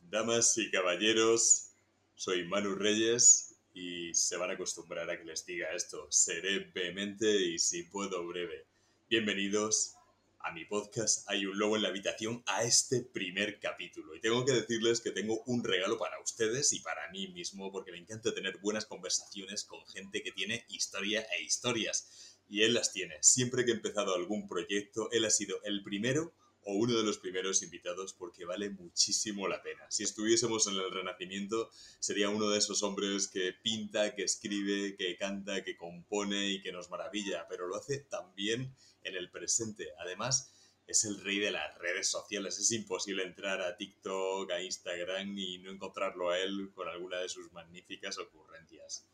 Damas 0.00 0.58
y 0.58 0.68
caballeros, 0.70 1.70
soy 2.16 2.44
Manu 2.44 2.74
Reyes 2.74 3.54
y 3.72 4.12
se 4.14 4.36
van 4.36 4.50
a 4.50 4.54
acostumbrar 4.54 5.08
a 5.10 5.16
que 5.16 5.24
les 5.24 5.46
diga 5.46 5.68
esto. 5.76 6.10
Seré 6.10 6.70
vehemente 6.74 7.30
y 7.40 7.60
si 7.60 7.84
puedo 7.84 8.26
breve. 8.26 8.66
Bienvenidos 9.08 9.94
a 10.40 10.52
mi 10.52 10.64
podcast 10.64 11.28
Hay 11.28 11.46
un 11.46 11.58
lobo 11.58 11.76
en 11.76 11.82
la 11.82 11.88
habitación 11.88 12.42
a 12.46 12.64
este 12.64 13.02
primer 13.02 13.60
capítulo. 13.60 14.16
Y 14.16 14.20
tengo 14.20 14.44
que 14.44 14.52
decirles 14.52 15.00
que 15.00 15.12
tengo 15.12 15.42
un 15.46 15.62
regalo 15.62 15.98
para 15.98 16.20
ustedes 16.20 16.72
y 16.72 16.80
para 16.80 17.08
mí 17.10 17.28
mismo 17.28 17.70
porque 17.70 17.92
me 17.92 17.98
encanta 17.98 18.34
tener 18.34 18.58
buenas 18.58 18.86
conversaciones 18.86 19.64
con 19.64 19.86
gente 19.86 20.22
que 20.22 20.32
tiene 20.32 20.64
historia 20.68 21.24
e 21.38 21.42
historias. 21.42 22.29
Y 22.50 22.62
él 22.62 22.74
las 22.74 22.92
tiene. 22.92 23.14
Siempre 23.22 23.64
que 23.64 23.70
he 23.70 23.74
empezado 23.74 24.14
algún 24.14 24.46
proyecto, 24.48 25.08
él 25.12 25.24
ha 25.24 25.30
sido 25.30 25.62
el 25.62 25.82
primero 25.82 26.34
o 26.64 26.74
uno 26.74 26.98
de 26.98 27.04
los 27.04 27.18
primeros 27.18 27.62
invitados 27.62 28.12
porque 28.12 28.44
vale 28.44 28.70
muchísimo 28.70 29.48
la 29.48 29.62
pena. 29.62 29.86
Si 29.88 30.02
estuviésemos 30.02 30.66
en 30.66 30.74
el 30.74 30.90
Renacimiento, 30.90 31.70
sería 32.00 32.28
uno 32.28 32.50
de 32.50 32.58
esos 32.58 32.82
hombres 32.82 33.28
que 33.28 33.54
pinta, 33.62 34.14
que 34.14 34.24
escribe, 34.24 34.96
que 34.96 35.16
canta, 35.16 35.64
que 35.64 35.76
compone 35.76 36.50
y 36.50 36.62
que 36.62 36.72
nos 36.72 36.90
maravilla, 36.90 37.46
pero 37.48 37.66
lo 37.66 37.76
hace 37.76 38.00
también 38.00 38.74
en 39.04 39.16
el 39.16 39.30
presente. 39.30 39.88
Además, 39.98 40.52
es 40.86 41.04
el 41.04 41.20
rey 41.22 41.38
de 41.38 41.52
las 41.52 41.78
redes 41.78 42.08
sociales. 42.08 42.58
Es 42.58 42.72
imposible 42.72 43.22
entrar 43.22 43.62
a 43.62 43.76
TikTok, 43.76 44.50
a 44.50 44.60
Instagram 44.60 45.38
y 45.38 45.58
no 45.58 45.70
encontrarlo 45.70 46.30
a 46.30 46.38
él 46.38 46.72
con 46.74 46.88
alguna 46.88 47.18
de 47.18 47.28
sus 47.28 47.52
magníficas 47.52 48.18
ocurrencias. 48.18 49.06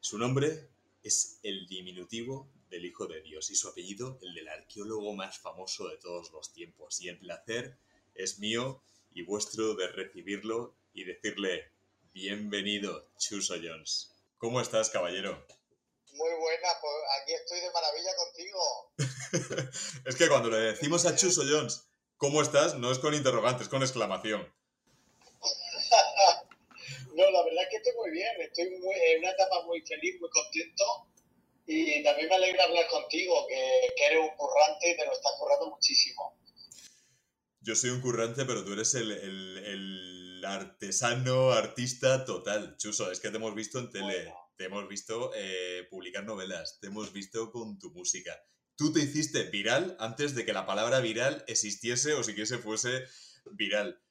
Su 0.00 0.18
nombre 0.18 0.68
es 1.02 1.38
el 1.42 1.66
diminutivo 1.66 2.48
del 2.70 2.84
Hijo 2.84 3.06
de 3.06 3.20
Dios 3.22 3.50
y 3.50 3.56
su 3.56 3.68
apellido 3.68 4.18
el 4.22 4.34
del 4.34 4.48
arqueólogo 4.48 5.14
más 5.14 5.38
famoso 5.38 5.88
de 5.88 5.98
todos 5.98 6.32
los 6.32 6.52
tiempos. 6.52 7.00
Y 7.00 7.08
el 7.08 7.18
placer 7.18 7.76
es 8.14 8.38
mío 8.38 8.82
y 9.10 9.22
vuestro 9.22 9.74
de 9.74 9.88
recibirlo 9.88 10.74
y 10.94 11.04
decirle 11.04 11.70
bienvenido, 12.12 13.08
Chuso 13.18 13.54
Jones. 13.62 14.12
¿Cómo 14.38 14.60
estás, 14.60 14.90
caballero? 14.90 15.46
Muy 16.12 16.30
buena, 16.38 16.68
pues 16.80 16.94
aquí 17.20 17.32
estoy 17.32 17.60
de 17.60 17.70
maravilla 17.72 18.10
contigo. 18.16 19.70
es 20.06 20.16
que 20.16 20.28
cuando 20.28 20.50
le 20.50 20.58
decimos 20.58 21.06
a 21.06 21.16
Chuso 21.16 21.42
Jones, 21.48 21.84
¿cómo 22.16 22.42
estás? 22.42 22.76
No 22.76 22.92
es 22.92 22.98
con 22.98 23.14
interrogantes, 23.14 23.62
es 23.62 23.68
con 23.68 23.82
exclamación. 23.82 24.52
No, 27.22 27.30
la 27.30 27.44
verdad 27.44 27.62
es 27.64 27.68
que 27.70 27.76
estoy 27.76 27.92
muy 27.94 28.10
bien, 28.10 28.40
estoy 28.40 28.64
en 28.66 29.18
una 29.20 29.30
etapa 29.30 29.64
muy 29.66 29.80
feliz, 29.82 30.20
muy 30.20 30.30
contento 30.30 30.84
y 31.66 32.02
también 32.02 32.28
me 32.28 32.34
alegra 32.34 32.64
hablar 32.64 32.86
contigo, 32.88 33.46
que, 33.48 34.04
eres 34.06 34.18
un 34.18 34.36
currante 34.36 34.90
y 34.90 34.96
te 34.96 35.06
lo 35.06 35.12
estás 35.12 35.32
currando 35.38 35.70
muchísimo. 35.70 36.38
Yo 37.60 37.76
soy 37.76 37.90
un 37.90 38.00
currante, 38.00 38.44
pero 38.44 38.64
tú 38.64 38.72
eres 38.72 38.94
el, 38.94 39.12
el, 39.12 40.44
artesano, 40.44 41.52
artista 41.52 42.24
total. 42.24 42.76
Chuso, 42.76 43.12
es 43.12 43.20
que 43.20 43.30
te 43.30 43.36
hemos 43.36 43.54
visto 43.54 43.78
en 43.78 43.90
tele, 43.90 44.34
te 44.56 44.64
hemos 44.64 44.88
visto 44.88 45.30
eh, 45.36 45.86
publicar 45.88 46.24
novelas, 46.24 46.80
te 46.80 46.88
hemos 46.88 47.12
visto 47.12 47.52
con 47.52 47.78
tu 47.78 47.92
música. 47.92 48.42
Tú 48.74 48.92
te 48.92 48.98
hiciste 48.98 49.44
viral 49.44 49.96
antes 50.00 50.34
de 50.34 50.44
que 50.44 50.52
la 50.52 50.66
palabra 50.66 50.98
viral 50.98 51.44
existiese 51.46 52.14
o 52.14 52.24
siquiera 52.24 52.58
fuese 52.58 53.04
viral. 53.52 54.02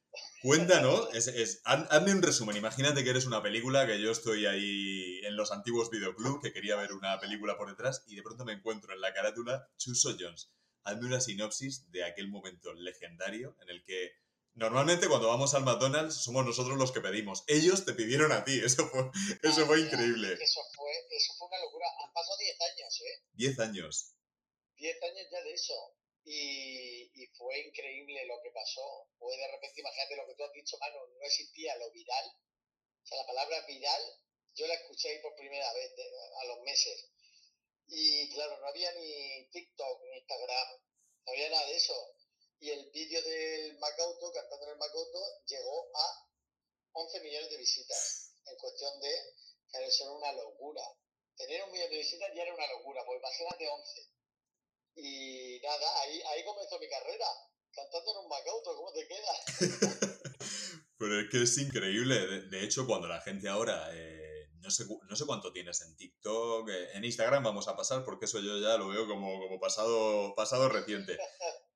Cuéntanos, 0.42 1.14
es, 1.14 1.28
es, 1.28 1.62
hazme 1.66 2.12
un 2.12 2.22
resumen. 2.22 2.58
Imagínate 2.58 3.04
que 3.04 3.12
eres 3.12 3.26
una 3.26 3.44
película, 3.44 3.86
que 3.86 4.02
yo 4.02 4.12
estoy 4.12 4.46
ahí 4.46 5.20
en 5.24 5.36
los 5.36 5.52
antiguos 5.52 5.90
videoclubs, 5.92 6.42
que 6.42 6.52
quería 6.52 6.76
ver 6.76 6.94
una 6.94 7.20
película 7.20 7.58
por 7.58 7.70
detrás, 7.70 8.04
y 8.08 8.16
de 8.16 8.24
pronto 8.24 8.44
me 8.44 8.54
encuentro 8.54 8.94
en 8.94 9.02
la 9.02 9.14
carátula 9.14 9.70
Chuso 9.78 10.16
Jones. 10.20 10.52
Hazme 10.84 11.06
una 11.06 11.22
sinopsis 11.22 11.92
de 11.92 12.04
aquel 12.04 12.28
momento 12.28 12.74
legendario 12.74 13.56
en 13.62 13.70
el 13.70 13.84
que 13.84 14.14
normalmente 14.56 15.08
cuando 15.08 15.28
vamos 15.28 15.54
al 15.54 15.64
McDonald's 15.64 16.24
somos 16.24 16.44
nosotros 16.44 16.78
los 16.78 16.92
que 16.92 17.02
pedimos. 17.02 17.44
Ellos 17.48 17.86
te 17.86 17.94
pidieron 17.94 18.32
a 18.32 18.44
ti, 18.44 18.60
eso 18.66 18.88
fue, 18.90 19.12
eso 19.44 19.66
fue 19.68 19.82
increíble. 19.82 20.34
Eso 20.34 20.62
fue, 20.76 20.92
eso 21.12 21.34
fue 21.38 21.48
una 21.48 21.60
locura. 21.60 21.86
Han 22.04 22.14
pasado 22.14 22.38
10 22.40 22.58
años, 22.62 23.02
¿eh? 23.02 23.24
10 23.34 23.60
años. 23.60 24.16
10 24.78 25.04
años 25.04 25.28
ya 25.32 25.42
de 25.44 25.54
eso. 25.54 25.74
Y, 26.24 27.28
fue 27.38 27.60
increíble 27.60 28.26
lo 28.26 28.42
que 28.42 28.52
pasó. 28.52 29.08
Fue 29.18 29.36
de 29.36 29.48
repente, 29.48 29.82
imagínate 29.82 30.16
lo 30.16 30.28
que 30.28 30.36
tú 30.36 30.44
has 30.44 30.54
dicho, 30.54 30.78
mano, 30.78 31.08
no 31.08 31.26
existía 31.26 31.76
lo 31.78 31.90
viral. 31.92 32.26
O 33.04 33.08
sea, 33.08 33.18
la 33.18 33.26
palabra 33.26 33.66
viral, 33.66 34.02
yo 34.54 34.68
la 34.68 34.76
escuché 34.76 35.20
por 35.20 35.36
primera 35.36 35.74
vez 35.74 35.92
a 36.42 36.46
los 36.46 36.62
meses. 36.62 37.10
Y 37.88 38.30
claro, 38.34 38.60
no 38.60 38.68
había 38.68 38.92
ni 38.94 39.50
TikTok 39.50 40.02
ni 40.04 40.18
Instagram, 40.18 40.82
no 41.26 41.32
había 41.32 41.50
nada 41.50 41.66
de 41.66 41.76
eso. 41.76 42.16
Y 42.60 42.70
el 42.70 42.92
vídeo 42.92 43.22
del 43.24 43.78
Macauto, 43.80 44.32
cantando 44.32 44.66
en 44.66 44.72
el 44.74 44.78
Macauto, 44.78 45.44
llegó 45.48 45.90
a 45.96 46.30
11 46.94 47.20
millones 47.22 47.50
de 47.50 47.58
visitas. 47.58 48.34
En 48.46 48.56
cuestión 48.58 49.00
de, 49.02 49.12
que 49.72 49.86
eso 49.86 50.04
era 50.04 50.14
una 50.14 50.32
locura. 50.34 50.84
Tener 51.36 51.64
un 51.64 51.72
millón 51.72 51.90
de 51.90 51.98
visitas 51.98 52.30
ya 52.36 52.44
era 52.44 52.54
una 52.54 52.68
locura, 52.68 53.04
pues 53.06 53.20
imagínate 53.20 53.68
11 53.68 54.11
y 54.96 55.60
nada, 55.62 56.02
ahí, 56.02 56.22
ahí 56.22 56.44
comenzó 56.44 56.80
mi 56.80 56.90
carrera, 56.90 57.26
cantando 57.74 58.12
en 58.12 58.18
un 58.18 58.30
Macauto, 58.30 58.76
¿cómo 58.76 58.92
te 58.94 59.08
queda? 59.08 59.34
Pero 60.98 61.20
es 61.20 61.30
que 61.30 61.44
es 61.44 61.58
increíble. 61.58 62.42
De, 62.50 62.64
hecho, 62.64 62.86
cuando 62.86 63.08
la 63.08 63.22
gente 63.22 63.50
ahora, 63.50 63.90
eh, 63.94 64.50
no, 64.60 64.70
sé, 64.70 64.86
no 65.10 65.16
sé 65.16 65.26
cuánto 65.26 65.52
tienes 65.52 65.82
en 65.82 65.96
TikTok, 65.96 66.70
eh, 66.70 66.90
en 66.94 67.06
Instagram 67.06 67.44
vamos 67.44 67.68
a 67.68 67.76
pasar, 67.76 68.04
porque 68.04 68.26
eso 68.26 68.40
yo 68.40 68.60
ya 68.60 68.78
lo 68.78 68.90
veo 68.90 69.08
como, 69.08 69.40
como 69.40 69.60
pasado, 69.60 70.36
pasado 70.36 70.70
reciente. 70.70 71.18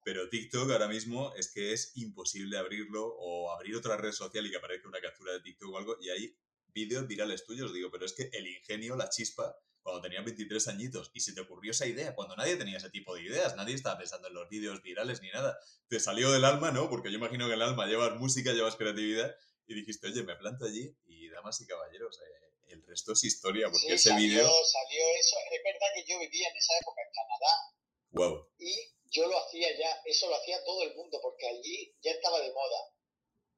Pero 0.04 0.30
TikTok 0.30 0.70
ahora 0.70 0.88
mismo 0.88 1.34
es 1.36 1.52
que 1.52 1.74
es 1.74 1.98
imposible 1.98 2.60
abrirlo 2.60 3.08
o 3.18 3.52
abrir 3.52 3.76
otra 3.76 3.98
red 3.98 4.12
social 4.12 4.46
y 4.46 4.52
que 4.52 4.58
aparezca 4.58 4.88
una 4.88 5.02
captura 5.02 5.34
de 5.34 5.42
TikTok 5.42 5.74
o 5.74 5.78
algo 5.80 5.98
y 6.00 6.10
hay 6.10 6.38
vídeos 6.68 7.08
virales 7.08 7.44
tuyos, 7.46 7.74
digo, 7.74 7.90
pero 7.90 8.06
es 8.06 8.14
que 8.14 8.30
el 8.32 8.46
ingenio, 8.46 8.96
la 8.96 9.10
chispa, 9.10 9.58
cuando 9.86 10.02
tenías 10.02 10.26
23 10.26 10.68
añitos 10.70 11.12
y 11.14 11.20
se 11.20 11.32
te 11.34 11.42
ocurrió 11.42 11.70
esa 11.70 11.86
idea, 11.86 12.16
cuando 12.16 12.36
nadie 12.36 12.56
tenía 12.56 12.78
ese 12.78 12.90
tipo 12.90 13.14
de 13.14 13.22
ideas, 13.22 13.56
nadie 13.56 13.76
estaba 13.76 14.00
pensando 14.00 14.28
en 14.30 14.34
los 14.34 14.50
vídeos 14.50 14.82
virales 14.82 15.22
ni 15.22 15.30
nada, 15.30 15.60
te 15.88 16.00
salió 16.00 16.32
del 16.32 16.44
alma, 16.44 16.72
¿no? 16.72 16.90
Porque 16.90 17.12
yo 17.12 17.18
imagino 17.18 17.46
que 17.46 17.54
en 17.54 17.62
el 17.62 17.68
alma 17.70 17.86
llevas 17.86 18.16
música, 18.16 18.52
llevas 18.52 18.78
creatividad 18.78 19.36
y 19.68 19.76
dijiste, 19.76 20.08
oye, 20.08 20.24
me 20.24 20.36
planto 20.38 20.66
allí 20.66 20.98
y 21.06 21.30
damas 21.30 21.62
y 21.62 21.68
caballeros, 21.68 22.20
eh, 22.20 22.74
el 22.74 22.82
resto 22.82 23.14
es 23.14 23.26
historia, 23.26 23.70
porque 23.70 23.94
ese 23.94 24.16
vídeo... 24.16 24.42
Salió 24.42 25.04
eso, 25.20 25.36
es 25.52 25.64
verdad 25.64 25.88
que 25.94 26.04
yo 26.12 26.18
vivía 26.18 26.50
en 26.50 26.58
esa 26.58 26.74
época 26.82 27.02
en 27.06 27.14
Canadá. 27.14 27.54
Wow. 28.10 28.50
Y 28.58 28.74
yo 29.12 29.28
lo 29.28 29.38
hacía 29.38 29.70
ya, 29.78 30.02
eso 30.06 30.28
lo 30.28 30.36
hacía 30.36 30.64
todo 30.64 30.82
el 30.82 30.96
mundo, 30.96 31.20
porque 31.22 31.48
allí 31.48 31.96
ya 32.02 32.10
estaba 32.10 32.40
de 32.40 32.52
moda. 32.52 32.90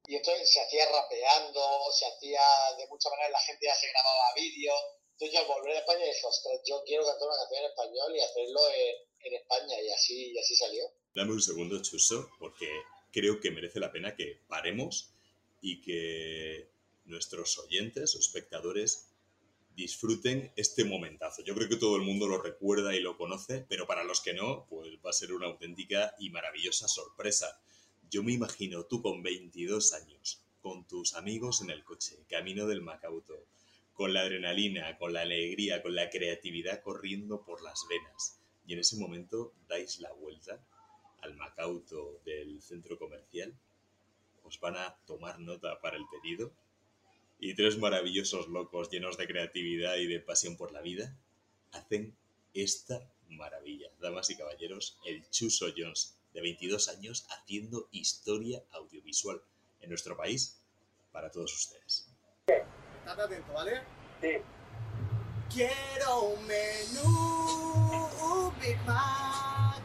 Y 0.07 0.17
entonces 0.17 0.51
se 0.51 0.59
hacía 0.59 0.89
rapeando, 0.91 1.89
se 1.97 2.05
hacía 2.05 2.41
de 2.77 2.88
mucha 2.88 3.09
manera, 3.11 3.29
la 3.29 3.39
gente 3.39 3.65
ya 3.65 3.75
se 3.75 3.88
grababa 3.88 4.33
vídeos 4.35 4.96
entonces 5.19 5.39
al 5.39 5.47
volver 5.47 5.75
a 5.75 5.79
España 5.79 6.05
dije, 6.05 6.28
ostras, 6.28 6.61
yo 6.63 6.83
quiero 6.85 7.03
cantar 7.03 7.28
una 7.28 7.38
canción 7.38 7.63
en 7.63 7.69
español 7.72 8.16
y 8.16 8.19
hacerlo 8.22 8.59
en, 8.69 9.33
España 9.33 9.81
y 9.81 9.89
así, 9.89 10.31
y 10.31 10.38
así 10.38 10.55
salió. 10.55 10.83
Dame 11.13 11.33
un 11.33 11.41
segundo, 11.41 11.81
Chuso, 11.81 12.29
porque 12.39 12.69
creo 13.11 13.41
que 13.41 13.51
merece 13.51 13.79
la 13.79 13.91
pena 13.91 14.16
que 14.16 14.39
paremos 14.47 15.11
y 15.59 15.81
que 15.81 16.69
nuestros 17.06 17.57
oyentes 17.57 18.16
o 18.16 18.19
espectadores 18.19 19.09
disfruten 19.75 20.53
este 20.56 20.85
momentazo. 20.85 21.44
Yo 21.44 21.56
creo 21.56 21.67
que 21.67 21.75
todo 21.75 21.97
el 21.97 22.03
mundo 22.03 22.27
lo 22.27 22.41
recuerda 22.41 22.95
y 22.95 23.01
lo 23.01 23.17
conoce, 23.17 23.66
pero 23.67 23.85
para 23.85 24.06
los 24.06 24.22
que 24.22 24.33
no, 24.33 24.66
pues 24.69 24.97
va 25.06 25.09
a 25.09 25.13
ser 25.13 25.33
una 25.33 25.47
auténtica 25.47 26.16
y 26.19 26.29
maravillosa 26.29 26.88
sorpresa. 26.88 27.59
Yo 28.09 28.23
me 28.23 28.33
imagino 28.33 28.85
tú 28.85 29.01
con 29.01 29.23
22 29.23 29.94
años, 29.94 30.41
con 30.61 30.88
tus 30.88 31.16
amigos 31.16 31.61
en 31.61 31.72
el 31.72 31.83
coche, 31.83 32.23
camino 32.29 32.66
del 32.66 32.81
Macauto, 32.81 33.47
con 33.97 34.13
la 34.13 34.21
adrenalina, 34.21 34.95
con 34.99 35.11
la 35.11 35.21
alegría, 35.21 35.81
con 35.81 35.95
la 35.95 36.11
creatividad 36.11 36.83
corriendo 36.83 37.43
por 37.43 37.63
las 37.63 37.87
venas. 37.89 38.39
Y 38.67 38.73
en 38.73 38.79
ese 38.79 38.95
momento 38.97 39.53
dais 39.67 39.99
la 39.99 40.13
vuelta 40.13 40.63
al 41.21 41.35
Macauto 41.35 42.21
del 42.23 42.61
centro 42.61 42.99
comercial, 42.99 43.57
os 44.44 44.59
van 44.59 44.77
a 44.77 44.95
tomar 45.07 45.39
nota 45.39 45.81
para 45.81 45.97
el 45.97 46.05
pedido 46.11 46.53
y 47.39 47.55
tres 47.55 47.79
maravillosos 47.79 48.47
locos 48.47 48.91
llenos 48.91 49.17
de 49.17 49.27
creatividad 49.27 49.97
y 49.97 50.05
de 50.05 50.19
pasión 50.19 50.57
por 50.57 50.71
la 50.71 50.81
vida 50.81 51.17
hacen 51.71 52.15
esta 52.53 53.11
maravilla. 53.29 53.89
Damas 54.00 54.29
y 54.29 54.38
caballeros, 54.38 55.00
el 55.05 55.27
Chuso 55.31 55.67
Jones, 55.75 56.17
de 56.33 56.41
22 56.41 56.88
años, 56.89 57.25
haciendo 57.29 57.89
historia 57.91 58.63
audiovisual 58.71 59.41
en 59.81 59.89
nuestro 59.89 60.15
país 60.15 60.61
para 61.11 61.31
todos 61.31 61.51
ustedes. 61.53 62.06
Estad 63.07 63.24
atento, 63.24 63.54
¿vale? 63.54 63.81
Sí. 64.19 64.42
Quiero 65.50 66.24
un 66.24 66.45
menú, 66.45 68.09
un 68.21 68.59
Big 68.59 68.77
Mac, 68.86 69.81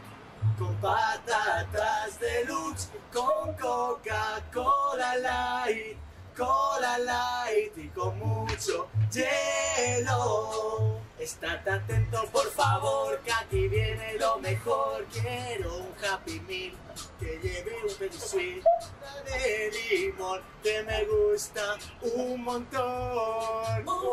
con 0.59 0.75
patatas 0.81 2.19
deluxe, 2.19 2.89
con 3.13 3.55
Coca-Cola 3.55 5.15
Light, 5.15 5.97
Cola 6.35 6.97
Light 6.99 7.77
y 7.77 7.87
con 7.89 8.19
mucho 8.19 8.89
hielo. 9.09 11.02
Estate 11.23 11.69
atento, 11.69 12.25
por 12.33 12.51
favor, 12.51 13.17
que 13.21 13.31
aquí 13.31 13.69
viene 13.69 14.17
lo 14.19 14.39
mejor. 14.39 15.05
Quiero 15.05 15.77
un 15.77 15.93
Happy 16.03 16.41
Meal 16.41 16.73
que 17.17 17.39
lleve 17.41 17.81
un 17.81 17.95
petit 17.95 18.19
sweet 18.19 18.61
de 19.25 19.71
limón 19.71 20.41
que 20.61 20.83
me 20.83 21.05
gusta 21.05 21.77
un 22.01 22.43
montón. 22.43 23.79
Un 23.79 24.03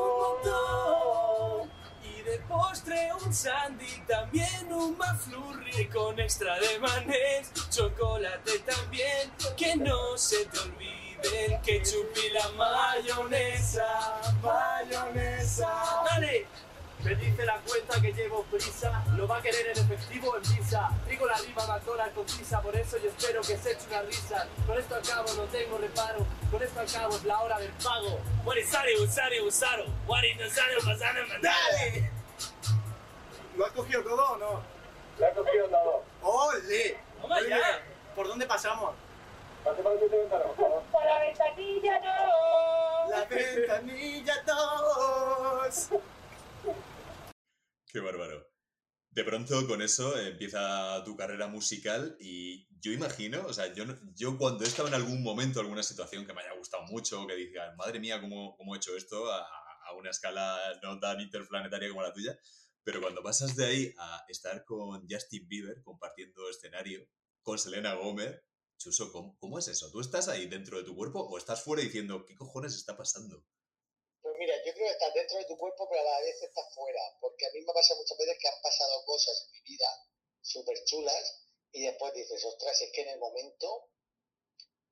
montón. 0.44 1.70
Y 2.04 2.22
de 2.22 2.38
postre 2.48 3.12
un 3.24 3.34
sandy, 3.34 4.04
también 4.06 4.72
un 4.72 4.96
McFlurry 4.96 5.88
con 5.88 6.16
extra 6.20 6.60
de 6.60 6.78
manés, 6.78 7.52
chocolate 7.70 8.60
también, 8.60 9.32
que 9.56 9.74
no 9.74 10.16
se 10.16 10.44
te 10.46 10.60
olvide 10.60 11.00
el 11.46 11.60
ketchup 11.60 12.16
y 12.16 12.30
la 12.30 12.48
mayonesa, 12.50 14.20
mayonesa. 14.42 15.99
Me 17.04 17.14
dice 17.14 17.46
la 17.46 17.58
cuenta 17.60 17.98
que 18.00 18.12
llevo 18.12 18.42
prisa, 18.44 19.02
lo 19.16 19.26
va 19.26 19.38
a 19.38 19.42
querer 19.42 19.68
en 19.68 19.78
efectivo 19.84 20.36
en 20.36 20.42
visa. 20.42 20.90
Digo 21.08 21.26
la 21.26 21.34
rima 21.38 21.66
McDonald's 21.66 22.14
con 22.14 22.24
prisa, 22.26 22.60
por 22.60 22.76
eso 22.76 22.98
yo 22.98 23.08
espero 23.08 23.40
que 23.40 23.56
se 23.56 23.72
eche 23.72 23.86
una 23.88 24.02
risa. 24.02 24.46
Con 24.66 24.78
esto 24.78 24.94
al 24.94 25.02
cabo 25.02 25.32
no 25.34 25.44
tengo 25.44 25.78
reparo, 25.78 26.26
con 26.50 26.62
esto 26.62 26.80
al 26.80 26.92
cabo 26.92 27.16
es 27.16 27.24
la 27.24 27.40
hora 27.40 27.58
del 27.58 27.72
pago. 27.82 28.20
Guarisari, 28.44 28.96
usari, 29.00 29.40
usaro, 29.40 29.84
guarinasari, 30.06 30.74
pasano, 30.84 31.20
¡Dale! 31.40 32.10
¿Lo 33.56 33.66
has 33.66 33.72
cogido 33.72 34.02
todo 34.02 34.32
o 34.32 34.36
no? 34.36 34.62
La 35.18 35.28
he 35.30 35.32
cogido 35.32 35.68
todo. 35.68 36.02
¡Ole! 36.22 36.98
Bien. 37.46 37.60
¿Por 38.14 38.28
dónde 38.28 38.46
pasamos? 38.46 38.94
Pase 39.64 39.82
para 39.82 39.94
el 39.94 40.00
sitio 40.02 40.18
ventana, 40.20 40.44
por 40.44 40.56
favor. 40.56 40.82
La 41.04 41.20
ventanilla 41.20 42.00
no. 42.00 43.10
La 43.10 43.24
ventanilla 43.24 44.34
2. 44.46 45.88
Qué 47.86 48.00
bárbaro. 48.00 48.46
De 49.10 49.24
pronto 49.24 49.66
con 49.66 49.82
eso 49.82 50.16
empieza 50.16 51.02
tu 51.04 51.16
carrera 51.16 51.48
musical 51.48 52.16
y 52.20 52.68
yo 52.80 52.92
imagino, 52.92 53.44
o 53.46 53.52
sea, 53.52 53.72
yo, 53.74 53.84
yo 54.14 54.38
cuando 54.38 54.64
he 54.64 54.68
estado 54.68 54.86
en 54.86 54.94
algún 54.94 55.22
momento, 55.22 55.58
alguna 55.58 55.82
situación 55.82 56.24
que 56.26 56.32
me 56.32 56.42
haya 56.42 56.56
gustado 56.56 56.84
mucho, 56.84 57.26
que 57.26 57.34
diga, 57.34 57.74
madre 57.76 57.98
mía, 57.98 58.20
¿cómo, 58.20 58.56
cómo 58.56 58.74
he 58.74 58.78
hecho 58.78 58.96
esto 58.96 59.30
a, 59.32 59.40
a 59.40 59.92
una 59.96 60.10
escala 60.10 60.56
no 60.82 61.00
tan 61.00 61.20
interplanetaria 61.20 61.88
como 61.88 62.02
la 62.02 62.12
tuya? 62.12 62.38
Pero 62.84 63.00
cuando 63.00 63.22
pasas 63.22 63.56
de 63.56 63.66
ahí 63.66 63.94
a 63.98 64.24
estar 64.28 64.64
con 64.64 65.06
Justin 65.10 65.48
Bieber 65.48 65.82
compartiendo 65.82 66.48
escenario, 66.48 67.08
con 67.42 67.58
Selena 67.58 67.94
Gómez, 67.94 68.40
Chuso, 68.78 69.12
¿cómo, 69.12 69.36
cómo 69.38 69.58
es 69.58 69.68
eso? 69.68 69.90
¿Tú 69.90 70.00
estás 70.00 70.28
ahí 70.28 70.46
dentro 70.46 70.78
de 70.78 70.84
tu 70.84 70.94
cuerpo 70.94 71.20
o 71.20 71.36
estás 71.36 71.62
fuera 71.62 71.82
diciendo, 71.82 72.24
¿qué 72.24 72.34
cojones 72.34 72.74
está 72.74 72.96
pasando? 72.96 73.44
Yo 74.64 74.72
creo 74.74 74.86
que 74.86 74.92
estás 74.92 75.14
dentro 75.14 75.38
de 75.38 75.44
tu 75.44 75.56
cuerpo, 75.56 75.88
pero 75.88 76.00
a 76.00 76.04
la 76.04 76.20
vez 76.20 76.42
estás 76.42 76.74
fuera. 76.74 77.02
Porque 77.20 77.46
a 77.46 77.50
mí 77.52 77.60
me 77.60 77.72
pasa 77.72 77.94
muchas 77.94 78.18
veces 78.18 78.36
que 78.40 78.48
han 78.48 78.60
pasado 78.62 79.04
cosas 79.04 79.42
en 79.44 79.52
mi 79.52 79.60
vida 79.62 80.06
súper 80.42 80.82
chulas 80.84 81.40
y 81.72 81.82
después 81.82 82.12
dices, 82.14 82.44
ostras, 82.44 82.80
es 82.80 82.90
que 82.92 83.02
en 83.02 83.08
el 83.08 83.18
momento 83.18 83.90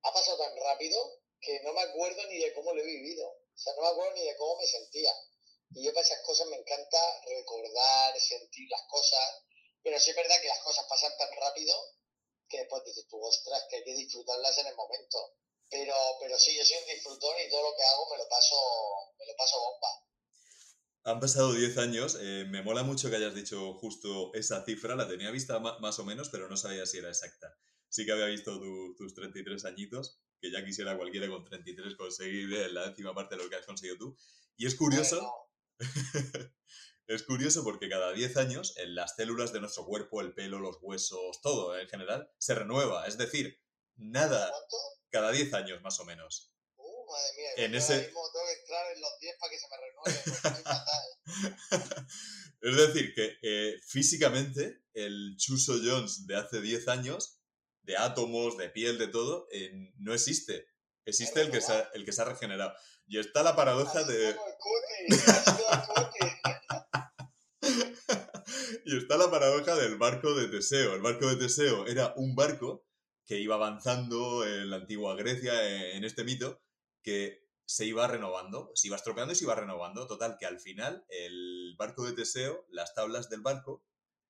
ha 0.02 0.12
pasado 0.12 0.38
tan 0.38 0.56
rápido 0.56 1.20
que 1.40 1.60
no 1.60 1.72
me 1.72 1.82
acuerdo 1.82 2.26
ni 2.26 2.38
de 2.38 2.52
cómo 2.54 2.72
lo 2.72 2.80
he 2.80 2.86
vivido. 2.86 3.28
O 3.28 3.58
sea, 3.58 3.74
no 3.74 3.82
me 3.82 3.88
acuerdo 3.88 4.14
ni 4.14 4.24
de 4.24 4.36
cómo 4.36 4.56
me 4.56 4.66
sentía. 4.66 5.12
Y 5.70 5.84
yo 5.84 5.92
para 5.92 6.06
esas 6.06 6.20
cosas 6.20 6.46
me 6.48 6.56
encanta 6.56 7.22
recordar, 7.26 8.18
sentir 8.20 8.68
las 8.70 8.82
cosas. 8.88 9.42
Pero 9.82 9.98
sí 10.00 10.10
es 10.10 10.16
verdad 10.16 10.40
que 10.40 10.48
las 10.48 10.60
cosas 10.60 10.86
pasan 10.88 11.16
tan 11.18 11.32
rápido 11.32 11.74
que 12.48 12.58
después 12.58 12.84
dices 12.84 13.06
tú, 13.08 13.22
ostras, 13.22 13.64
que 13.68 13.76
hay 13.76 13.84
que 13.84 13.94
disfrutarlas 13.94 14.56
en 14.58 14.66
el 14.68 14.74
momento. 14.74 15.34
Pero, 15.70 15.94
pero 16.20 16.38
sí, 16.38 16.56
yo 16.56 16.64
soy 16.64 16.78
un 16.78 16.94
disfrutón 16.94 17.34
y 17.44 17.50
todo 17.50 17.62
lo 17.62 17.76
que 17.76 17.82
hago 17.82 18.10
me 18.10 18.18
lo 18.22 18.28
paso, 18.28 18.56
me 19.18 19.26
lo 19.26 19.36
paso 19.36 19.56
bomba. 19.60 19.88
Han 21.04 21.20
pasado 21.20 21.52
10 21.54 21.78
años, 21.78 22.18
eh, 22.20 22.44
me 22.48 22.62
mola 22.62 22.82
mucho 22.82 23.08
que 23.08 23.16
hayas 23.16 23.34
dicho 23.34 23.72
justo 23.74 24.32
esa 24.34 24.64
cifra, 24.64 24.94
la 24.94 25.08
tenía 25.08 25.30
vista 25.30 25.58
más 25.58 25.98
o 25.98 26.04
menos, 26.04 26.28
pero 26.28 26.48
no 26.48 26.56
sabía 26.56 26.84
si 26.86 26.98
era 26.98 27.08
exacta. 27.08 27.56
Sí 27.88 28.04
que 28.04 28.12
había 28.12 28.26
visto 28.26 28.58
tu- 28.58 28.94
tus 28.96 29.14
33 29.14 29.64
añitos, 29.64 30.20
que 30.40 30.50
ya 30.50 30.64
quisiera 30.64 30.96
cualquiera 30.96 31.28
con 31.28 31.44
33 31.44 31.94
conseguir 31.96 32.48
la 32.72 32.88
décima 32.90 33.14
parte 33.14 33.36
de 33.36 33.42
lo 33.42 33.48
que 33.48 33.56
has 33.56 33.64
conseguido 33.66 33.96
tú. 33.96 34.16
Y 34.56 34.66
es 34.66 34.74
curioso, 34.74 35.16
Bueno, 35.20 35.32
es 37.06 37.22
curioso 37.22 37.64
porque 37.64 37.88
cada 37.88 38.12
10 38.12 38.36
años 38.36 38.76
en 38.76 38.94
las 38.94 39.16
células 39.16 39.52
de 39.52 39.60
nuestro 39.60 39.86
cuerpo, 39.86 40.20
el 40.20 40.34
pelo, 40.34 40.58
los 40.58 40.76
huesos, 40.82 41.40
todo 41.40 41.78
en 41.78 41.88
general, 41.88 42.30
se 42.38 42.54
renueva. 42.54 43.06
Es 43.06 43.16
decir, 43.16 43.58
nada 43.96 44.50
¿Cuánto? 44.50 44.76
Cada 45.10 45.30
10 45.32 45.52
años 45.54 45.80
más 45.82 45.98
o 46.00 46.04
menos. 46.04 46.52
Uh, 46.76 47.06
madre 47.10 47.32
mía, 47.36 47.50
En 47.64 47.72
yo 47.72 47.78
ese- 47.78 47.94
ahora 47.94 48.06
mismo 48.06 48.20
tengo 48.32 48.44
que 48.46 48.52
entrar 48.60 48.86
en 48.94 49.00
los 49.00 49.10
10 49.20 49.36
para 49.38 49.50
que 49.50 49.58
se 49.58 49.66
me 49.68 49.76
renueve. 49.84 50.20
Es 52.60 52.76
decir, 52.76 53.14
que 53.14 53.38
eh, 53.42 53.76
físicamente 53.86 54.82
el 54.92 55.36
Chuso 55.38 55.74
Jones 55.82 56.26
de 56.26 56.34
hace 56.36 56.60
10 56.60 56.88
años, 56.88 57.38
de 57.82 57.96
átomos, 57.96 58.56
de 58.56 58.68
piel, 58.68 58.98
de 58.98 59.06
todo, 59.06 59.46
eh, 59.52 59.70
no 59.98 60.12
existe. 60.12 60.66
Existe 61.04 61.40
el 61.40 61.52
que, 61.52 61.60
se 61.60 61.72
ha, 61.72 61.88
el 61.94 62.04
que 62.04 62.10
se 62.12 62.20
ha 62.20 62.24
regenerado. 62.24 62.74
Y 63.06 63.18
está 63.18 63.42
la 63.44 63.54
paradoja 63.56 64.02
de... 64.04 64.36
y 68.84 68.96
está 68.98 69.16
la 69.16 69.30
paradoja 69.30 69.74
del 69.76 69.96
barco 69.96 70.34
de 70.34 70.48
Teseo. 70.48 70.94
El 70.94 71.00
barco 71.00 71.28
de 71.28 71.36
Teseo 71.36 71.86
era 71.86 72.12
un 72.16 72.34
barco 72.34 72.84
que 73.28 73.38
iba 73.38 73.56
avanzando 73.56 74.46
en 74.46 74.70
la 74.70 74.76
antigua 74.76 75.14
Grecia, 75.14 75.52
eh, 75.62 75.96
en 75.96 76.04
este 76.04 76.24
mito, 76.24 76.62
que 77.02 77.46
se 77.66 77.84
iba 77.84 78.08
renovando, 78.08 78.72
se 78.74 78.86
iba 78.86 78.96
estropeando 78.96 79.34
y 79.34 79.36
se 79.36 79.44
iba 79.44 79.54
renovando. 79.54 80.06
Total, 80.06 80.38
que 80.40 80.46
al 80.46 80.58
final 80.58 81.04
el 81.10 81.74
barco 81.78 82.06
de 82.06 82.14
Teseo, 82.14 82.66
las 82.70 82.94
tablas 82.94 83.28
del 83.28 83.42
barco, 83.42 83.84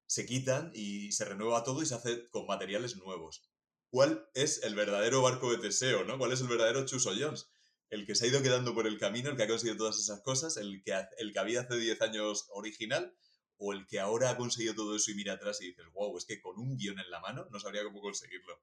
se 0.07 0.27
quitan 0.27 0.73
y 0.75 1.13
se 1.13 1.25
renueva 1.25 1.63
todo 1.63 1.81
y 1.81 1.87
se 1.87 1.95
hace 1.95 2.29
con 2.31 2.47
materiales 2.47 2.97
nuevos. 2.97 3.49
¿Cuál 3.89 4.29
es 4.35 4.65
el 4.65 4.75
verdadero 4.75 5.23
barco 5.23 5.53
de 5.53 5.59
Teseo, 5.59 6.03
no? 6.05 6.19
¿Cuál 6.19 6.33
es 6.33 6.41
el 6.41 6.49
verdadero 6.49 6.85
Chuso 6.85 7.13
Jones? 7.17 7.49
El 7.91 8.05
que 8.05 8.17
se 8.17 8.25
ha 8.25 8.29
ido 8.29 8.43
quedando 8.43 8.75
por 8.75 8.89
el 8.89 8.99
camino, 8.99 9.31
el 9.31 9.37
que 9.37 9.45
ha 9.45 9.49
conseguido 9.49 9.77
todas 9.77 9.99
esas 10.01 10.23
cosas, 10.23 10.57
el 10.57 10.83
que, 10.83 10.93
el 11.19 11.33
que 11.33 11.39
había 11.39 11.61
hace 11.61 11.79
10 11.79 12.03
años 12.03 12.47
original, 12.51 13.17
o 13.59 13.73
el 13.73 13.87
que 13.87 14.01
ahora 14.01 14.31
ha 14.31 14.37
conseguido 14.37 14.75
todo 14.75 14.97
eso 14.97 15.13
y 15.13 15.15
mira 15.15 15.35
atrás 15.35 15.61
y 15.61 15.69
dices, 15.69 15.87
wow, 15.93 16.17
es 16.19 16.25
que 16.25 16.41
con 16.41 16.59
un 16.59 16.77
guion 16.77 16.99
en 16.99 17.11
la 17.11 17.21
mano 17.21 17.47
no 17.51 17.61
sabría 17.61 17.85
cómo 17.85 18.01
conseguirlo. 18.01 18.61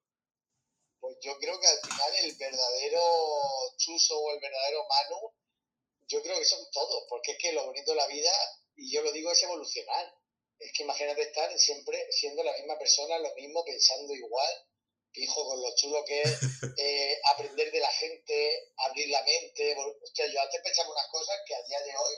Pues 1.06 1.18
yo 1.22 1.38
creo 1.38 1.60
que 1.60 1.68
al 1.68 1.80
final 1.81 2.16
el 2.16 2.36
verdadero 2.36 3.00
Chuso 3.78 4.18
o 4.18 4.34
el 4.34 4.40
verdadero 4.40 4.88
Manu, 4.90 5.36
yo 6.07 6.19
creo 6.24 6.40
que 6.40 6.46
son 6.46 6.66
todos, 6.72 7.06
porque 7.07 7.34
es 7.34 7.38
que 7.38 7.54
lo 7.54 7.63
bonito 7.63 7.92
de 7.92 7.98
la 7.98 8.07
vida, 8.07 8.31
y 8.75 8.92
yo 8.92 9.04
lo 9.04 9.12
digo, 9.12 9.31
es 9.31 9.44
evolucionar. 9.44 10.12
Es 10.57 10.74
que 10.74 10.81
imagínate 10.81 11.22
estar 11.22 11.56
siempre 11.60 12.07
siendo 12.10 12.42
la 12.42 12.54
misma 12.54 12.80
persona, 12.80 13.19
lo 13.19 13.36
mismo, 13.36 13.64
pensando 13.64 14.16
igual, 14.16 14.68
hijo, 15.14 15.45
con 15.45 15.62
lo 15.62 15.76
chulo 15.76 16.04
que 16.06 16.24
es 16.24 16.40
eh, 16.80 17.21
aprender 17.33 17.71
de 17.71 17.81
la 17.81 17.92
gente, 17.92 18.74
abrir 18.78 19.07
la 19.09 19.21
mente. 19.21 19.76
Hostia, 20.02 20.26
yo 20.26 20.42
antes 20.42 20.62
pensaba 20.64 20.90
unas 20.90 21.07
cosas 21.09 21.38
que 21.45 21.54
a 21.54 21.62
día 21.62 21.81
de 21.81 21.97
hoy, 21.97 22.16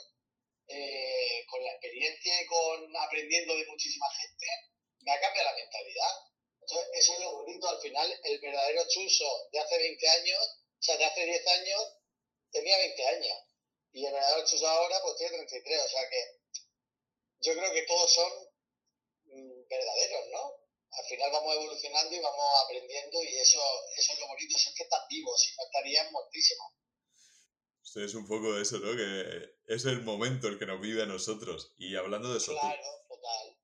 eh, 0.68 1.44
con 1.46 1.62
la 1.62 1.72
experiencia 1.72 2.40
y 2.40 2.46
con 2.46 2.96
aprendiendo 2.96 3.54
de 3.54 3.66
muchísima 3.66 4.06
gente, 4.12 4.46
me 5.00 5.12
ha 5.12 5.20
cambiado 5.20 5.50
la 5.50 5.56
mentalidad. 5.56 6.27
Entonces, 6.68 6.90
eso 6.94 7.12
es 7.14 7.20
lo 7.20 7.32
bonito. 7.32 7.68
Al 7.68 7.80
final, 7.80 8.20
el 8.24 8.40
verdadero 8.40 8.82
chuso 8.88 9.24
de 9.52 9.58
hace 9.58 9.78
20 9.78 10.08
años, 10.08 10.38
o 10.78 10.82
sea, 10.82 10.96
de 10.98 11.04
hace 11.06 11.24
10 11.24 11.46
años, 11.48 11.96
tenía 12.52 12.76
20 12.76 13.06
años. 13.06 13.38
Y 13.92 14.04
el 14.04 14.12
verdadero 14.12 14.46
chuso 14.46 14.68
ahora, 14.68 15.00
pues 15.02 15.16
tiene 15.16 15.36
33. 15.38 15.82
O 15.82 15.88
sea 15.88 16.10
que 16.10 16.40
yo 17.40 17.52
creo 17.54 17.72
que 17.72 17.82
todos 17.82 18.12
son 18.12 18.32
mm, 19.24 19.66
verdaderos, 19.68 20.26
¿no? 20.30 20.68
Al 20.90 21.04
final 21.06 21.30
vamos 21.32 21.54
evolucionando 21.54 22.14
y 22.16 22.20
vamos 22.20 22.62
aprendiendo 22.64 23.22
y 23.22 23.36
eso, 23.38 23.60
eso 23.96 24.12
es 24.12 24.18
lo 24.20 24.26
bonito, 24.26 24.56
eso 24.56 24.70
es 24.70 24.74
que 24.76 24.82
estás 24.84 25.02
vivo, 25.08 25.36
si 25.36 25.54
no 25.56 25.64
estarías 25.64 26.10
muertísimo. 26.12 26.74
Es 27.94 28.14
un 28.14 28.26
poco 28.28 28.58
eso, 28.60 28.78
¿no? 28.78 28.94
Que 28.96 29.74
es 29.74 29.84
el 29.86 30.02
momento 30.02 30.48
el 30.48 30.58
que 30.58 30.66
nos 30.66 30.80
vive 30.80 31.02
a 31.02 31.06
nosotros. 31.06 31.72
Y 31.78 31.96
hablando 31.96 32.30
de 32.32 32.38
eso, 32.38 32.52
tú- 32.52 32.58
Claro, 32.60 33.04
total. 33.08 33.56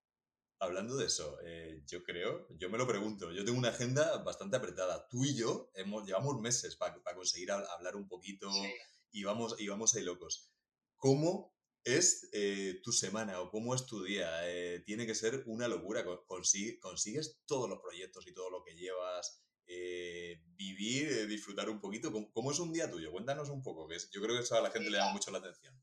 Hablando 0.58 0.96
de 0.96 1.06
eso, 1.06 1.38
eh, 1.44 1.82
yo 1.86 2.02
creo, 2.02 2.46
yo 2.58 2.70
me 2.70 2.78
lo 2.78 2.86
pregunto, 2.86 3.32
yo 3.32 3.44
tengo 3.44 3.58
una 3.58 3.68
agenda 3.70 4.18
bastante 4.18 4.56
apretada. 4.56 5.06
Tú 5.08 5.24
y 5.24 5.34
yo 5.36 5.70
hemos, 5.74 6.06
llevamos 6.06 6.40
meses 6.40 6.76
para 6.76 7.00
conseguir 7.14 7.48
hab- 7.50 7.66
hablar 7.70 7.96
un 7.96 8.08
poquito 8.08 8.50
Sí. 8.50 8.72
y 9.12 9.24
vamos, 9.24 9.56
y 9.58 9.68
vamos 9.68 9.94
ahí 9.94 10.02
locos. 10.02 10.50
¿Cómo 10.96 11.54
es 11.84 12.30
eh, 12.32 12.80
tu 12.82 12.92
semana 12.92 13.40
o 13.40 13.50
cómo 13.50 13.74
es 13.74 13.84
tu 13.86 14.02
día? 14.04 14.48
Eh, 14.50 14.80
tiene 14.86 15.06
que 15.06 15.14
ser 15.14 15.42
una 15.46 15.68
locura. 15.68 16.04
Con- 16.04 16.24
consi- 16.26 16.78
consigues 16.80 17.42
todos 17.46 17.68
los 17.68 17.80
proyectos 17.80 18.26
y 18.26 18.32
todo 18.32 18.48
lo 18.50 18.62
que 18.64 18.74
llevas, 18.74 19.42
eh, 19.66 20.40
vivir, 20.56 21.08
eh, 21.12 21.26
disfrutar 21.26 21.68
un 21.68 21.80
poquito. 21.80 22.10
¿Cómo, 22.12 22.30
cómo 22.32 22.52
es 22.52 22.58
un 22.58 22.72
día 22.72 22.90
tuyo? 22.90 23.10
Cuéntanos 23.12 23.50
un 23.50 23.62
poco, 23.62 23.86
que 23.86 23.96
es- 23.96 24.08
yo 24.10 24.22
creo 24.22 24.34
que 24.36 24.42
eso 24.42 24.56
a 24.56 24.62
la 24.62 24.70
gente 24.70 24.88
le 24.90 24.96
llama 24.98 25.12
mucho 25.12 25.30
la 25.30 25.38
atención. 25.38 25.74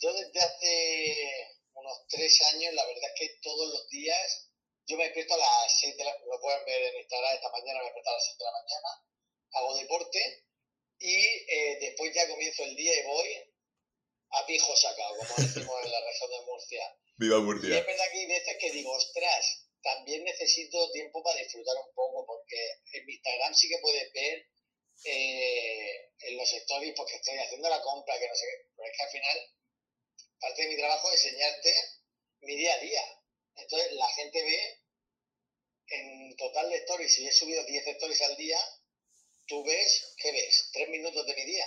Yo 0.00 0.12
desde 0.12 0.40
hace 0.40 1.57
unos 1.88 2.06
tres 2.08 2.40
años, 2.52 2.74
la 2.74 2.84
verdad 2.84 3.10
es 3.14 3.18
que 3.18 3.38
todos 3.40 3.68
los 3.72 3.88
días, 3.88 4.50
yo 4.86 4.96
me 4.96 5.04
despierto 5.04 5.34
a 5.34 5.38
las 5.38 5.80
6 5.80 5.96
de 5.96 6.04
la 6.04 6.12
lo 6.26 6.40
pueden 6.40 6.64
ver 6.64 6.82
en 6.82 7.00
Instagram, 7.00 7.34
esta 7.34 7.50
mañana 7.50 7.78
me 7.80 7.84
despierto 7.84 8.10
a 8.10 8.14
las 8.14 8.24
6 8.24 8.38
de 8.38 8.44
la 8.44 8.52
mañana, 8.52 8.88
hago 9.52 9.74
deporte 9.76 10.44
y 11.00 11.16
eh, 11.16 11.78
después 11.80 12.14
ya 12.14 12.28
comienzo 12.28 12.64
el 12.64 12.76
día 12.76 12.92
y 13.00 13.06
voy 13.06 13.54
a 14.30 14.46
pijo 14.46 14.76
sacado, 14.76 15.16
como 15.16 15.34
decimos 15.36 15.84
en 15.84 15.90
la 15.90 16.00
región 16.00 16.30
de 16.30 16.40
Murcia. 16.46 16.96
Viva 17.16 17.36
Y 17.36 17.38
es 17.38 17.44
Murcia. 17.44 17.80
verdad 17.80 18.04
que 18.12 18.18
hay 18.18 18.26
veces 18.26 18.56
que 18.60 18.72
digo, 18.72 18.92
ostras, 18.92 19.66
también 19.82 20.24
necesito 20.24 20.90
tiempo 20.92 21.22
para 21.22 21.40
disfrutar 21.40 21.76
un 21.76 21.94
poco, 21.94 22.26
porque 22.26 22.56
en 22.92 23.06
mi 23.06 23.14
Instagram 23.14 23.54
sí 23.54 23.68
que 23.68 23.78
puedes 23.78 24.12
ver 24.12 24.46
eh, 25.04 26.10
en 26.20 26.36
los 26.36 26.52
stories, 26.52 26.94
porque 26.96 27.16
estoy 27.16 27.38
haciendo 27.38 27.68
la 27.68 27.80
compra, 27.80 28.18
que 28.18 28.28
no 28.28 28.34
sé 28.34 28.46
qué, 28.46 28.68
pero 28.76 28.88
es 28.90 28.96
que 28.96 29.02
al 29.04 29.10
final, 29.10 29.38
parte 30.40 30.62
de 30.62 30.68
mi 30.68 30.76
trabajo 30.76 31.10
es 31.12 31.24
enseñarte 31.24 31.74
mi 32.40 32.56
día 32.56 32.74
a 32.74 32.78
día. 32.78 33.02
Entonces 33.56 33.92
la 33.92 34.08
gente 34.08 34.42
ve 34.42 34.80
en 35.90 36.36
total 36.36 36.68
de 36.70 36.76
stories, 36.76 37.12
si 37.12 37.26
he 37.26 37.32
subido 37.32 37.64
10 37.64 37.86
stories 37.86 38.22
al 38.22 38.36
día, 38.36 38.58
tú 39.46 39.64
ves, 39.64 40.14
¿qué 40.18 40.32
ves? 40.32 40.70
Tres 40.72 40.88
minutos 40.88 41.26
de 41.26 41.34
mi 41.34 41.44
día, 41.44 41.66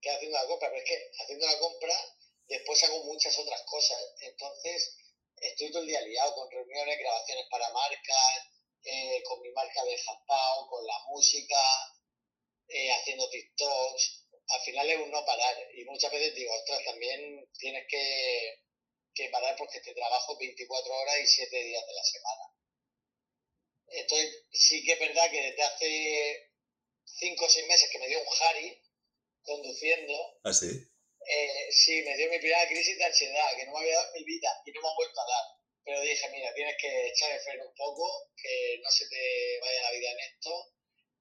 que 0.00 0.10
haciendo 0.10 0.38
la 0.38 0.46
compra, 0.46 0.68
pero 0.70 0.82
es 0.82 0.88
que 0.88 1.10
haciendo 1.22 1.46
la 1.46 1.58
compra 1.58 1.94
después 2.48 2.82
hago 2.84 3.04
muchas 3.04 3.38
otras 3.38 3.62
cosas. 3.64 3.98
Entonces, 4.20 4.96
estoy 5.36 5.70
todo 5.70 5.82
el 5.82 5.88
día 5.88 6.00
liado 6.00 6.34
con 6.34 6.50
reuniones, 6.50 6.98
grabaciones 6.98 7.46
para 7.50 7.70
marcas, 7.70 8.48
eh, 8.84 9.22
con 9.24 9.40
mi 9.42 9.50
marca 9.50 9.84
de 9.84 9.98
Jaspao, 9.98 10.68
con 10.68 10.86
la 10.86 10.98
música, 11.08 11.60
eh, 12.68 12.90
haciendo 12.92 13.28
TikToks. 13.28 14.24
Al 14.48 14.60
final 14.62 14.90
es 14.90 14.98
un 14.98 15.10
no 15.10 15.24
parar. 15.24 15.56
Y 15.74 15.84
muchas 15.84 16.10
veces 16.10 16.34
digo, 16.34 16.52
ostras, 16.54 16.84
también 16.84 17.46
tienes 17.58 17.86
que, 17.88 18.62
que 19.14 19.28
parar 19.30 19.56
porque 19.56 19.80
te 19.80 19.94
trabajo 19.94 20.36
24 20.38 20.92
horas 20.94 21.18
y 21.20 21.26
7 21.26 21.62
días 21.64 21.86
de 21.86 21.94
la 21.94 22.04
semana. 22.04 22.44
Entonces, 23.88 24.44
sí 24.52 24.84
que 24.84 24.92
es 24.92 24.98
verdad 25.00 25.30
que 25.30 25.42
desde 25.42 25.62
hace 25.62 26.50
5 27.04 27.44
o 27.44 27.48
6 27.48 27.66
meses 27.66 27.90
que 27.90 27.98
me 27.98 28.08
dio 28.08 28.20
un 28.20 28.26
Harry 28.40 28.82
conduciendo, 29.42 30.40
¿Ah, 30.44 30.52
sí? 30.52 30.66
eh, 30.66 31.66
sí, 31.72 32.02
me 32.02 32.16
dio 32.16 32.30
mi 32.30 32.38
primera 32.38 32.68
crisis 32.68 32.98
de 32.98 33.04
ansiedad, 33.04 33.56
que 33.56 33.64
no 33.64 33.72
me 33.72 33.78
había 33.80 33.94
dado 33.94 34.08
en 34.08 34.20
mi 34.20 34.24
vida 34.24 34.62
y 34.66 34.72
no 34.72 34.82
me 34.82 34.88
ha 34.88 34.94
vuelto 34.94 35.20
a 35.20 35.26
dar. 35.26 35.44
Pero 35.84 36.00
dije, 36.02 36.28
mira, 36.28 36.52
tienes 36.52 36.76
que 36.78 37.08
echar 37.08 37.32
el 37.32 37.40
freno 37.40 37.64
un 37.66 37.74
poco, 37.74 38.30
que 38.36 38.78
no 38.82 38.90
se 38.90 39.08
te 39.08 39.58
vaya 39.60 39.82
la 39.82 39.90
vida 39.92 40.10
en 40.12 40.20
esto. 40.20 40.50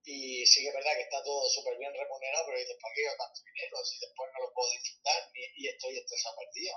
Y 0.08 0.46
sí 0.48 0.62
que 0.64 0.70
es 0.70 0.74
verdad 0.74 0.96
que 0.96 1.02
está 1.04 1.22
todo 1.22 1.44
súper 1.50 1.78
bien 1.78 1.92
remunerado, 1.94 2.46
pero 2.48 2.58
dices, 2.60 2.78
¿para 2.82 2.94
qué 2.96 3.04
yo 3.04 3.12
tanto 3.20 3.42
dinero 3.44 3.76
si 3.84 4.00
después 4.00 4.32
no 4.32 4.40
lo 4.40 4.54
puedo 4.54 4.72
disfrutar 4.72 5.20
ni- 5.36 5.52
y 5.60 5.68
estoy 5.68 5.98
estresado 5.98 6.36
perdido? 6.40 6.76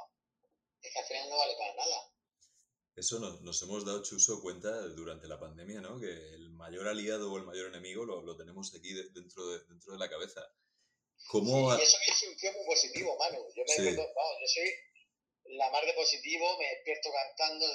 Es 0.83 0.93
que 0.93 0.99
al 0.99 1.07
final 1.07 1.31
no 1.31 1.39
vale 1.39 1.55
para 1.57 1.75
nada. 1.77 2.11
Eso 2.97 3.21
nos, 3.21 3.41
nos 3.43 3.63
hemos 3.63 3.87
dado, 3.87 4.03
Chuso, 4.03 4.43
cuenta 4.43 4.69
durante 4.99 5.29
la 5.29 5.39
pandemia, 5.39 5.81
¿no? 5.81 6.01
Que 6.01 6.11
el 6.11 6.51
mayor 6.51 6.89
aliado 6.89 7.31
o 7.33 7.39
el 7.39 7.45
mayor 7.45 7.69
enemigo 7.69 8.05
lo, 8.05 8.21
lo 8.21 8.37
tenemos 8.37 8.75
aquí 8.75 8.93
de- 8.93 9.11
dentro, 9.15 9.47
de, 9.47 9.61
dentro 9.69 9.93
de 9.93 9.99
la 9.99 10.11
cabeza. 10.11 10.43
¿Cómo...? 11.29 11.71
Sí, 11.77 11.81
y 11.81 11.85
eso 11.85 11.97
yo 12.09 12.15
soy 12.15 12.29
un 12.31 12.37
tío 12.37 12.53
muy 12.53 12.67
positivo, 12.67 13.17
Manu. 13.17 13.47
Yo 13.55 13.63
me 13.63 13.73
Sí. 13.73 13.83
despierto- 13.83 14.13
vamos, 14.13 14.37
yo 14.43 14.47
soy 14.49 14.75
la 15.57 15.71
mar 15.71 15.87
de 15.87 15.93
positivo, 15.95 16.59
me 16.59 16.67
despierto 16.67 17.11
cantando. 17.13 17.67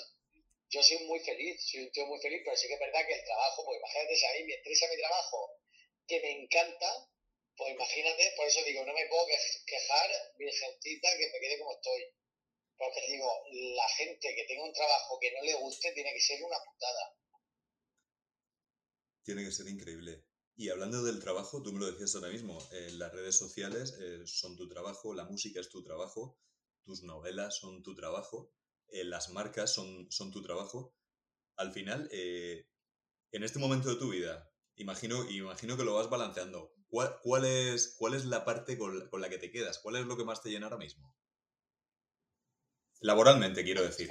Yo 0.76 0.84
soy 0.84 0.98
muy 1.08 1.22
feliz, 1.22 1.56
soy 1.72 1.84
un 1.88 1.92
tío 1.94 2.06
muy 2.06 2.20
feliz, 2.20 2.42
pero 2.44 2.58
sí 2.58 2.68
que 2.68 2.74
es 2.74 2.80
verdad 2.82 3.08
que 3.08 3.14
el 3.14 3.24
trabajo, 3.24 3.64
pues 3.64 3.80
imagínate 3.80 4.16
si 4.18 4.26
a 4.26 4.34
mí 4.34 4.44
me 4.44 4.60
mi 4.60 4.98
trabajo, 5.00 5.52
que 6.06 6.20
me 6.20 6.32
encanta, 6.44 7.10
pues 7.56 7.72
imagínate, 7.72 8.34
por 8.36 8.46
eso 8.46 8.62
digo, 8.66 8.84
no 8.84 8.92
me 8.94 9.08
puedo 9.08 9.26
que- 9.26 9.64
quejar, 9.66 10.10
virgencita, 10.38 11.18
que 11.18 11.32
me 11.32 11.40
quede 11.40 11.60
como 11.60 11.72
estoy. 11.78 12.04
Porque 12.78 13.00
digo, 13.10 13.32
la 13.78 13.88
gente 13.88 14.36
que 14.36 14.44
tenga 14.44 14.66
un 14.66 14.74
trabajo 14.74 15.18
que 15.18 15.32
no 15.32 15.44
le 15.44 15.54
guste 15.54 15.94
tiene 15.94 16.12
que 16.12 16.20
ser 16.20 16.44
una 16.44 16.58
putada. 16.60 17.16
Tiene 19.24 19.46
que 19.46 19.52
ser 19.54 19.70
increíble. 19.70 20.26
Y 20.58 20.68
hablando 20.68 21.04
del 21.04 21.22
trabajo, 21.22 21.64
tú 21.64 21.72
me 21.72 21.80
lo 21.80 21.90
decías 21.90 22.16
ahora 22.16 22.36
mismo, 22.36 22.60
eh, 22.74 22.90
las 22.92 23.14
redes 23.14 23.38
sociales 23.38 23.96
eh, 24.02 24.28
son 24.28 24.58
tu 24.58 24.68
trabajo, 24.68 25.14
la 25.14 25.24
música 25.24 25.62
es 25.62 25.70
tu 25.70 25.82
trabajo, 25.86 26.38
tus 26.84 27.04
novelas 27.04 27.56
son 27.56 27.82
tu 27.82 27.96
trabajo, 27.96 28.52
eh, 28.90 29.04
las 29.04 29.30
marcas 29.30 29.74
son, 29.74 30.12
son 30.12 30.32
tu 30.32 30.42
trabajo. 30.42 30.96
Al 31.58 31.72
final, 31.72 32.10
eh, 32.12 32.68
en 33.32 33.44
este 33.44 33.60
momento 33.60 33.90
de 33.90 33.96
tu 33.96 34.10
vida, 34.10 34.52
imagino, 34.76 35.30
imagino 35.30 35.78
que 35.78 35.84
lo 35.84 35.96
vas 35.96 36.10
balanceando. 36.10 36.74
¿Cuál, 36.88 37.20
cuál 37.22 37.46
es, 37.46 37.96
cuál 37.98 38.14
es 38.14 38.26
la 38.26 38.46
parte 38.46 38.78
con 38.78 39.10
con 39.10 39.22
la 39.22 39.30
que 39.30 39.38
te 39.38 39.52
quedas? 39.52 39.80
¿Cuál 39.80 39.98
es 39.98 40.06
lo 40.06 40.18
que 40.18 40.24
más 40.24 40.42
te 40.42 40.50
llena 40.50 40.68
ahora 40.68 40.78
mismo? 40.78 41.16
Laboralmente, 43.02 43.64
quiero 43.64 43.84
decir. 43.84 44.10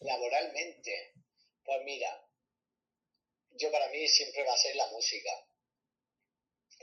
Laboralmente, 0.00 1.14
pues 1.64 1.84
mira, 1.84 2.28
yo 3.50 3.70
para 3.72 3.88
mí 3.90 4.06
siempre 4.06 4.44
va 4.44 4.52
a 4.52 4.56
ser 4.56 4.76
la 4.76 4.86
música. 4.88 5.30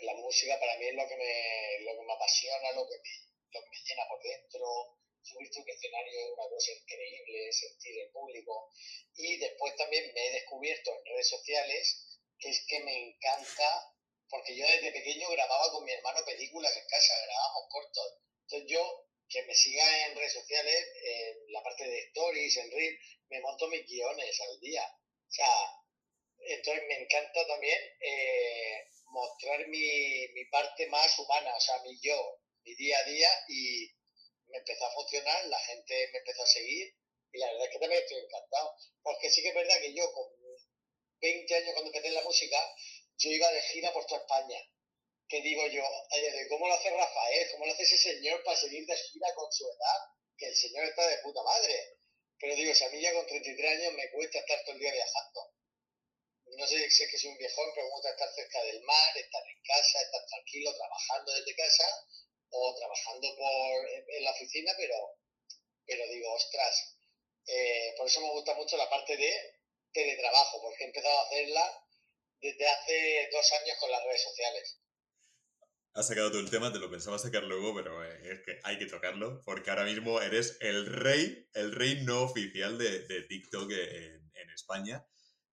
La 0.02 0.14
música 0.16 0.60
para 0.60 0.78
mí 0.78 0.86
es 0.86 0.96
lo 0.96 1.08
que 1.08 1.16
me, 1.16 1.86
lo 1.86 2.00
que 2.00 2.06
me 2.06 2.14
apasiona, 2.14 2.72
lo 2.76 2.86
que 2.88 2.98
me, 2.98 3.10
lo 3.54 3.62
que 3.62 3.70
me 3.70 3.78
llena 3.88 4.04
por 4.10 4.22
dentro. 4.22 5.00
Subirte 5.26 5.60
un 5.60 5.70
escenario 5.70 6.20
es 6.20 6.32
una 6.34 6.48
cosa 6.50 6.72
increíble, 6.72 7.52
sentir 7.52 8.00
el 8.00 8.12
público. 8.12 8.72
Y 9.16 9.38
después 9.38 9.76
también 9.76 10.14
me 10.14 10.28
he 10.28 10.32
descubierto 10.34 10.92
en 10.92 11.06
redes 11.06 11.30
sociales 11.30 12.20
que 12.38 12.50
es 12.50 12.66
que 12.68 12.80
me 12.82 13.10
encanta, 13.10 13.96
porque 14.30 14.56
yo 14.56 14.68
desde 14.68 14.92
pequeño 14.92 15.28
grababa 15.30 15.72
con 15.72 15.84
mi 15.84 15.94
hermano 15.94 16.24
películas 16.26 16.78
en 16.78 16.86
casa, 16.86 17.14
grabábamos 17.26 17.70
cortos. 17.70 18.18
Entonces 18.42 18.70
yo, 18.70 19.08
que 19.28 19.42
me 19.44 19.56
siga 19.56 20.06
en 20.06 20.16
redes 20.16 20.34
sociales, 20.34 20.88
en 21.02 21.54
la 21.54 21.64
parte 21.64 21.88
de 21.88 22.00
stories, 22.10 22.58
en 22.58 22.72
reel, 22.72 23.00
me 23.30 23.42
monto 23.42 23.68
mis 23.68 23.86
guiones 23.88 24.40
al 24.42 24.60
día. 24.60 24.86
O 24.86 25.32
sea, 25.32 25.72
entonces 26.38 26.84
me 26.88 27.02
encanta 27.02 27.48
también 27.48 27.80
eh, 28.00 28.88
mostrar 29.06 29.68
mi, 29.70 30.28
mi 30.34 30.46
parte 30.46 30.86
más 30.88 31.18
humana, 31.18 31.56
o 31.56 31.60
sea, 31.60 31.82
mi 31.82 32.00
yo, 32.00 32.42
mi 32.64 32.76
día 32.76 32.98
a 33.00 33.04
día 33.10 33.30
y 33.48 33.95
empezó 34.58 34.86
a 34.86 34.94
funcionar, 34.94 35.46
la 35.48 35.60
gente 35.60 36.10
me 36.12 36.20
empezó 36.20 36.44
a 36.44 36.48
seguir 36.48 36.96
y 37.32 37.38
la 37.38 37.48
verdad 37.48 37.66
es 37.66 37.72
que 37.72 37.80
también 37.80 38.02
estoy 38.02 38.20
encantado. 38.20 38.76
Porque 39.04 39.30
sí 39.30 39.42
que 39.42 39.50
es 39.50 39.56
verdad 39.56 39.80
que 39.82 39.94
yo 39.94 40.12
con 40.14 40.32
20 41.20 41.56
años 41.56 41.74
cuando 41.74 41.90
empecé 41.90 42.08
en 42.08 42.14
la 42.14 42.24
música, 42.24 42.58
yo 43.18 43.30
iba 43.30 43.52
de 43.52 43.62
gira 43.62 43.94
por 43.94 44.06
toda 44.06 44.22
España. 44.22 44.60
Que 45.28 45.42
digo 45.42 45.66
yo, 45.68 45.84
¿cómo 46.50 46.68
lo 46.68 46.74
hace 46.76 46.90
Rafael? 46.90 47.52
¿Cómo 47.52 47.66
lo 47.66 47.74
hace 47.74 47.84
ese 47.84 47.98
señor 47.98 48.44
para 48.44 48.58
seguir 48.58 48.86
de 48.86 48.96
gira 48.96 49.34
con 49.36 49.52
su 49.52 49.66
edad? 49.66 50.00
Que 50.38 50.48
el 50.48 50.56
señor 50.56 50.86
está 50.86 51.08
de 51.08 51.18
puta 51.18 51.42
madre. 51.44 51.98
Pero 52.40 52.56
digo, 52.56 52.74
si 52.74 52.84
a 52.84 52.90
mí 52.90 53.02
ya 53.02 53.14
con 53.14 53.26
33 53.26 53.80
años 53.80 53.94
me 53.94 54.12
cuesta 54.12 54.40
estar 54.40 54.64
todo 54.64 54.76
el 54.76 54.80
día 54.80 54.92
viajando. 54.92 55.54
No 56.58 56.68
sé 56.68 56.90
si 56.90 57.04
es 57.04 57.12
que 57.12 57.18
soy 57.18 57.32
un 57.32 57.38
viejón, 57.38 57.72
pero 57.74 57.88
me 57.88 57.92
gusta 57.92 58.12
estar 58.12 58.32
cerca 58.34 58.64
del 58.64 58.82
mar, 58.84 59.18
estar 59.18 59.44
en 59.44 59.62
casa, 59.64 60.02
estar 60.02 60.26
tranquilo, 60.28 60.76
trabajando 60.76 61.34
desde 61.34 61.56
casa 61.56 62.08
o 62.56 62.76
trabajando 62.76 63.28
por, 63.36 63.90
en, 64.16 64.24
la 64.24 64.32
oficina, 64.32 64.72
pero, 64.78 64.96
pero 65.86 66.08
digo, 66.08 66.34
ostras, 66.34 66.98
eh, 67.48 67.94
por 67.98 68.08
eso 68.08 68.22
me 68.22 68.32
gusta 68.32 68.56
mucho 68.56 68.78
la 68.78 68.90
parte 68.90 69.18
de 69.18 69.32
teletrabajo, 69.92 70.62
porque 70.62 70.84
he 70.84 70.88
empezado 70.88 71.20
a 71.20 71.26
hacerla 71.26 71.84
desde 72.42 72.68
hace 72.68 73.30
dos 73.32 73.52
años 73.62 73.78
con 73.80 73.92
las 73.92 74.04
redes 74.04 74.24
sociales. 74.24 74.80
Has 75.94 76.08
sacado 76.08 76.32
tú 76.32 76.40
el 76.40 76.50
tema, 76.50 76.74
te 76.74 76.80
lo 76.80 76.92
pensaba 76.92 77.18
sacar 77.18 77.44
luego, 77.44 77.74
pero 77.74 78.04
eh, 78.04 78.20
es 78.32 78.42
que 78.42 78.60
hay 78.64 78.78
que 78.78 78.86
tocarlo, 78.86 79.42
porque 79.46 79.70
ahora 79.70 79.86
mismo 79.86 80.22
eres 80.22 80.58
el 80.60 80.86
rey, 80.86 81.50
el 81.54 81.72
rey 81.74 82.04
no 82.04 82.24
oficial 82.24 82.78
de, 82.78 83.00
de 83.00 83.22
TikTok 83.22 83.72
en, 83.72 84.32
en 84.34 84.50
España. 84.50 85.08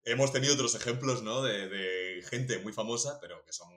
Hemos 0.04 0.32
tenido 0.32 0.54
otros 0.54 0.74
ejemplos, 0.74 1.22
¿no? 1.22 1.42
De, 1.42 1.68
de 1.68 2.22
gente 2.24 2.58
muy 2.58 2.72
famosa, 2.72 3.18
pero 3.20 3.44
que 3.44 3.52
son... 3.52 3.68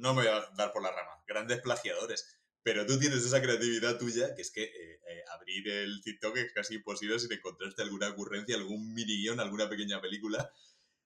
No 0.00 0.12
me 0.12 0.22
voy 0.22 0.32
a 0.32 0.44
dar 0.56 0.72
por 0.72 0.82
la 0.82 0.90
rama, 0.90 1.17
grandes 1.38 1.60
plagiadores. 1.60 2.26
Pero 2.62 2.84
tú 2.84 2.98
tienes 2.98 3.24
esa 3.24 3.40
creatividad 3.40 3.98
tuya, 3.98 4.34
que 4.34 4.42
es 4.42 4.50
que 4.50 4.64
eh, 4.64 5.00
eh, 5.08 5.24
abrir 5.32 5.68
el 5.68 6.02
TikTok 6.02 6.36
es 6.36 6.52
casi 6.52 6.74
imposible 6.74 7.18
sin 7.18 7.32
encontrarte 7.32 7.82
alguna 7.82 8.10
ocurrencia, 8.10 8.56
algún 8.56 8.92
mini 8.92 9.22
guion, 9.22 9.40
alguna 9.40 9.68
pequeña 9.68 10.00
película. 10.00 10.52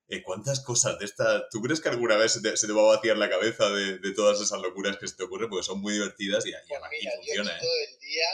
Eh, 0.09 0.23
¿Cuántas 0.23 0.61
cosas 0.61 0.99
de 0.99 1.05
estas? 1.05 1.45
¿Tú 1.51 1.62
crees 1.62 1.81
que 1.81 1.89
alguna 1.89 2.17
vez 2.17 2.33
se 2.33 2.43
te, 2.43 2.57
se 2.57 2.67
te 2.67 2.73
va 2.73 2.83
a 2.83 2.97
vaciar 2.97 3.17
la 3.17 3.31
cabeza 3.31 3.71
de, 3.71 3.99
de, 3.99 4.15
todas 4.15 4.41
esas 4.41 4.61
locuras 4.61 4.97
que 4.99 5.07
se 5.07 5.17
te 5.17 5.23
ocurren? 5.23 5.49
Porque 5.49 5.65
son 5.65 5.81
muy 5.81 5.93
divertidas 5.93 6.45
y, 6.47 6.51
y, 6.51 6.53
pues 6.53 6.81
mira, 6.91 7.12
y 7.12 7.17
funciona, 7.17 7.51
yo 7.51 7.57
estoy 7.57 7.69
todo 7.69 7.77
el 7.89 8.01
día 8.01 8.29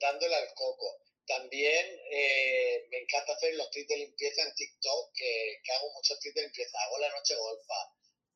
dándole 0.00 0.34
al 0.34 0.48
coco. 0.54 1.02
También 1.26 1.86
eh, 2.10 2.86
me 2.90 2.98
encanta 2.98 3.32
hacer 3.32 3.54
los 3.54 3.70
tweets 3.70 3.88
de 3.88 3.96
limpieza 3.96 4.42
en 4.42 4.54
TikTok, 4.54 5.12
que, 5.14 5.60
que 5.64 5.72
hago 5.72 5.92
muchos 5.94 6.20
tweets 6.20 6.34
de 6.34 6.42
limpieza. 6.42 6.78
Hago 6.86 6.98
la 6.98 7.10
noche 7.10 7.34
golfa. 7.36 7.91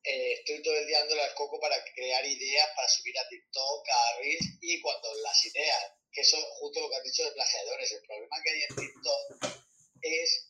Eh, 0.07 0.33
estoy 0.39 0.63
todo 0.63 0.73
el 0.77 0.87
día 0.87 0.99
dándole 0.99 1.21
al 1.21 1.33
coco 1.33 1.59
para 1.59 1.83
crear 1.93 2.25
ideas, 2.25 2.69
para 2.77 2.87
subir 2.87 3.19
a 3.19 3.27
TikTok, 3.27 3.89
a 3.89 4.17
Reels, 4.19 4.45
y 4.61 4.79
cuando 4.79 5.13
las 5.15 5.45
ideas, 5.45 5.91
que 6.13 6.21
es 6.21 6.33
justo 6.59 6.79
lo 6.79 6.89
que 6.89 6.95
has 6.95 7.03
dicho 7.03 7.25
de 7.25 7.31
plagiadores, 7.33 7.91
el 7.91 8.01
problema 8.07 8.41
que 8.41 8.49
hay 8.49 8.61
en 8.61 8.75
TikTok 8.77 9.67
es 10.01 10.47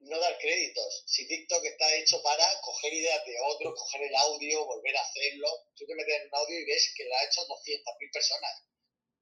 no 0.00 0.18
dar 0.18 0.36
créditos. 0.38 1.04
Si 1.06 1.28
TikTok 1.28 1.64
está 1.66 1.94
hecho 1.94 2.20
para 2.20 2.44
coger 2.62 2.92
ideas 2.92 3.24
de 3.26 3.36
otros, 3.40 3.78
coger 3.78 4.02
el 4.02 4.16
audio, 4.16 4.64
volver 4.64 4.96
a 4.96 5.02
hacerlo, 5.02 5.48
tú 5.76 5.86
te 5.86 5.94
metes 5.94 6.22
en 6.22 6.26
un 6.26 6.34
audio 6.34 6.58
y 6.58 6.64
ves 6.64 6.92
que 6.96 7.04
lo 7.04 7.14
ha 7.14 7.24
hecho 7.24 7.46
200.000 7.46 8.12
personas. 8.12 8.64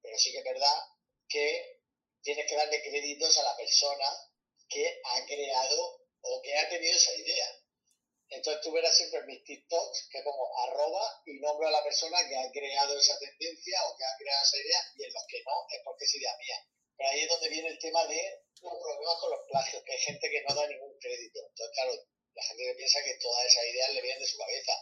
Pero 0.01 0.17
sí 0.17 0.31
que 0.31 0.39
es 0.39 0.45
verdad 0.45 0.77
que 1.27 1.79
tienes 2.23 2.47
que 2.47 2.55
darle 2.55 2.81
créditos 2.81 3.37
a 3.37 3.43
la 3.43 3.55
persona 3.55 4.05
que 4.67 4.99
ha 5.03 5.25
creado 5.27 6.01
o 6.21 6.41
que 6.41 6.55
ha 6.55 6.69
tenido 6.69 6.95
esa 6.95 7.13
idea. 7.13 7.58
Entonces 8.29 8.61
tú 8.61 8.71
siempre 8.93 9.25
mis 9.25 9.43
TikToks 9.43 10.09
que 10.11 10.21
pongo 10.21 10.45
arroba 10.63 11.23
y 11.25 11.39
nombro 11.39 11.67
a 11.67 11.71
la 11.71 11.83
persona 11.83 12.17
que 12.27 12.37
ha 12.37 12.51
creado 12.51 12.97
esa 12.97 13.17
tendencia 13.17 13.83
o 13.87 13.97
que 13.97 14.03
ha 14.05 14.17
creado 14.17 14.43
esa 14.43 14.57
idea 14.57 14.81
y 14.97 15.03
en 15.05 15.13
los 15.13 15.25
que 15.27 15.43
no 15.43 15.65
es 15.69 15.81
porque 15.83 16.05
es 16.05 16.15
idea 16.15 16.37
mía. 16.37 16.57
Pero 16.95 17.09
ahí 17.09 17.21
es 17.21 17.29
donde 17.29 17.49
viene 17.49 17.69
el 17.69 17.79
tema 17.79 18.05
de 18.05 18.43
los 18.61 18.73
problemas 18.77 19.15
con 19.19 19.31
los 19.31 19.47
plagios, 19.47 19.83
que 19.83 19.93
hay 19.93 19.99
gente 19.99 20.29
que 20.29 20.43
no 20.47 20.53
da 20.53 20.67
ningún 20.67 20.99
crédito. 20.99 21.39
Entonces, 21.47 21.73
claro, 21.73 21.93
la 22.35 22.43
gente 22.43 22.63
que 22.65 22.75
piensa 22.75 23.03
que 23.03 23.15
todas 23.15 23.45
esas 23.45 23.65
ideas 23.65 23.93
le 23.93 24.01
vienen 24.01 24.21
de 24.21 24.27
su 24.27 24.37
cabeza. 24.37 24.73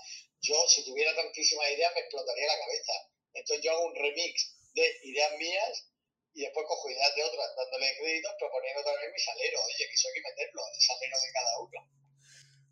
Yo, 0.41 0.67
si 0.67 0.83
tuviera 0.83 1.15
tantísimas 1.15 1.69
ideas, 1.71 1.93
me 1.93 2.01
explotaría 2.01 2.47
la 2.47 2.59
cabeza. 2.59 2.93
Entonces 3.33 3.63
yo 3.63 3.71
hago 3.71 3.85
un 3.85 3.95
remix 3.95 4.57
de 4.73 4.99
ideas 5.03 5.37
mías 5.37 5.85
y 6.33 6.41
después 6.41 6.67
cojo 6.67 6.89
ideas 6.89 7.15
de 7.15 7.23
otras, 7.23 7.55
dándole 7.55 7.97
créditos, 7.97 8.33
pero 8.39 8.51
poniendo 8.51 8.83
también 8.83 9.11
mi 9.11 9.19
salero. 9.19 9.63
Oye, 9.63 9.87
que 9.87 9.93
eso 9.93 10.07
hay 10.09 10.13
que 10.15 10.29
meterlo, 10.29 10.61
el 10.73 10.81
salero 10.81 11.17
de 11.21 11.31
cada 11.31 11.59
uno. 11.59 12.06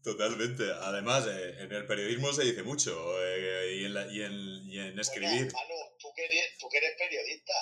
Totalmente. 0.05 0.63
Además, 0.85 1.25
eh, 1.25 1.65
en 1.65 1.71
el 1.73 1.87
periodismo 1.87 2.31
se 2.31 2.43
dice 2.43 2.61
mucho 2.61 2.93
eh, 3.25 3.73
y, 3.81 3.85
en 3.85 3.93
la- 3.95 4.05
y 4.05 4.21
en- 4.21 4.61
y 4.69 4.77
en 4.77 4.99
escribir. 4.99 5.49
Bueno, 5.51 5.57
Manu, 5.57 5.97
tú 5.97 6.13
que 6.13 6.25
eres, 6.25 6.57
tú 6.59 6.69
que 6.69 6.77
eres 6.77 6.93
periodista, 6.95 7.53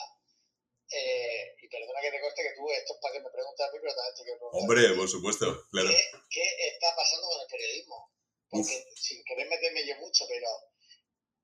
eh, 0.91 1.55
y 1.63 1.67
perdona 1.69 2.01
que 2.03 2.11
te 2.11 2.19
corte 2.19 2.43
que 2.43 2.53
tú, 2.59 2.69
esto 2.69 2.93
es 2.95 2.99
para 3.01 3.13
que 3.15 3.21
me 3.23 3.31
preguntes 3.31 3.63
a 3.65 3.71
mí, 3.71 3.77
pero 3.81 3.95
también 3.95 4.15
te 4.19 4.23
quiero 4.27 4.37
preguntar. 4.43 4.59
Hombre, 4.59 4.83
por 4.99 5.07
supuesto, 5.09 5.45
claro. 5.71 5.87
¿Qué, 5.89 6.03
qué 6.29 6.43
está 6.67 6.93
pasando 6.97 7.27
con 7.31 7.39
el 7.41 7.47
periodismo? 7.47 8.11
Porque 8.51 8.75
sin 8.93 9.23
querer 9.23 9.47
meterme 9.47 9.87
yo 9.87 9.95
mucho, 10.03 10.25
pero 10.27 10.47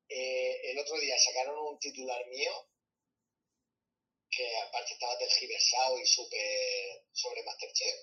eh, 0.10 0.72
el 0.72 0.78
otro 0.80 1.00
día 1.00 1.16
sacaron 1.18 1.58
un 1.66 1.80
titular 1.80 2.28
mío 2.28 2.52
que 4.30 4.46
aparte 4.68 4.94
estaba 4.94 5.18
tergiversado 5.18 5.98
y 5.98 6.06
súper 6.06 7.08
sobre 7.14 7.42
Masterchef. 7.44 7.96